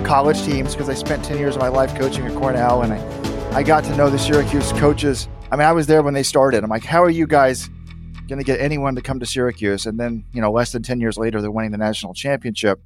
[0.03, 3.57] college teams because I spent ten years of my life coaching at Cornell, and I,
[3.57, 5.29] I got to know the Syracuse coaches.
[5.51, 6.63] I mean, I was there when they started.
[6.63, 7.69] I'm like, how are you guys
[8.27, 9.85] going to get anyone to come to Syracuse?
[9.85, 12.81] And then, you know, less than ten years later, they're winning the national championship.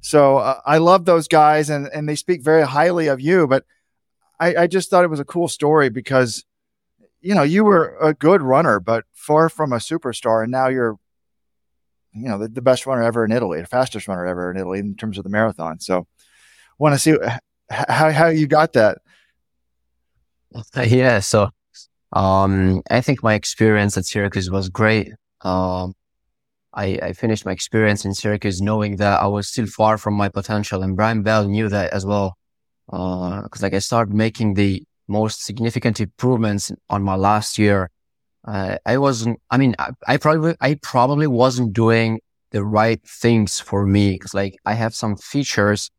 [0.00, 3.46] So uh, I love those guys, and and they speak very highly of you.
[3.46, 3.64] But
[4.38, 6.44] I, I just thought it was a cool story because
[7.20, 10.98] you know, you were a good runner, but far from a superstar, and now you're
[12.12, 14.80] you know, the, the best runner ever in Italy, the fastest runner ever in Italy
[14.80, 15.78] in terms of the marathon.
[15.78, 16.06] So,
[16.78, 17.16] want to see
[17.70, 18.98] how how you got that.
[20.84, 21.50] Yeah, so
[22.12, 25.12] um, I think my experience at Syracuse was great.
[25.42, 25.94] Um,
[26.72, 30.28] I, I finished my experience in Syracuse knowing that I was still far from my
[30.28, 32.36] potential, and Brien Bell knew that as well.
[32.86, 37.90] Because uh, like I started making the most significant improvements on my last year
[38.44, 42.20] uh, I wasn't, I mean, I, I, probably, I probably wasn't doing
[42.52, 44.18] the right things for me.
[44.18, 45.90] Cause like I have some features,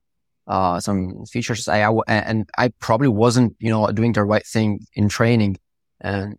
[0.48, 4.85] uh, some features I, I, and I probably wasn't, you know, doing the right thing
[4.95, 5.57] in training.
[5.99, 6.38] And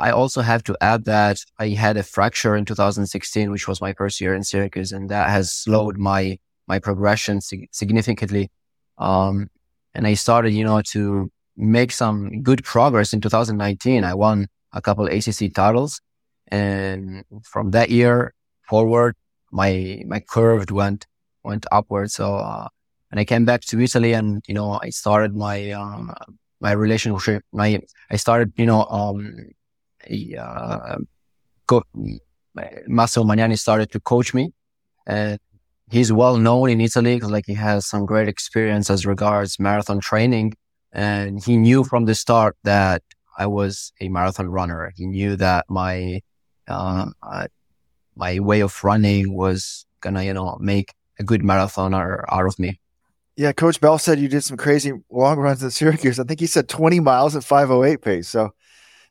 [0.00, 3.92] I also have to add that I had a fracture in 2016, which was my
[3.92, 8.50] first year in Syracuse, and that has slowed my, my progression sig- significantly.
[8.96, 9.50] Um,
[9.94, 14.02] and I started, you know, to make some good progress in 2019.
[14.02, 16.00] I won a couple ACC titles.
[16.48, 18.32] And from that year
[18.62, 19.16] forward,
[19.52, 21.06] my, my curve went,
[21.44, 22.10] went upward.
[22.10, 22.68] So, uh,
[23.10, 26.14] and I came back to Italy and, you know, I started my, um,
[26.60, 29.50] my relationship, my, I started, you know, um,
[30.38, 30.96] uh,
[31.66, 31.84] co-
[32.86, 34.52] Massimo Magnani started to coach me
[35.06, 35.38] and
[35.90, 40.00] he's well known in Italy because like he has some great experience as regards marathon
[40.00, 40.54] training.
[40.92, 43.02] And he knew from the start that
[43.38, 44.92] I was a marathon runner.
[44.96, 46.20] He knew that my
[46.68, 47.46] uh, uh,
[48.16, 52.80] my way of running was gonna, you know, make a good marathoner out of me.
[53.36, 56.18] Yeah, Coach Bell said you did some crazy long runs in Syracuse.
[56.18, 58.28] I think he said 20 miles at 508 pace.
[58.28, 58.50] So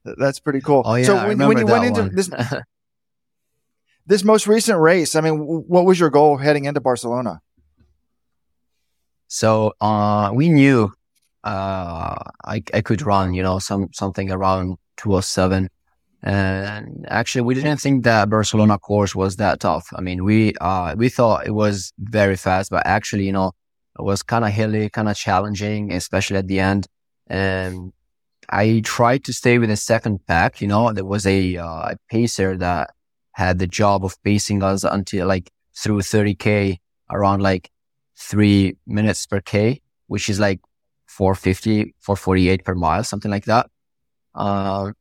[0.04, 0.84] that's pretty cool.
[0.86, 2.16] Oh yeah, so when, when you went into one.
[2.16, 2.30] this
[4.06, 7.42] this most recent race, I mean, what was your goal heading into Barcelona?
[9.28, 10.92] So uh, we knew
[11.44, 12.16] uh,
[12.46, 15.70] I, I could run, you know, some, something around 207.
[16.22, 19.88] And actually, we didn't think that Barcelona course was that tough.
[19.96, 23.52] I mean, we, uh, we thought it was very fast, but actually, you know,
[23.98, 26.88] it was kind of hilly, kind of challenging, especially at the end.
[27.28, 27.94] And
[28.50, 30.62] I tried to stay with the second pack.
[30.62, 32.92] You know, there was a, uh, a pacer that
[33.34, 36.78] had the job of pacing us until like through 30k
[37.12, 37.70] around like
[38.18, 40.60] three minutes per k, which is like
[41.08, 43.70] 450, 448 per mile, something like that.
[44.36, 44.92] Uh,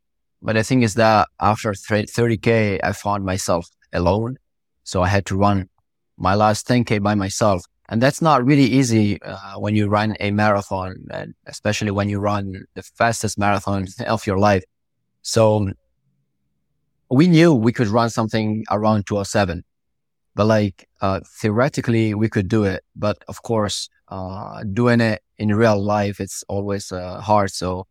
[0.41, 4.37] but the thing is that after 30K, I found myself alone.
[4.85, 5.69] So I had to run
[6.17, 7.65] my last 10K by myself.
[7.89, 12.19] And that's not really easy uh, when you run a marathon, and especially when you
[12.19, 14.65] run the fastest marathon of your life.
[15.23, 15.71] So
[17.11, 19.65] we knew we could run something around 207,
[20.35, 22.85] but like uh, theoretically we could do it.
[22.95, 27.51] But of course, uh, doing it in real life, it's always uh, hard.
[27.51, 27.87] So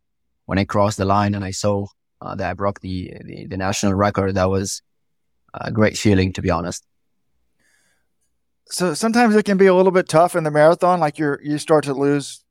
[0.46, 1.86] when I crossed the line and I saw
[2.20, 4.82] uh, that I broke the, the, the national record, that was
[5.54, 6.87] a great feeling, to be honest.
[8.70, 11.00] So sometimes it can be a little bit tough in the marathon.
[11.00, 12.44] Like you you start to lose,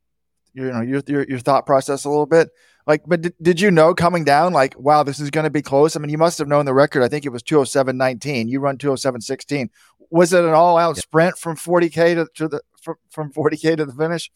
[0.53, 2.49] you know, your, your, your thought process a little bit.
[2.87, 5.61] Like, but did, did you know coming down, like, wow, this is going to be
[5.61, 5.95] close?
[5.95, 7.03] I mean, you must have known the record.
[7.03, 8.47] I think it was 207.19.
[8.47, 9.67] You run 207.16.
[10.09, 11.01] Was it an all out yeah.
[11.01, 14.31] sprint from 40K to, to the, from, from 40K to the finish?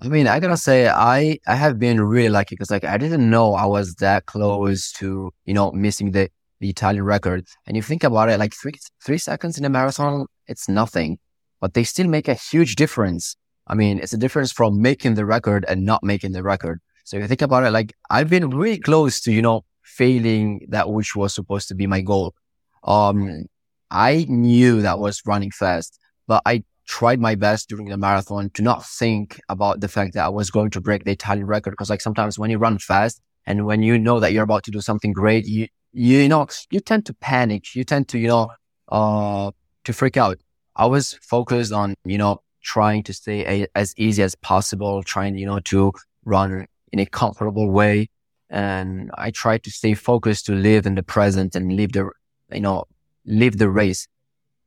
[0.00, 3.30] I mean, I gotta say, I I have been really lucky because like I didn't
[3.30, 6.30] know I was that close to you know missing the
[6.60, 7.46] the Italian record.
[7.66, 8.72] And you think about it, like three
[9.04, 11.18] three seconds in a marathon, it's nothing,
[11.60, 13.36] but they still make a huge difference.
[13.66, 16.80] I mean, it's a difference from making the record and not making the record.
[17.04, 20.66] So if you think about it, like I've been really close to you know failing
[20.68, 22.34] that which was supposed to be my goal.
[22.82, 23.46] Um,
[23.90, 28.62] I knew that was running fast, but I tried my best during the marathon to
[28.62, 31.70] not think about the fact that I was going to break the Italian record.
[31.70, 34.70] Because like sometimes when you run fast and when you know that you're about to
[34.70, 37.74] do something great, you, you know, you tend to panic.
[37.74, 38.50] You tend to, you know,
[38.88, 39.52] uh,
[39.84, 40.38] to freak out.
[40.76, 45.36] I was focused on, you know, trying to stay a, as easy as possible, trying,
[45.36, 45.92] you know, to
[46.24, 48.08] run in a comfortable way.
[48.50, 52.10] And I tried to stay focused to live in the present and live the,
[52.52, 52.84] you know,
[53.24, 54.08] live the race.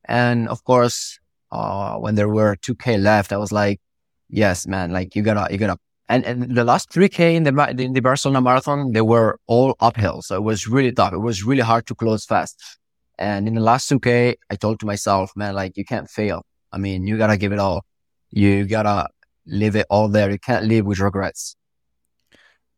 [0.04, 1.18] And of course,
[1.50, 3.80] uh, when there were 2K left, I was like,
[4.28, 5.78] yes, man, like you gotta, you gotta.
[6.10, 10.22] And, and the last 3K in the, in the Barcelona marathon, they were all uphill.
[10.22, 11.12] So it was really tough.
[11.12, 12.77] It was really hard to close fast.
[13.18, 16.44] And in the last 2K, I told to myself, man, like you can't fail.
[16.72, 17.84] I mean, you gotta give it all.
[18.30, 19.08] You gotta
[19.46, 20.30] live it all there.
[20.30, 21.56] You can't live with regrets.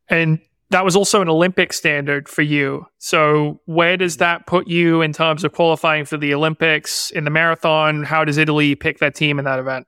[0.09, 0.41] And
[0.71, 2.87] that was also an Olympic standard for you.
[2.99, 7.31] So where does that put you in terms of qualifying for the Olympics in the
[7.31, 8.05] marathon?
[8.05, 9.87] How does Italy pick that team in that event?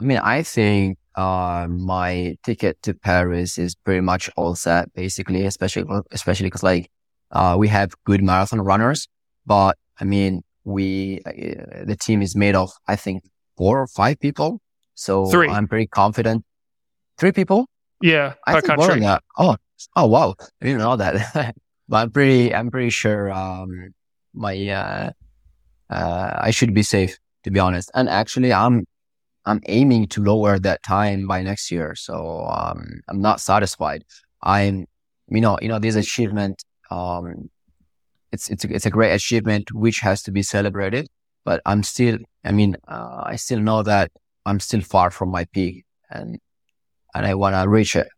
[0.00, 5.46] I mean, I think uh, my ticket to Paris is pretty much all set, basically,
[5.46, 6.90] especially especially because like
[7.34, 9.08] uh, we have good marathon runners,
[9.46, 13.24] but I mean, we uh, the team is made of I think
[13.56, 14.60] four or five people,
[14.94, 15.48] so Three.
[15.48, 16.44] I'm pretty confident.
[17.18, 17.66] Three people.
[18.00, 18.94] Yeah, I think more country.
[18.94, 19.22] than that.
[19.36, 19.56] Oh,
[19.96, 20.34] oh wow!
[20.40, 21.54] I didn't know that.
[21.88, 23.94] but I'm pretty, I'm pretty sure um,
[24.32, 25.10] my uh,
[25.90, 27.90] uh, I should be safe to be honest.
[27.94, 28.84] And actually, I'm
[29.46, 31.94] I'm aiming to lower that time by next year.
[31.94, 34.04] So um, I'm not satisfied.
[34.42, 34.86] I'm,
[35.28, 36.62] you know, you know, this achievement.
[36.94, 37.50] Um,
[38.32, 41.08] it's it's a, it's a great achievement which has to be celebrated.
[41.44, 44.10] But I'm still, I mean, uh, I still know that
[44.46, 46.38] I'm still far from my peak, and
[47.14, 48.08] and I want to reach it.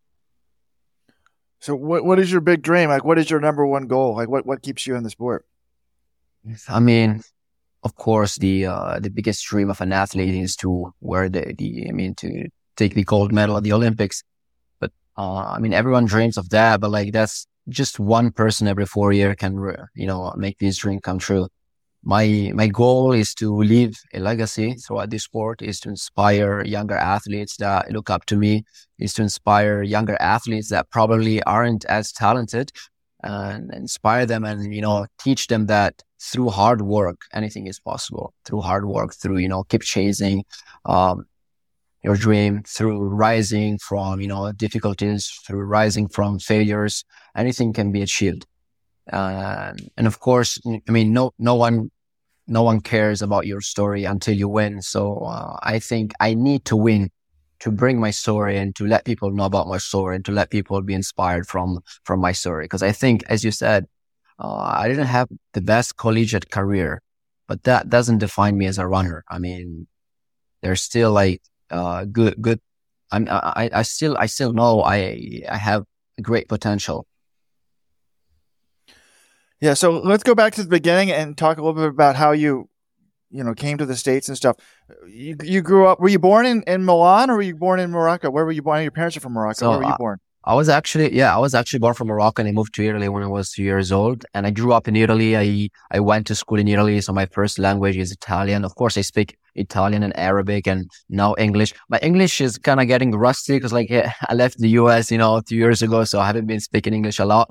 [1.59, 2.89] So what what is your big dream?
[2.89, 4.15] Like what is your number one goal?
[4.15, 5.45] Like what what keeps you in the sport?
[6.69, 7.23] I mean,
[7.83, 11.87] of course, the uh, the biggest dream of an athlete is to wear the, the
[11.89, 14.23] I mean to take the gold medal at the Olympics.
[14.79, 18.85] But uh, I mean, everyone dreams of that, but like that's just one person every
[18.85, 19.53] four year can
[19.95, 21.47] you know make this dream come true.
[22.03, 25.61] My my goal is to leave a legacy throughout this sport.
[25.61, 28.63] Is to inspire younger athletes that look up to me.
[28.99, 32.71] Is to inspire younger athletes that probably aren't as talented,
[33.23, 38.33] and inspire them and you know teach them that through hard work anything is possible
[38.45, 40.43] through hard work through you know keep chasing
[40.85, 41.25] um,
[42.03, 47.03] your dream through rising from you know difficulties through rising from failures
[47.35, 48.45] anything can be achieved.
[49.11, 51.89] Uh, and of course i mean no no one
[52.47, 54.81] no one cares about your story until you win.
[54.81, 57.09] So uh, i think i need to win
[57.59, 60.51] to bring my story and to let people know about my story and to let
[60.51, 62.65] people be inspired from from my story.
[62.65, 63.87] Because i think as you said
[64.39, 67.01] uh, I didn't have the best collegiate career,
[67.47, 69.23] but that doesn't define me as a runner.
[69.29, 69.87] I mean,
[70.61, 72.59] there's still like uh, good, good.
[73.11, 75.85] I'm, I, I still, I still know I, I have
[76.21, 77.07] great potential.
[79.61, 79.73] Yeah.
[79.73, 82.69] So let's go back to the beginning and talk a little bit about how you,
[83.29, 84.57] you know, came to the states and stuff.
[85.07, 85.99] You, you grew up.
[85.99, 88.29] Were you born in, in Milan or were you born in Morocco?
[88.29, 88.81] Where were you born?
[88.83, 89.59] Your parents are from Morocco.
[89.59, 90.19] So, Where were you uh, born?
[90.43, 93.09] I was actually, yeah, I was actually born from Morocco and I moved to Italy
[93.09, 94.25] when I was two years old.
[94.33, 95.35] And I grew up in Italy.
[95.35, 97.01] I, I went to school in Italy.
[97.01, 98.63] So my first language is Italian.
[98.63, 101.73] Of course, I speak Italian and Arabic and now English.
[101.89, 103.91] My English is kind of getting rusty because like
[104.29, 106.05] I left the US, you know, two years ago.
[106.05, 107.49] So I haven't been speaking English a lot.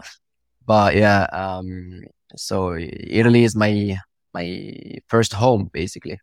[0.64, 2.02] But yeah, um,
[2.36, 3.98] so Italy is my,
[4.32, 6.18] my first home basically.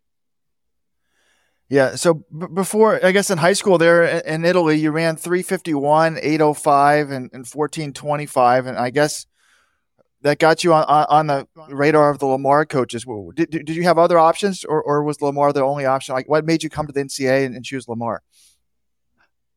[1.68, 1.94] Yeah.
[1.94, 7.10] So b- before, I guess in high school there in Italy, you ran 351, 805,
[7.10, 8.66] and, and 1425.
[8.66, 9.26] And I guess
[10.22, 13.04] that got you on, on the radar of the Lamar coaches.
[13.34, 16.14] Did, did you have other options or, or was Lamar the only option?
[16.14, 18.22] Like what made you come to the NCAA and, and choose Lamar?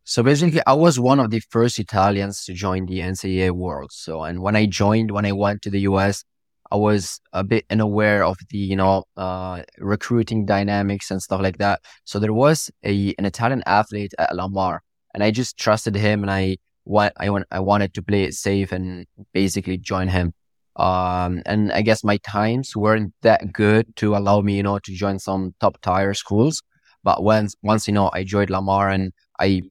[0.03, 3.91] So basically, I was one of the first Italians to join the NCAA world.
[3.91, 6.23] So, and when I joined, when I went to the US,
[6.71, 11.57] I was a bit unaware of the, you know, uh, recruiting dynamics and stuff like
[11.57, 11.81] that.
[12.03, 14.81] So there was a, an Italian athlete at Lamar
[15.13, 18.33] and I just trusted him and I want, I want, I wanted to play it
[18.33, 20.33] safe and basically join him.
[20.75, 24.91] Um, and I guess my times weren't that good to allow me, you know, to
[24.93, 26.61] join some top tier schools.
[27.03, 29.61] But once, once, you know, I joined Lamar and I,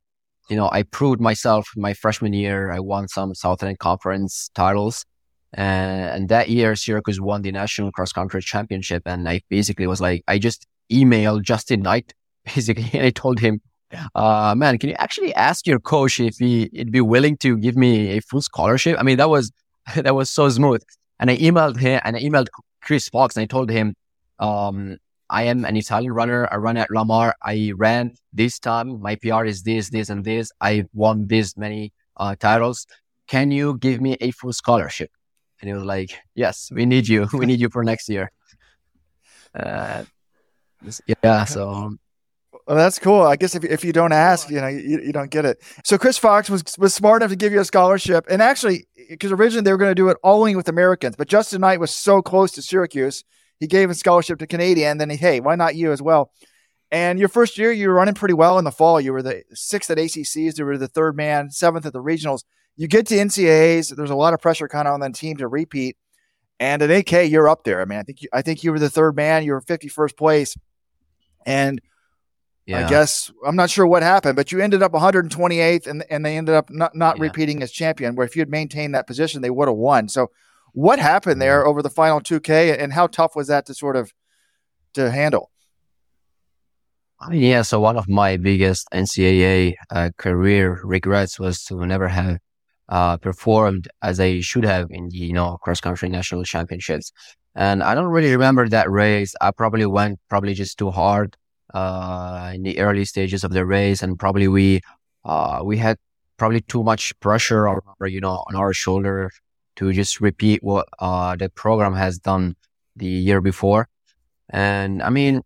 [0.49, 2.73] you know, I proved myself my freshman year.
[2.73, 5.05] I won some Southern Conference titles.
[5.57, 9.03] Uh, and that year, Syracuse won the national cross country championship.
[9.07, 12.15] And I basically was like, I just emailed Justin Knight,
[12.45, 13.61] basically, and I told him,
[14.15, 17.77] uh, man, can you actually ask your coach if he, would be willing to give
[17.77, 18.97] me a full scholarship?
[18.99, 19.53] I mean, that was,
[19.97, 20.83] that was so smooth.
[21.19, 22.49] And I emailed him and I emailed
[22.83, 23.95] Chris Fox and I told him,
[24.39, 26.49] um, I am an Italian runner.
[26.53, 27.35] I run at Lamar.
[27.43, 29.01] I ran this time.
[29.01, 30.53] My PR is this, this, and this.
[30.61, 32.87] I won this many uh, titles.
[33.27, 35.11] Can you give me a full scholarship?
[35.61, 37.29] And he was like, Yes, we need you.
[37.33, 38.31] We need you for next year.
[39.55, 40.05] Uh,
[41.23, 41.45] yeah.
[41.45, 41.97] So
[42.67, 43.23] well, that's cool.
[43.23, 45.63] I guess if, if you don't ask, you know, you, you don't get it.
[45.85, 49.33] So Chris Fox was was smart enough to give you a scholarship, and actually, because
[49.33, 52.23] originally they were going to do it only with Americans, but Justin Knight was so
[52.23, 53.25] close to Syracuse,
[53.59, 54.93] he gave a scholarship to Canadian.
[54.93, 56.33] And then he, hey, why not you as well?
[56.91, 59.01] And your first year, you were running pretty well in the fall.
[59.01, 60.59] You were the sixth at ACCs.
[60.59, 62.45] You were the third man, seventh at the regionals.
[62.77, 63.95] You get to NCAAs.
[63.97, 65.97] There's a lot of pressure kind of on the team to repeat.
[66.59, 67.81] And at AK, you're up there.
[67.81, 69.45] I mean, I think you, I think you were the third man.
[69.45, 70.57] You were 51st place,
[71.45, 71.81] and
[72.65, 72.85] yeah.
[72.85, 76.37] I guess I'm not sure what happened, but you ended up 128th, and and they
[76.37, 77.25] ended up not not yeah.
[77.25, 78.15] repeating as champion.
[78.15, 80.09] Where if you had maintained that position, they would have won.
[80.09, 80.31] So,
[80.73, 84.15] what happened there over the final 2K, and how tough was that to sort of
[84.95, 85.51] to handle?
[87.31, 92.39] Yeah, so one of my biggest NCAA uh, career regrets was to never have
[92.89, 97.13] uh, performed as I should have in the you know cross country national championships.
[97.55, 99.35] And I don't really remember that race.
[99.41, 101.37] I probably went probably just too hard
[101.73, 104.81] uh, in the early stages of the race, and probably we
[105.25, 105.97] uh, we had
[106.37, 109.31] probably too much pressure or you know on our shoulder
[109.77, 112.57] to just repeat what uh, the program has done
[112.95, 113.89] the year before.
[114.51, 115.43] And I mean,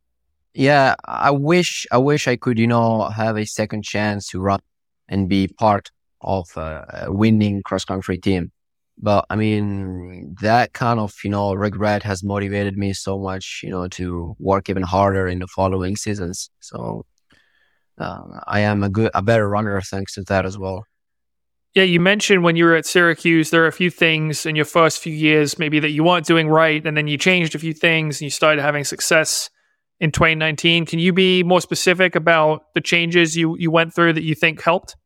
[0.55, 4.61] yeah, I wish I wish I could you know have a second chance to run
[5.09, 5.91] and be part
[6.21, 8.53] of a winning cross country team.
[9.03, 13.71] But I mean, that kind of, you know, regret has motivated me so much, you
[13.71, 16.51] know, to work even harder in the following seasons.
[16.61, 17.07] So
[17.99, 20.85] uh, I am a good, a better runner thanks to that as well.
[21.75, 24.65] Yeah, you mentioned when you were at Syracuse, there are a few things in your
[24.65, 27.73] first few years maybe that you weren't doing right, and then you changed a few
[27.73, 29.51] things and you started having success
[30.01, 30.85] in 2019.
[30.85, 34.61] Can you be more specific about the changes you you went through that you think
[34.61, 34.97] helped?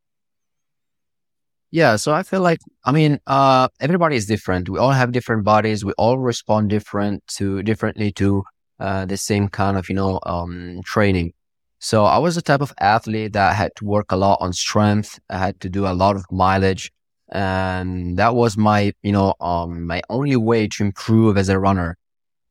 [1.74, 4.68] Yeah, so I feel like I mean, uh, everybody is different.
[4.68, 5.84] We all have different bodies.
[5.84, 8.44] We all respond different to differently to
[8.78, 11.32] uh, the same kind of you know um, training.
[11.80, 15.18] So I was the type of athlete that had to work a lot on strength.
[15.28, 16.92] I had to do a lot of mileage,
[17.32, 21.98] and that was my you know um, my only way to improve as a runner.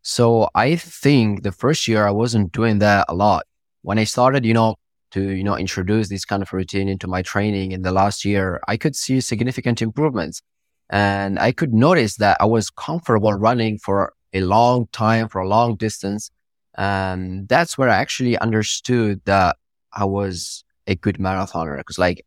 [0.02, 3.46] So I think the first year I wasn't doing that a lot.
[3.84, 4.76] When I started, you know,
[5.14, 8.62] to you know introduce this kind of routine into my training in the last year,
[8.68, 10.42] I could see significant improvements,
[10.90, 15.48] and I could notice that I was comfortable running for a long time, for a
[15.48, 16.32] long distance,
[16.76, 19.58] and that's where I actually understood that
[19.92, 22.26] I was a good marathoner because like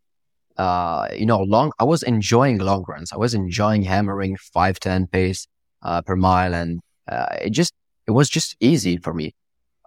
[0.58, 3.12] uh, you know, long, I was enjoying long runs.
[3.12, 5.46] I was enjoying hammering 5, 10 pace,
[5.82, 6.54] uh, per mile.
[6.54, 7.74] And, uh, it just,
[8.06, 9.34] it was just easy for me.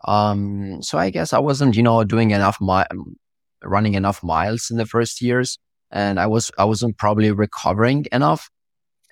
[0.05, 2.83] Um, so I guess I wasn't, you know, doing enough mi-
[3.63, 5.57] running enough miles in the first years,
[5.91, 8.49] and I was I wasn't probably recovering enough,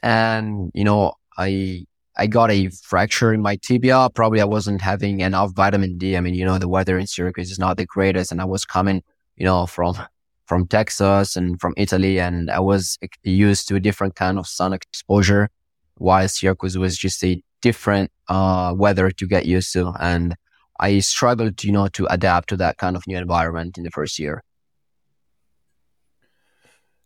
[0.04, 1.86] and you know I
[2.18, 4.10] I got a fracture in my tibia.
[4.14, 6.18] Probably I wasn't having enough vitamin D.
[6.18, 8.66] I mean, you know, the weather in Syracuse is not the greatest, and I was
[8.66, 9.04] coming,
[9.36, 9.96] you know, from
[10.46, 14.74] from Texas and from Italy, and I was used to a different kind of sun
[14.74, 15.50] exposure,
[15.98, 20.36] while Syracuse was just a different uh, weather to get used to, and
[20.80, 24.20] I struggled, you know, to adapt to that kind of new environment in the first
[24.20, 24.44] year.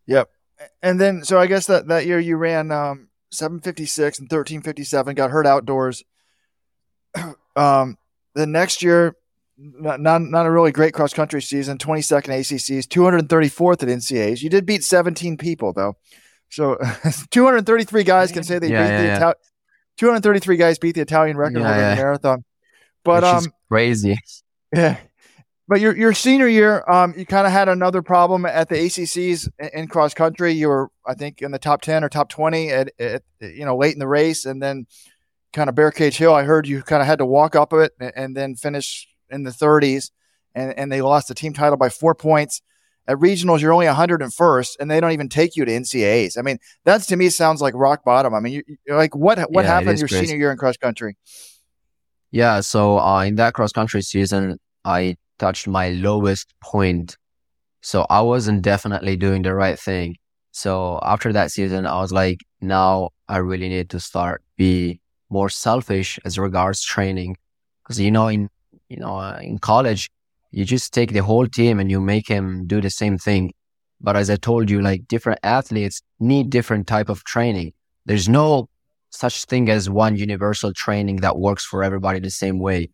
[0.08, 0.30] Yep.
[0.82, 5.32] And then, so I guess that, that year you ran um, 756 and 1357, got
[5.32, 6.04] hurt outdoors.
[7.56, 7.98] um,
[8.36, 9.16] the next year,
[9.58, 14.42] not, not, not a really great cross country season, 22nd ACCs, 234th at NCAAs.
[14.42, 15.98] You did beat 17 people, though.
[16.50, 16.76] So
[17.32, 19.16] 233 guys can say they yeah, beat yeah, the yeah.
[19.16, 19.36] Italian.
[19.98, 21.96] 233 guys beat the Italian record yeah, yeah.
[21.96, 22.44] the marathon.
[23.04, 24.18] But um, crazy.
[24.74, 25.00] Yeah.
[25.68, 29.50] But your your senior year, um, you kind of had another problem at the ACCs
[29.74, 30.54] in cross country.
[30.54, 33.76] You were, I think, in the top ten or top twenty at, at you know
[33.76, 34.86] late in the race, and then
[35.52, 36.34] kind of Bear Cage Hill.
[36.34, 39.44] I heard you kind of had to walk up it and, and then finish in
[39.44, 40.12] the 30s,
[40.56, 42.62] and and they lost the team title by four points.
[43.08, 46.38] At regionals, you're only 101st, and they don't even take you to NCAAs.
[46.38, 48.34] I mean, that's to me sounds like rock bottom.
[48.34, 50.28] I mean, you, like what what yeah, happened your crazy.
[50.28, 51.18] senior year in cross country?
[52.32, 57.18] Yeah, so uh, in that cross country season, I touched my lowest point.
[57.82, 60.18] So I wasn't definitely doing the right thing.
[60.52, 65.00] So after that season, I was like, now I really need to start be
[65.30, 67.38] more selfish as regards training.
[67.86, 68.50] Cause you know, in,
[68.90, 70.10] you know, uh, in college,
[70.52, 73.54] you just take the whole team and you make him do the same thing.
[74.02, 77.74] But as I told you, like different athletes need different type of training.
[78.06, 78.68] There's no
[79.12, 82.90] such thing as one universal training that works for everybody the same way.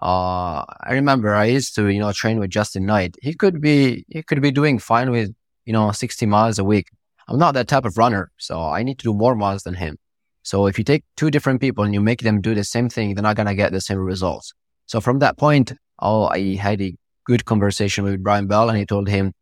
[0.00, 3.16] Uh, I remember I used to, you know, train with Justin Knight.
[3.22, 5.32] He could be, he could be doing fine with,
[5.64, 6.88] you know, 60 miles a week.
[7.28, 9.96] I'm not that type of runner, so I need to do more miles than him.
[10.42, 13.14] So if you take two different people and you make them do the same thing,
[13.14, 14.52] they're not going to get the same results.
[14.86, 16.94] So from that point, oh, I had a
[17.24, 19.32] good conversation with Brien Bell and he told him,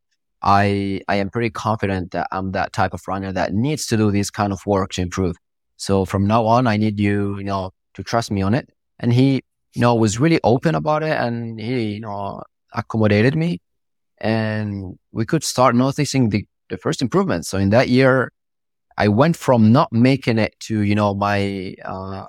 [0.43, 4.11] I, I am pretty confident that I'm that type of runner that needs to do
[4.11, 5.37] this kind of work to improve.
[5.81, 8.69] So from now on, I need you, you know, to trust me on it.
[8.99, 9.41] And he,
[9.73, 12.43] you know, was really open about it and he, you know,
[12.75, 13.63] accommodated me
[14.19, 17.49] and we could start noticing the, the first improvements.
[17.49, 18.31] So in that year,
[18.99, 22.27] I went from not making it to, you know, my, uh,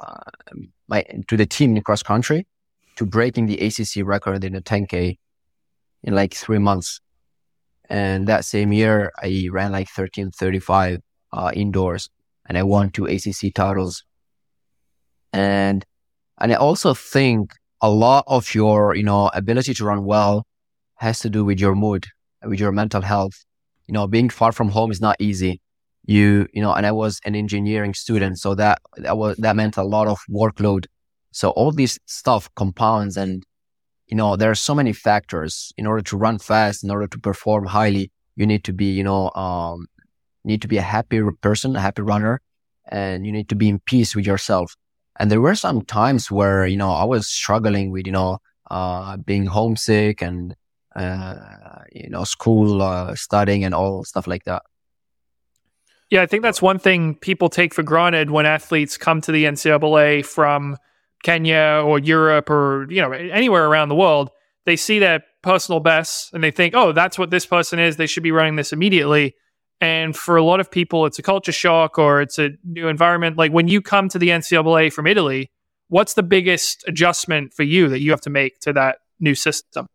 [0.88, 2.48] my, to the team in cross country
[2.96, 5.18] to breaking the ACC record in the 10K
[6.04, 7.02] in like three months.
[7.90, 11.00] And that same year, I ran like 1335
[11.34, 12.10] uh, indoors
[12.52, 14.04] and I won two ACC titles.
[15.32, 15.86] And,
[16.38, 20.46] and I also think a lot of your, you know, ability to run well
[20.96, 22.08] has to do with your mood,
[22.44, 23.46] with your mental health.
[23.88, 25.62] You know, being far from home is not easy.
[26.04, 28.38] You, you know, and I was an engineering student.
[28.38, 30.88] So that, that was, that meant a lot of workload.
[31.32, 33.46] So all this stuff compounds and,
[34.08, 37.18] you know, there are so many factors in order to run fast, in order to
[37.18, 38.12] perform highly.
[38.36, 39.88] You need to be, you know, um,
[40.44, 42.42] need to be a happy person, a happy runner,
[42.88, 44.76] and you need to be in peace with yourself.
[45.20, 48.40] And there were some times where, you know, I was struggling with, you know,
[48.70, 50.56] uh, being homesick and,
[50.96, 51.36] uh,
[51.92, 54.64] you know, school, uh, studying and all stuff like that.
[56.10, 59.46] Yeah, I think that's one thing people take for granted when athletes come to the
[59.46, 60.78] NCAA from
[61.24, 64.30] Kenya or Europe or, you know, anywhere around the world.
[64.66, 67.96] They see their personal bests and they think, oh, that's what this person is.
[67.96, 69.36] They should be running this immediately.
[69.82, 73.36] And for a lot of people, it's a culture shock or it's a new environment.
[73.36, 75.52] Like when you come to the NCAA from Italy,
[75.88, 79.88] what's the biggest adjustment for you that you have to make to that new system?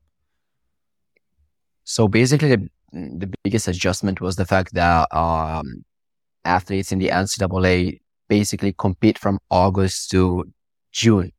[1.85, 5.85] So basically, the, the biggest adjustment was the fact that um,
[6.45, 10.45] athletes in the NCAA basically compete from August to
[10.91, 11.31] June.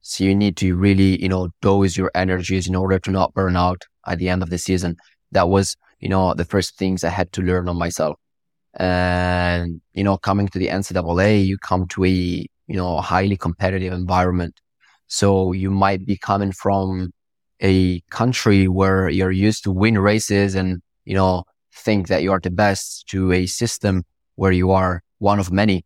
[0.00, 3.56] So you need to really, you know, dose your energies in order to not burn
[3.56, 4.96] out at the end of the season.
[5.30, 8.18] That was you know, the first things I had to learn on myself.
[8.74, 13.92] And, you know, coming to the NCAA, you come to a, you know, highly competitive
[13.92, 14.60] environment.
[15.08, 17.10] So you might be coming from
[17.62, 21.44] a country where you're used to win races and, you know,
[21.74, 24.04] think that you are the best to a system
[24.36, 25.84] where you are one of many,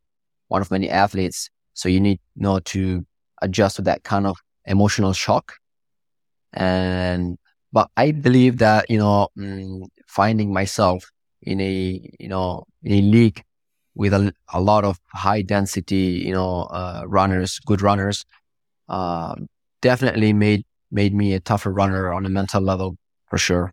[0.49, 1.49] one of many athletes.
[1.73, 3.05] So you need, you know, to
[3.43, 4.37] adjust to that kind of
[4.67, 5.55] emotional shock.
[6.53, 7.39] And
[7.73, 9.83] but I believe that, you know, mm,
[10.15, 11.11] finding myself
[11.43, 13.43] in a, you know, in a league
[13.95, 18.25] with a, a lot of high density, you know, uh, runners, good runners,
[18.89, 19.35] uh,
[19.83, 22.97] definitely made, made me a tougher runner on a mental level
[23.29, 23.73] for sure.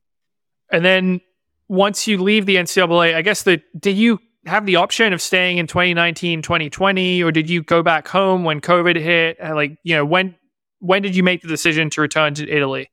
[0.72, 1.22] And then
[1.68, 5.58] once you leave the NCAA, I guess that did you have the option of staying
[5.58, 9.38] in 2019, 2020, or did you go back home when COVID hit?
[9.40, 10.36] Like, you know, when
[10.80, 12.90] when did you make the decision to return to Italy?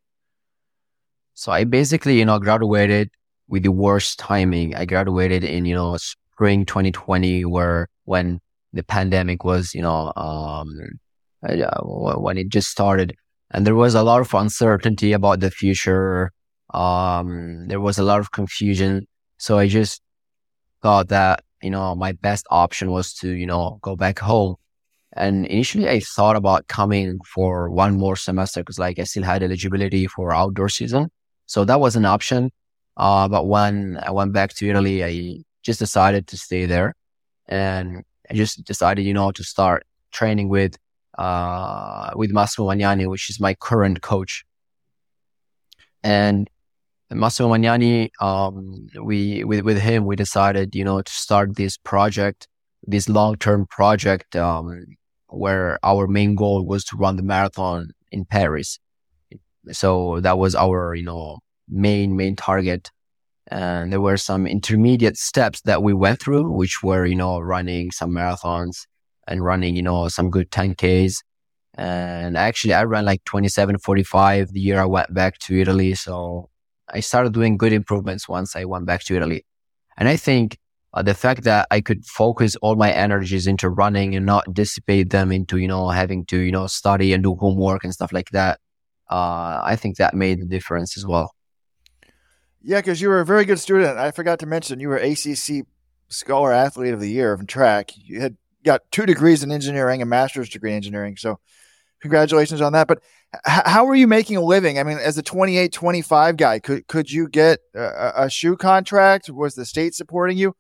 [1.33, 3.11] So I basically, you know, graduated
[3.49, 4.75] with the worst timing.
[4.75, 8.41] I graduated in, you know, spring 2020, where when
[8.73, 10.69] the pandemic was, you know, um,
[11.43, 13.15] uh, when it just started,
[13.51, 16.33] and there was a lot of uncertainty about the future.
[16.75, 19.07] Um, there was a lot of confusion.
[19.39, 20.03] So I just
[20.83, 24.57] thought that, you know, my best option was to, you know, go back home.
[25.15, 29.43] And initially I thought about coming for one more semester because like I still had
[29.43, 31.09] eligibility for outdoor season.
[31.47, 32.51] So that was an option.
[32.99, 36.95] Uh, but when I went back to Italy, I just decided to stay there
[37.47, 40.77] and I just decided, you know, to start training with,
[41.17, 44.45] uh, with Massimo Magnani, which is my current coach.
[46.03, 46.51] And
[47.11, 52.49] Massimo Magnani, um, we, with, with him, we decided, you know, to start this project,
[52.87, 54.85] this long-term project, um,
[55.29, 58.79] where our main goal was to run the marathon in Paris.
[59.71, 61.39] So that was our, you know,
[61.69, 62.91] main, main target.
[63.51, 67.91] And there were some intermediate steps that we went through, which were, you know, running
[67.91, 68.87] some marathons
[69.27, 71.23] and running, you know, some good 10Ks.
[71.75, 75.95] And actually I ran like 2745 the year I went back to Italy.
[75.95, 76.51] So
[76.89, 79.47] I started doing good improvements once I went back to Italy.
[79.97, 80.59] And I think
[80.93, 85.11] uh, the fact that I could focus all my energies into running and not dissipate
[85.11, 88.31] them into, you know, having to, you know, study and do homework and stuff like
[88.31, 88.59] that
[89.11, 91.35] uh, I think that made the difference as well.
[92.69, 93.97] Yeah, because you were a very good student.
[93.97, 95.65] I forgot to mention you were ACC
[96.09, 97.93] Scholar Athlete of the Year from track.
[97.97, 101.17] You had got two degrees in engineering, a master's degree in engineering.
[101.17, 101.41] So
[102.03, 102.87] congratulations on that.
[102.87, 102.99] But
[103.35, 104.79] h- how are you making a living?
[104.79, 109.31] I mean, as a 28, 25 guy, could, could you get a, a shoe contract?
[109.31, 110.55] Was the state supporting you?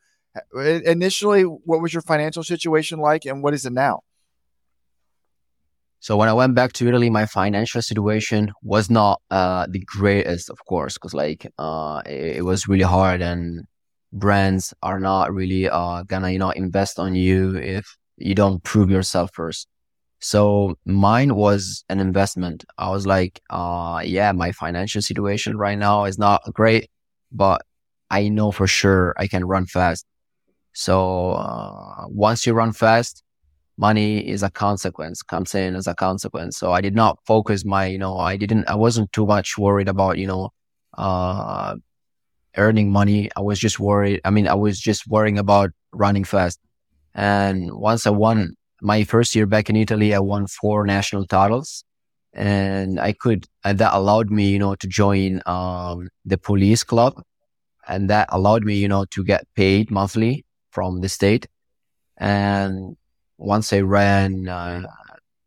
[0.54, 4.00] Initially, what was your financial situation like and what is it now?
[6.00, 10.48] So when I went back to Italy, my financial situation was not uh, the greatest,
[10.48, 13.64] of course, because like uh, it, it, was really hard, and
[14.12, 18.90] brands are not really uh, gonna you know invest on you if you don't prove
[18.90, 19.66] yourself first.
[20.20, 22.64] So mine was an investment.
[22.76, 26.90] I was like, uh, yeah, my financial situation right now is not great,
[27.32, 27.62] but
[28.10, 30.06] I know for sure I can run fast.
[30.72, 33.22] So uh, once you run fast,
[33.78, 36.58] money is a consequence, comes in as a consequence.
[36.58, 39.88] So I did not focus my, you know, I didn't, I wasn't too much worried
[39.88, 40.50] about, you know,
[40.96, 41.76] uh,
[42.56, 43.30] earning money.
[43.36, 44.20] I was just worried.
[44.24, 46.58] I mean, I was just worrying about running fast.
[47.14, 51.84] And once I won my first year back in Italy, I won four national titles
[52.32, 57.22] and I could, and that allowed me, you know, to join, um, the police club.
[57.86, 61.46] And that allowed me, you know, to get paid monthly from the state.
[62.18, 62.96] And
[63.38, 64.82] once I ran uh,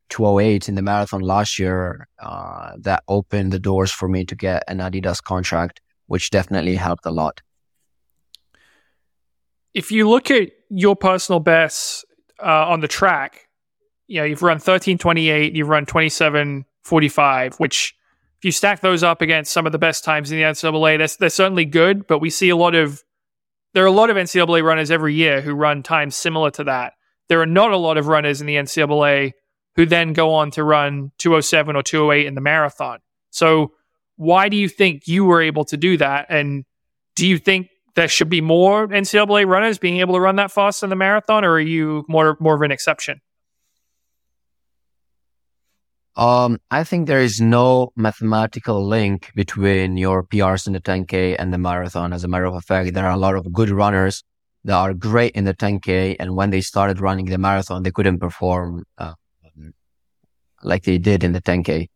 [0.09, 4.63] 208 in the marathon last year, uh, that opened the doors for me to get
[4.67, 7.41] an Adidas contract, which definitely helped a lot.
[9.73, 12.03] If you look at your personal bests
[12.41, 13.47] uh, on the track,
[14.07, 17.95] you know, you've run 1328, you've run 2745, which
[18.39, 21.15] if you stack those up against some of the best times in the NCAA, that's,
[21.17, 23.03] they're certainly good, but we see a lot of,
[23.73, 26.93] there are a lot of NCAA runners every year who run times similar to that
[27.31, 29.31] there are not a lot of runners in the NCAA
[29.77, 32.99] who then go on to run 207 or 208 in the marathon.
[33.29, 33.71] So,
[34.17, 36.25] why do you think you were able to do that?
[36.27, 36.65] And
[37.15, 40.83] do you think there should be more NCAA runners being able to run that fast
[40.83, 43.21] in the marathon, or are you more more of an exception?
[46.17, 51.53] Um, I think there is no mathematical link between your PRs in the 10K and
[51.53, 52.11] the marathon.
[52.11, 54.21] As a matter of fact, there are a lot of good runners
[54.63, 56.15] that are great in the 10K.
[56.19, 59.13] And when they started running the marathon, they couldn't perform uh,
[60.63, 61.87] like they did in the 10K.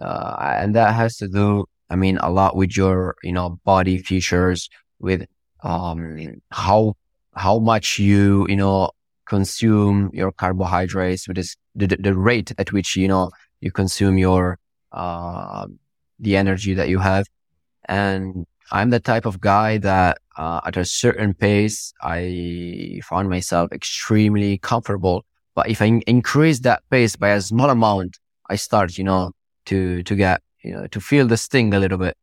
[0.00, 3.98] Uh, and that has to do, I mean, a lot with your, you know, body
[3.98, 4.68] features,
[4.98, 5.26] with
[5.62, 6.94] um, how
[7.34, 8.90] how much you, you know,
[9.26, 13.30] consume your carbohydrates, with this, the, the rate at which, you know,
[13.60, 14.58] you consume your,
[14.92, 15.66] uh,
[16.18, 17.26] the energy that you have.
[17.84, 23.72] And I'm the type of guy that uh, at a certain pace, I found myself
[23.72, 25.24] extremely comfortable.
[25.54, 28.18] But if I increase that pace by a small amount,
[28.50, 29.32] I start, you know,
[29.66, 32.16] to, to get, you know, to feel the sting a little bit.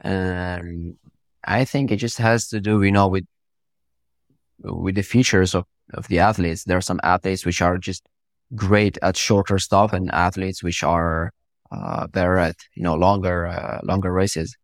[0.00, 0.96] And
[1.44, 3.24] I think it just has to do, you know, with,
[4.58, 6.64] with the features of, of the athletes.
[6.64, 8.06] There are some athletes which are just
[8.54, 11.32] great at shorter stuff and athletes which are,
[11.72, 14.56] uh, better at, you know, longer, uh, longer races.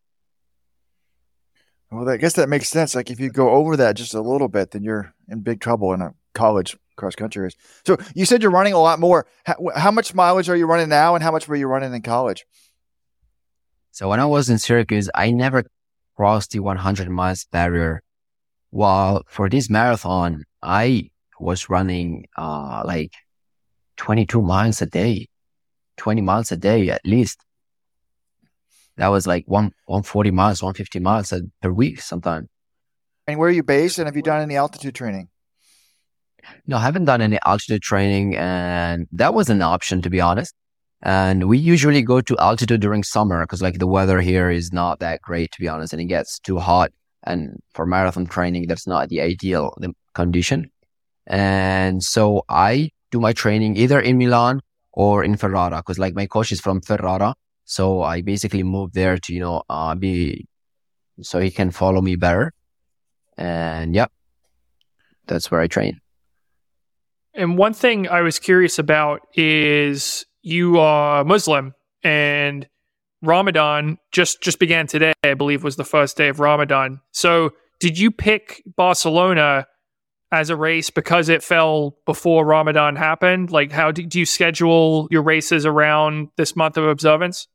[1.91, 2.95] Well, I guess that makes sense.
[2.95, 5.93] Like if you go over that just a little bit, then you're in big trouble
[5.93, 7.57] in a college cross country race.
[7.85, 9.27] So you said you're running a lot more.
[9.45, 12.03] How, how, much mileage are you running now, and how much were you running in
[12.03, 12.45] college?
[13.93, 15.65] So when I was in Syracuse, I never
[16.17, 18.03] crossed the 100 miles barrier.
[18.71, 23.13] While for this marathon, I was running uh, like
[23.97, 25.29] 22 miles a day,
[25.99, 27.46] 20 miles a day at least
[28.97, 32.49] that was like one 140 miles, 150 miles uh, per week sometimes.
[33.27, 33.99] And where are you based?
[33.99, 35.29] And have you done any altitude training?
[36.67, 40.55] No, I haven't done any altitude training, and that was an option to be honest.
[41.03, 45.01] And we usually go to altitude during summer because like the weather here is not
[45.01, 46.93] that great to be honest, and it gets too hot.
[47.25, 49.77] And for marathon training, that's not the ideal
[50.15, 50.71] condition.
[51.27, 54.61] And so I do my training either in Milan
[54.93, 57.35] or in Ferrara because like my coach is from Ferrara.
[57.67, 60.47] So I basically moved there to, you know, uh, be,
[61.21, 62.53] so he can follow me better.
[63.37, 64.07] And yeah,
[65.27, 66.01] that's where I train.
[67.35, 72.67] And one thing I was curious about is you are Muslim and
[73.21, 77.01] Ramadan just just began today, I believe was the first day of Ramadan.
[77.11, 79.67] So did you pick Barcelona
[80.33, 83.51] as a race because it fell before Ramadan happened?
[83.51, 87.49] Like how do, do you schedule your races around this month of observance?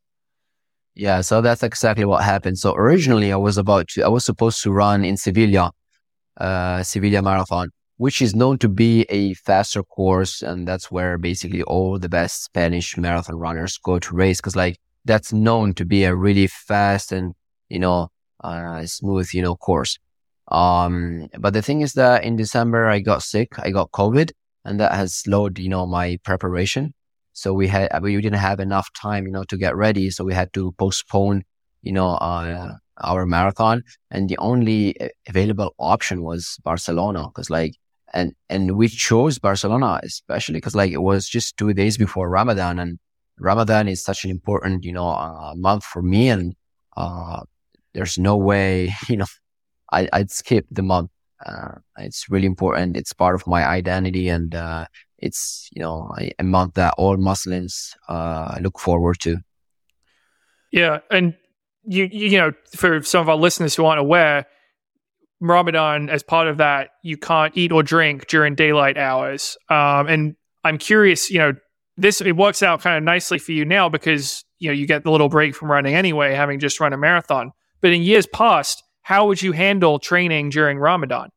[0.94, 2.58] Yeah, so that's exactly what happened.
[2.58, 5.72] So originally I was about to, I was supposed to run in Sevilla,
[6.38, 10.42] uh, Sevilla Marathon, which is known to be a faster course.
[10.42, 14.42] And that's where basically all the best Spanish marathon runners go to race.
[14.42, 17.34] Cause like that's known to be a really fast and,
[17.70, 18.10] you know,
[18.44, 19.98] uh, smooth, you know, course.
[20.50, 23.58] Um, but the thing is that in December I got sick.
[23.60, 24.32] I got COVID
[24.66, 26.94] and that has slowed, you know, my preparation.
[27.34, 30.10] So we had we didn't have enough time, you know, to get ready.
[30.10, 31.44] So we had to postpone,
[31.82, 34.96] you know, uh, our marathon, and the only
[35.28, 37.76] available option was Barcelona because like
[38.14, 42.80] and and we chose Barcelona especially because like it was just two days before Ramadan,
[42.80, 43.00] and
[43.40, 46.56] Ramadan is such an important you know uh, month for me, and
[46.98, 47.42] uh,
[47.94, 49.26] there's no way you know
[49.92, 51.10] I, I'd skip the month.
[51.46, 52.96] Uh, it's really important.
[52.96, 54.86] It's part of my identity, and uh,
[55.22, 59.38] it's you know a, month that all Muslims uh, look forward to.
[60.72, 61.36] Yeah, and
[61.84, 64.48] you you know for some of our listeners who aren't aware,
[65.40, 69.58] Ramadan, as part of that, you can't eat or drink during daylight hours.
[69.70, 71.54] Um, and I'm curious, you know,
[71.98, 75.04] this it works out kind of nicely for you now because you know you get
[75.04, 77.52] the little break from running anyway, having just run a marathon.
[77.82, 81.30] But in years past, how would you handle training during Ramadan?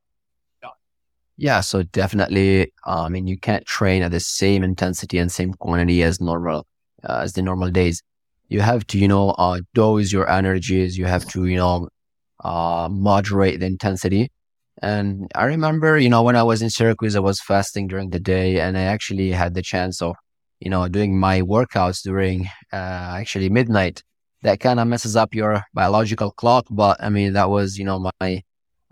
[1.37, 2.73] Yeah, so definitely.
[2.87, 6.67] Uh, I mean, you can't train at the same intensity and same quantity as normal
[7.03, 8.03] uh, as the normal days.
[8.49, 10.97] You have to, you know, uh, dose your energies.
[10.97, 11.89] You have to, you know,
[12.45, 14.31] uh, moderate the intensity.
[14.83, 18.21] And I remember, you know, when I was in Syracuse, I was fasting during the
[18.21, 20.17] day, and I actually had the chance of,
[20.61, 24.03] you know, doing my workouts during uh, actually midnight.
[24.43, 28.11] That kind of messes up your biological clock, but I mean, that was, you know,
[28.21, 28.43] my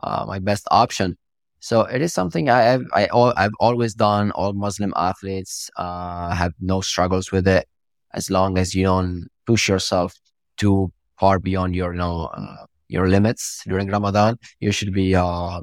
[0.02, 1.16] uh, my best option.
[1.62, 3.08] So it is something I have, I,
[3.42, 4.32] I've always done.
[4.32, 7.66] All Muslim athletes uh, have no struggles with it,
[8.14, 10.14] as long as you don't push yourself
[10.56, 15.60] too far beyond your, you know, uh, your limits during Ramadan, you should be uh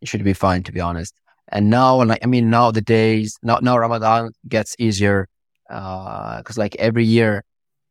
[0.00, 1.14] you should be fine to be honest.
[1.50, 5.28] And now, like I mean, now the days now now Ramadan gets easier
[5.68, 7.44] because uh, like every year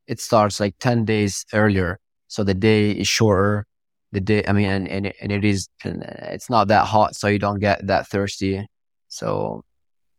[0.08, 2.00] it starts like ten days earlier,
[2.30, 3.67] so the day is shorter.
[4.12, 7.40] The day, I mean, and and, and it is it's not that hot, so you
[7.40, 8.66] don't get that thirsty.
[9.10, 9.64] So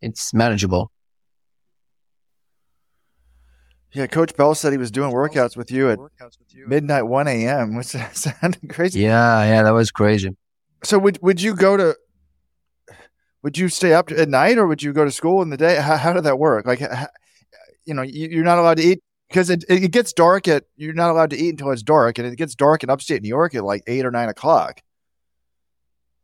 [0.01, 0.91] it's manageable.
[3.93, 5.99] Yeah, Coach Bell said he was doing workouts with you at
[6.67, 9.01] midnight, one a.m., which sounded crazy.
[9.01, 10.37] Yeah, yeah, that was crazy.
[10.85, 11.97] So would would you go to?
[13.43, 15.77] Would you stay up at night, or would you go to school in the day?
[15.77, 16.67] How, how did that work?
[16.67, 16.81] Like,
[17.85, 20.65] you know, you, are not allowed to eat because it, it gets dark at.
[20.77, 23.29] You're not allowed to eat until it's dark, and it gets dark in upstate New
[23.29, 24.81] York at like eight or nine o'clock.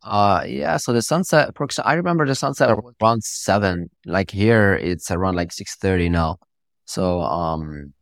[0.03, 0.77] Uh, yeah.
[0.77, 1.51] So the sunset,
[1.83, 2.69] I remember the sunset
[3.01, 3.89] around seven.
[4.05, 6.37] Like here, it's around like six thirty now.
[6.85, 7.93] So, um,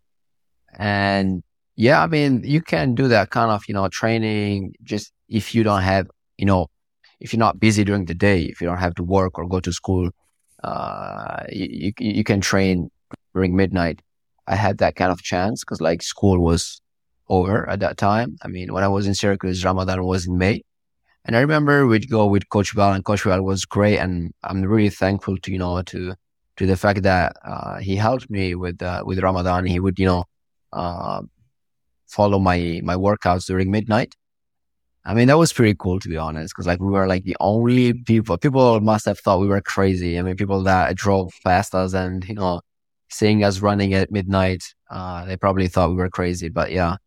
[0.77, 1.43] and
[1.75, 5.63] yeah, I mean, you can do that kind of, you know, training just if you
[5.63, 6.07] don't have,
[6.37, 6.67] you know,
[7.19, 9.61] if you're not busy during the day, if you don't have to work or go
[9.61, 10.09] to school,
[10.63, 12.91] uh, you, you can train
[13.33, 14.01] during midnight.
[14.47, 16.81] I had that kind of chance because like school was
[17.29, 18.37] over at that time.
[18.43, 20.61] I mean, when I was in Syracuse, Ramadan was in May.
[21.25, 23.97] And I remember we'd go with Coach Val, and Coach Val was great.
[23.97, 26.15] And I'm really thankful to, you know, to,
[26.57, 29.65] to the fact that uh, he helped me with uh, with Ramadan.
[29.65, 30.25] He would, you know,
[30.73, 31.21] uh,
[32.07, 34.15] follow my my workouts during midnight.
[35.05, 37.37] I mean, that was pretty cool to be honest, because like we were like the
[37.39, 38.37] only people.
[38.37, 40.19] People must have thought we were crazy.
[40.19, 42.61] I mean, people that drove past us and you know,
[43.13, 46.49] seeing us running at midnight, uh, they probably thought we were crazy.
[46.49, 46.97] But yeah,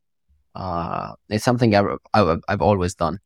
[0.54, 3.18] uh, it's something I've, I've always done.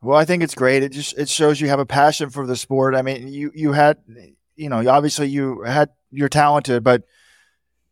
[0.00, 0.82] Well, I think it's great.
[0.82, 2.96] It just it shows you have a passion for the sport.
[2.96, 3.98] I mean, you you had,
[4.56, 7.04] you know, obviously you had you're talented, but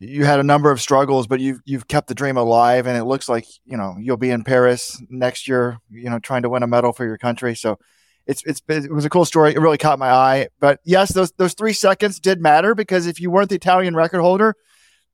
[0.01, 3.05] you had a number of struggles, but you've you've kept the dream alive, and it
[3.05, 6.65] looks like you know you'll be in Paris next year, you know, trying to win
[6.65, 7.55] a medal for your country.
[7.55, 7.78] So.
[8.31, 9.52] It's, it's it was a cool story.
[9.52, 10.48] It really caught my eye.
[10.61, 14.20] But yes, those those three seconds did matter because if you weren't the Italian record
[14.20, 14.55] holder,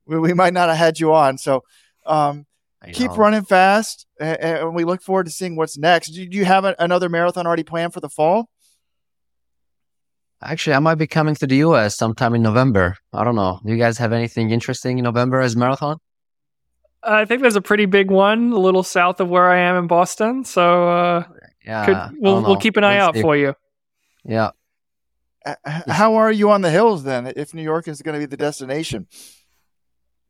[0.05, 1.37] we, we might not have had you on.
[1.37, 1.63] So
[2.05, 2.45] um,
[2.93, 6.09] keep running fast, and we look forward to seeing what's next.
[6.09, 8.49] Do you have a, another marathon already planned for the fall?
[10.43, 12.95] Actually, I might be coming to the US sometime in November.
[13.11, 13.59] I don't know.
[13.65, 15.97] Do you guys have anything interesting in November as marathon?
[17.01, 19.87] I think there's a pretty big one a little south of where I am in
[19.87, 20.43] Boston.
[20.43, 21.23] So uh,
[21.67, 23.21] yeah, could, we'll we'll keep an eye Let's out see.
[23.21, 23.53] for you.
[24.23, 24.51] Yeah.
[25.45, 25.55] Uh,
[25.87, 27.31] how are you on the hills then?
[27.35, 29.07] If New York is going to be the destination?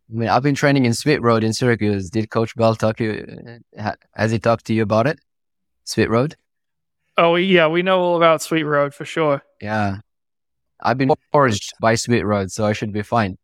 [0.10, 2.10] I mean, I've been training in Sweet Road in Syracuse.
[2.10, 3.60] Did Coach Bell talk to you?
[3.78, 5.20] Uh, has he talked to you about it?
[5.84, 6.36] Sweet Road?
[7.18, 9.42] Oh, yeah, we know all about Sweet Road for sure.
[9.60, 9.98] Yeah.
[10.82, 13.38] I've been forged by Sweet Road, so I should be fine.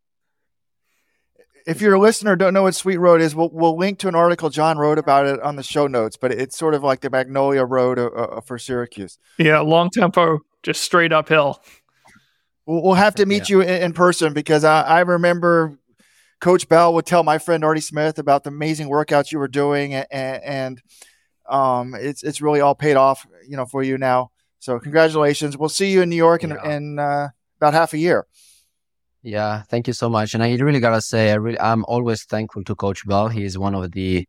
[1.66, 4.16] If you're a listener, don't know what Sweet Road is, we'll, we'll link to an
[4.16, 7.10] article John wrote about it on the show notes, but it's sort of like the
[7.10, 9.18] Magnolia Road uh, uh, for Syracuse.
[9.38, 11.62] Yeah, long tempo, just straight uphill.
[12.66, 13.56] We'll, we'll have to meet yeah.
[13.56, 15.78] you in, in, person because I, I remember
[16.42, 19.94] Coach Bell would tell my friend Artie Smith about the amazing workouts you were doing,
[19.94, 20.82] and, and
[21.48, 24.32] um, it's it's really all paid off, you know, for you now.
[24.60, 25.58] So congratulations.
[25.58, 26.76] We'll see you in New York in, Yeah.
[26.76, 28.26] in uh, about half a year.
[29.24, 30.34] Yeah, thank you so much.
[30.34, 33.30] And I really gotta say, I really, I'm always thankful to Coach Bell.
[33.30, 34.28] He's one of the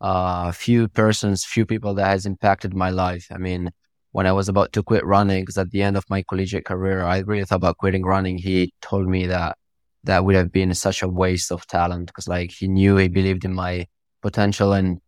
[0.00, 3.26] uh, few persons, few people that has impacted my life.
[3.32, 3.70] I mean,
[4.12, 7.02] when I was about to quit running, because at the end of my collegiate career,
[7.04, 8.38] I really thought about quitting running.
[8.38, 9.58] He told me that
[10.04, 13.44] that would have been such a waste of talent because, like, he knew he believed
[13.44, 13.86] in my
[14.22, 15.00] potential and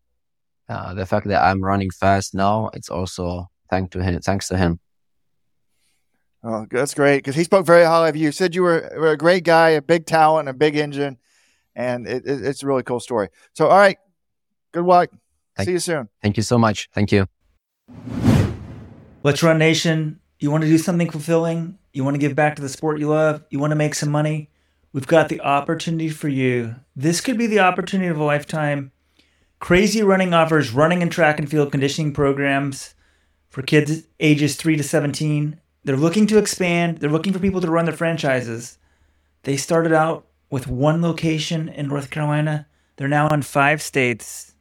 [0.68, 2.70] uh, the fact that I'm running fast now.
[2.74, 4.20] It's also thanks to him.
[4.20, 4.80] Thanks to him.
[6.42, 8.32] Oh, that's great because he spoke very highly of you.
[8.32, 11.18] Said you were, were a great guy, a big talent, a big engine,
[11.74, 13.28] and it, it, it's a really cool story.
[13.52, 13.98] So, all right,
[14.72, 15.10] good luck.
[15.56, 16.08] Thank- See you soon.
[16.22, 16.88] Thank you so much.
[16.94, 17.26] Thank you.
[19.22, 20.20] Let's Run Nation.
[20.38, 21.78] You want to do something fulfilling?
[21.92, 23.44] You want to give back to the sport you love?
[23.50, 24.48] You want to make some money?
[24.92, 26.76] We've got the opportunity for you.
[26.96, 28.92] This could be the opportunity of a lifetime.
[29.58, 32.94] Crazy Running offers running and track and field conditioning programs
[33.50, 35.60] for kids ages 3 to 17.
[35.84, 38.78] They're looking to expand, they're looking for people to run their franchises.
[39.44, 42.66] They started out with one location in North Carolina.
[42.96, 44.54] They're now in five states.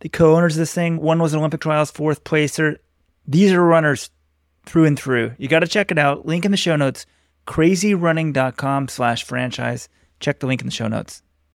[0.00, 2.80] The co-owners of this thing, one was an Olympic trials fourth placer.
[3.26, 4.10] These are runners
[4.66, 5.32] through and through.
[5.38, 6.26] You got to check it out.
[6.26, 7.06] Link in the show notes.
[7.46, 9.88] Crazyrunning.com slash franchise.
[10.20, 11.22] Check the link in the show notes.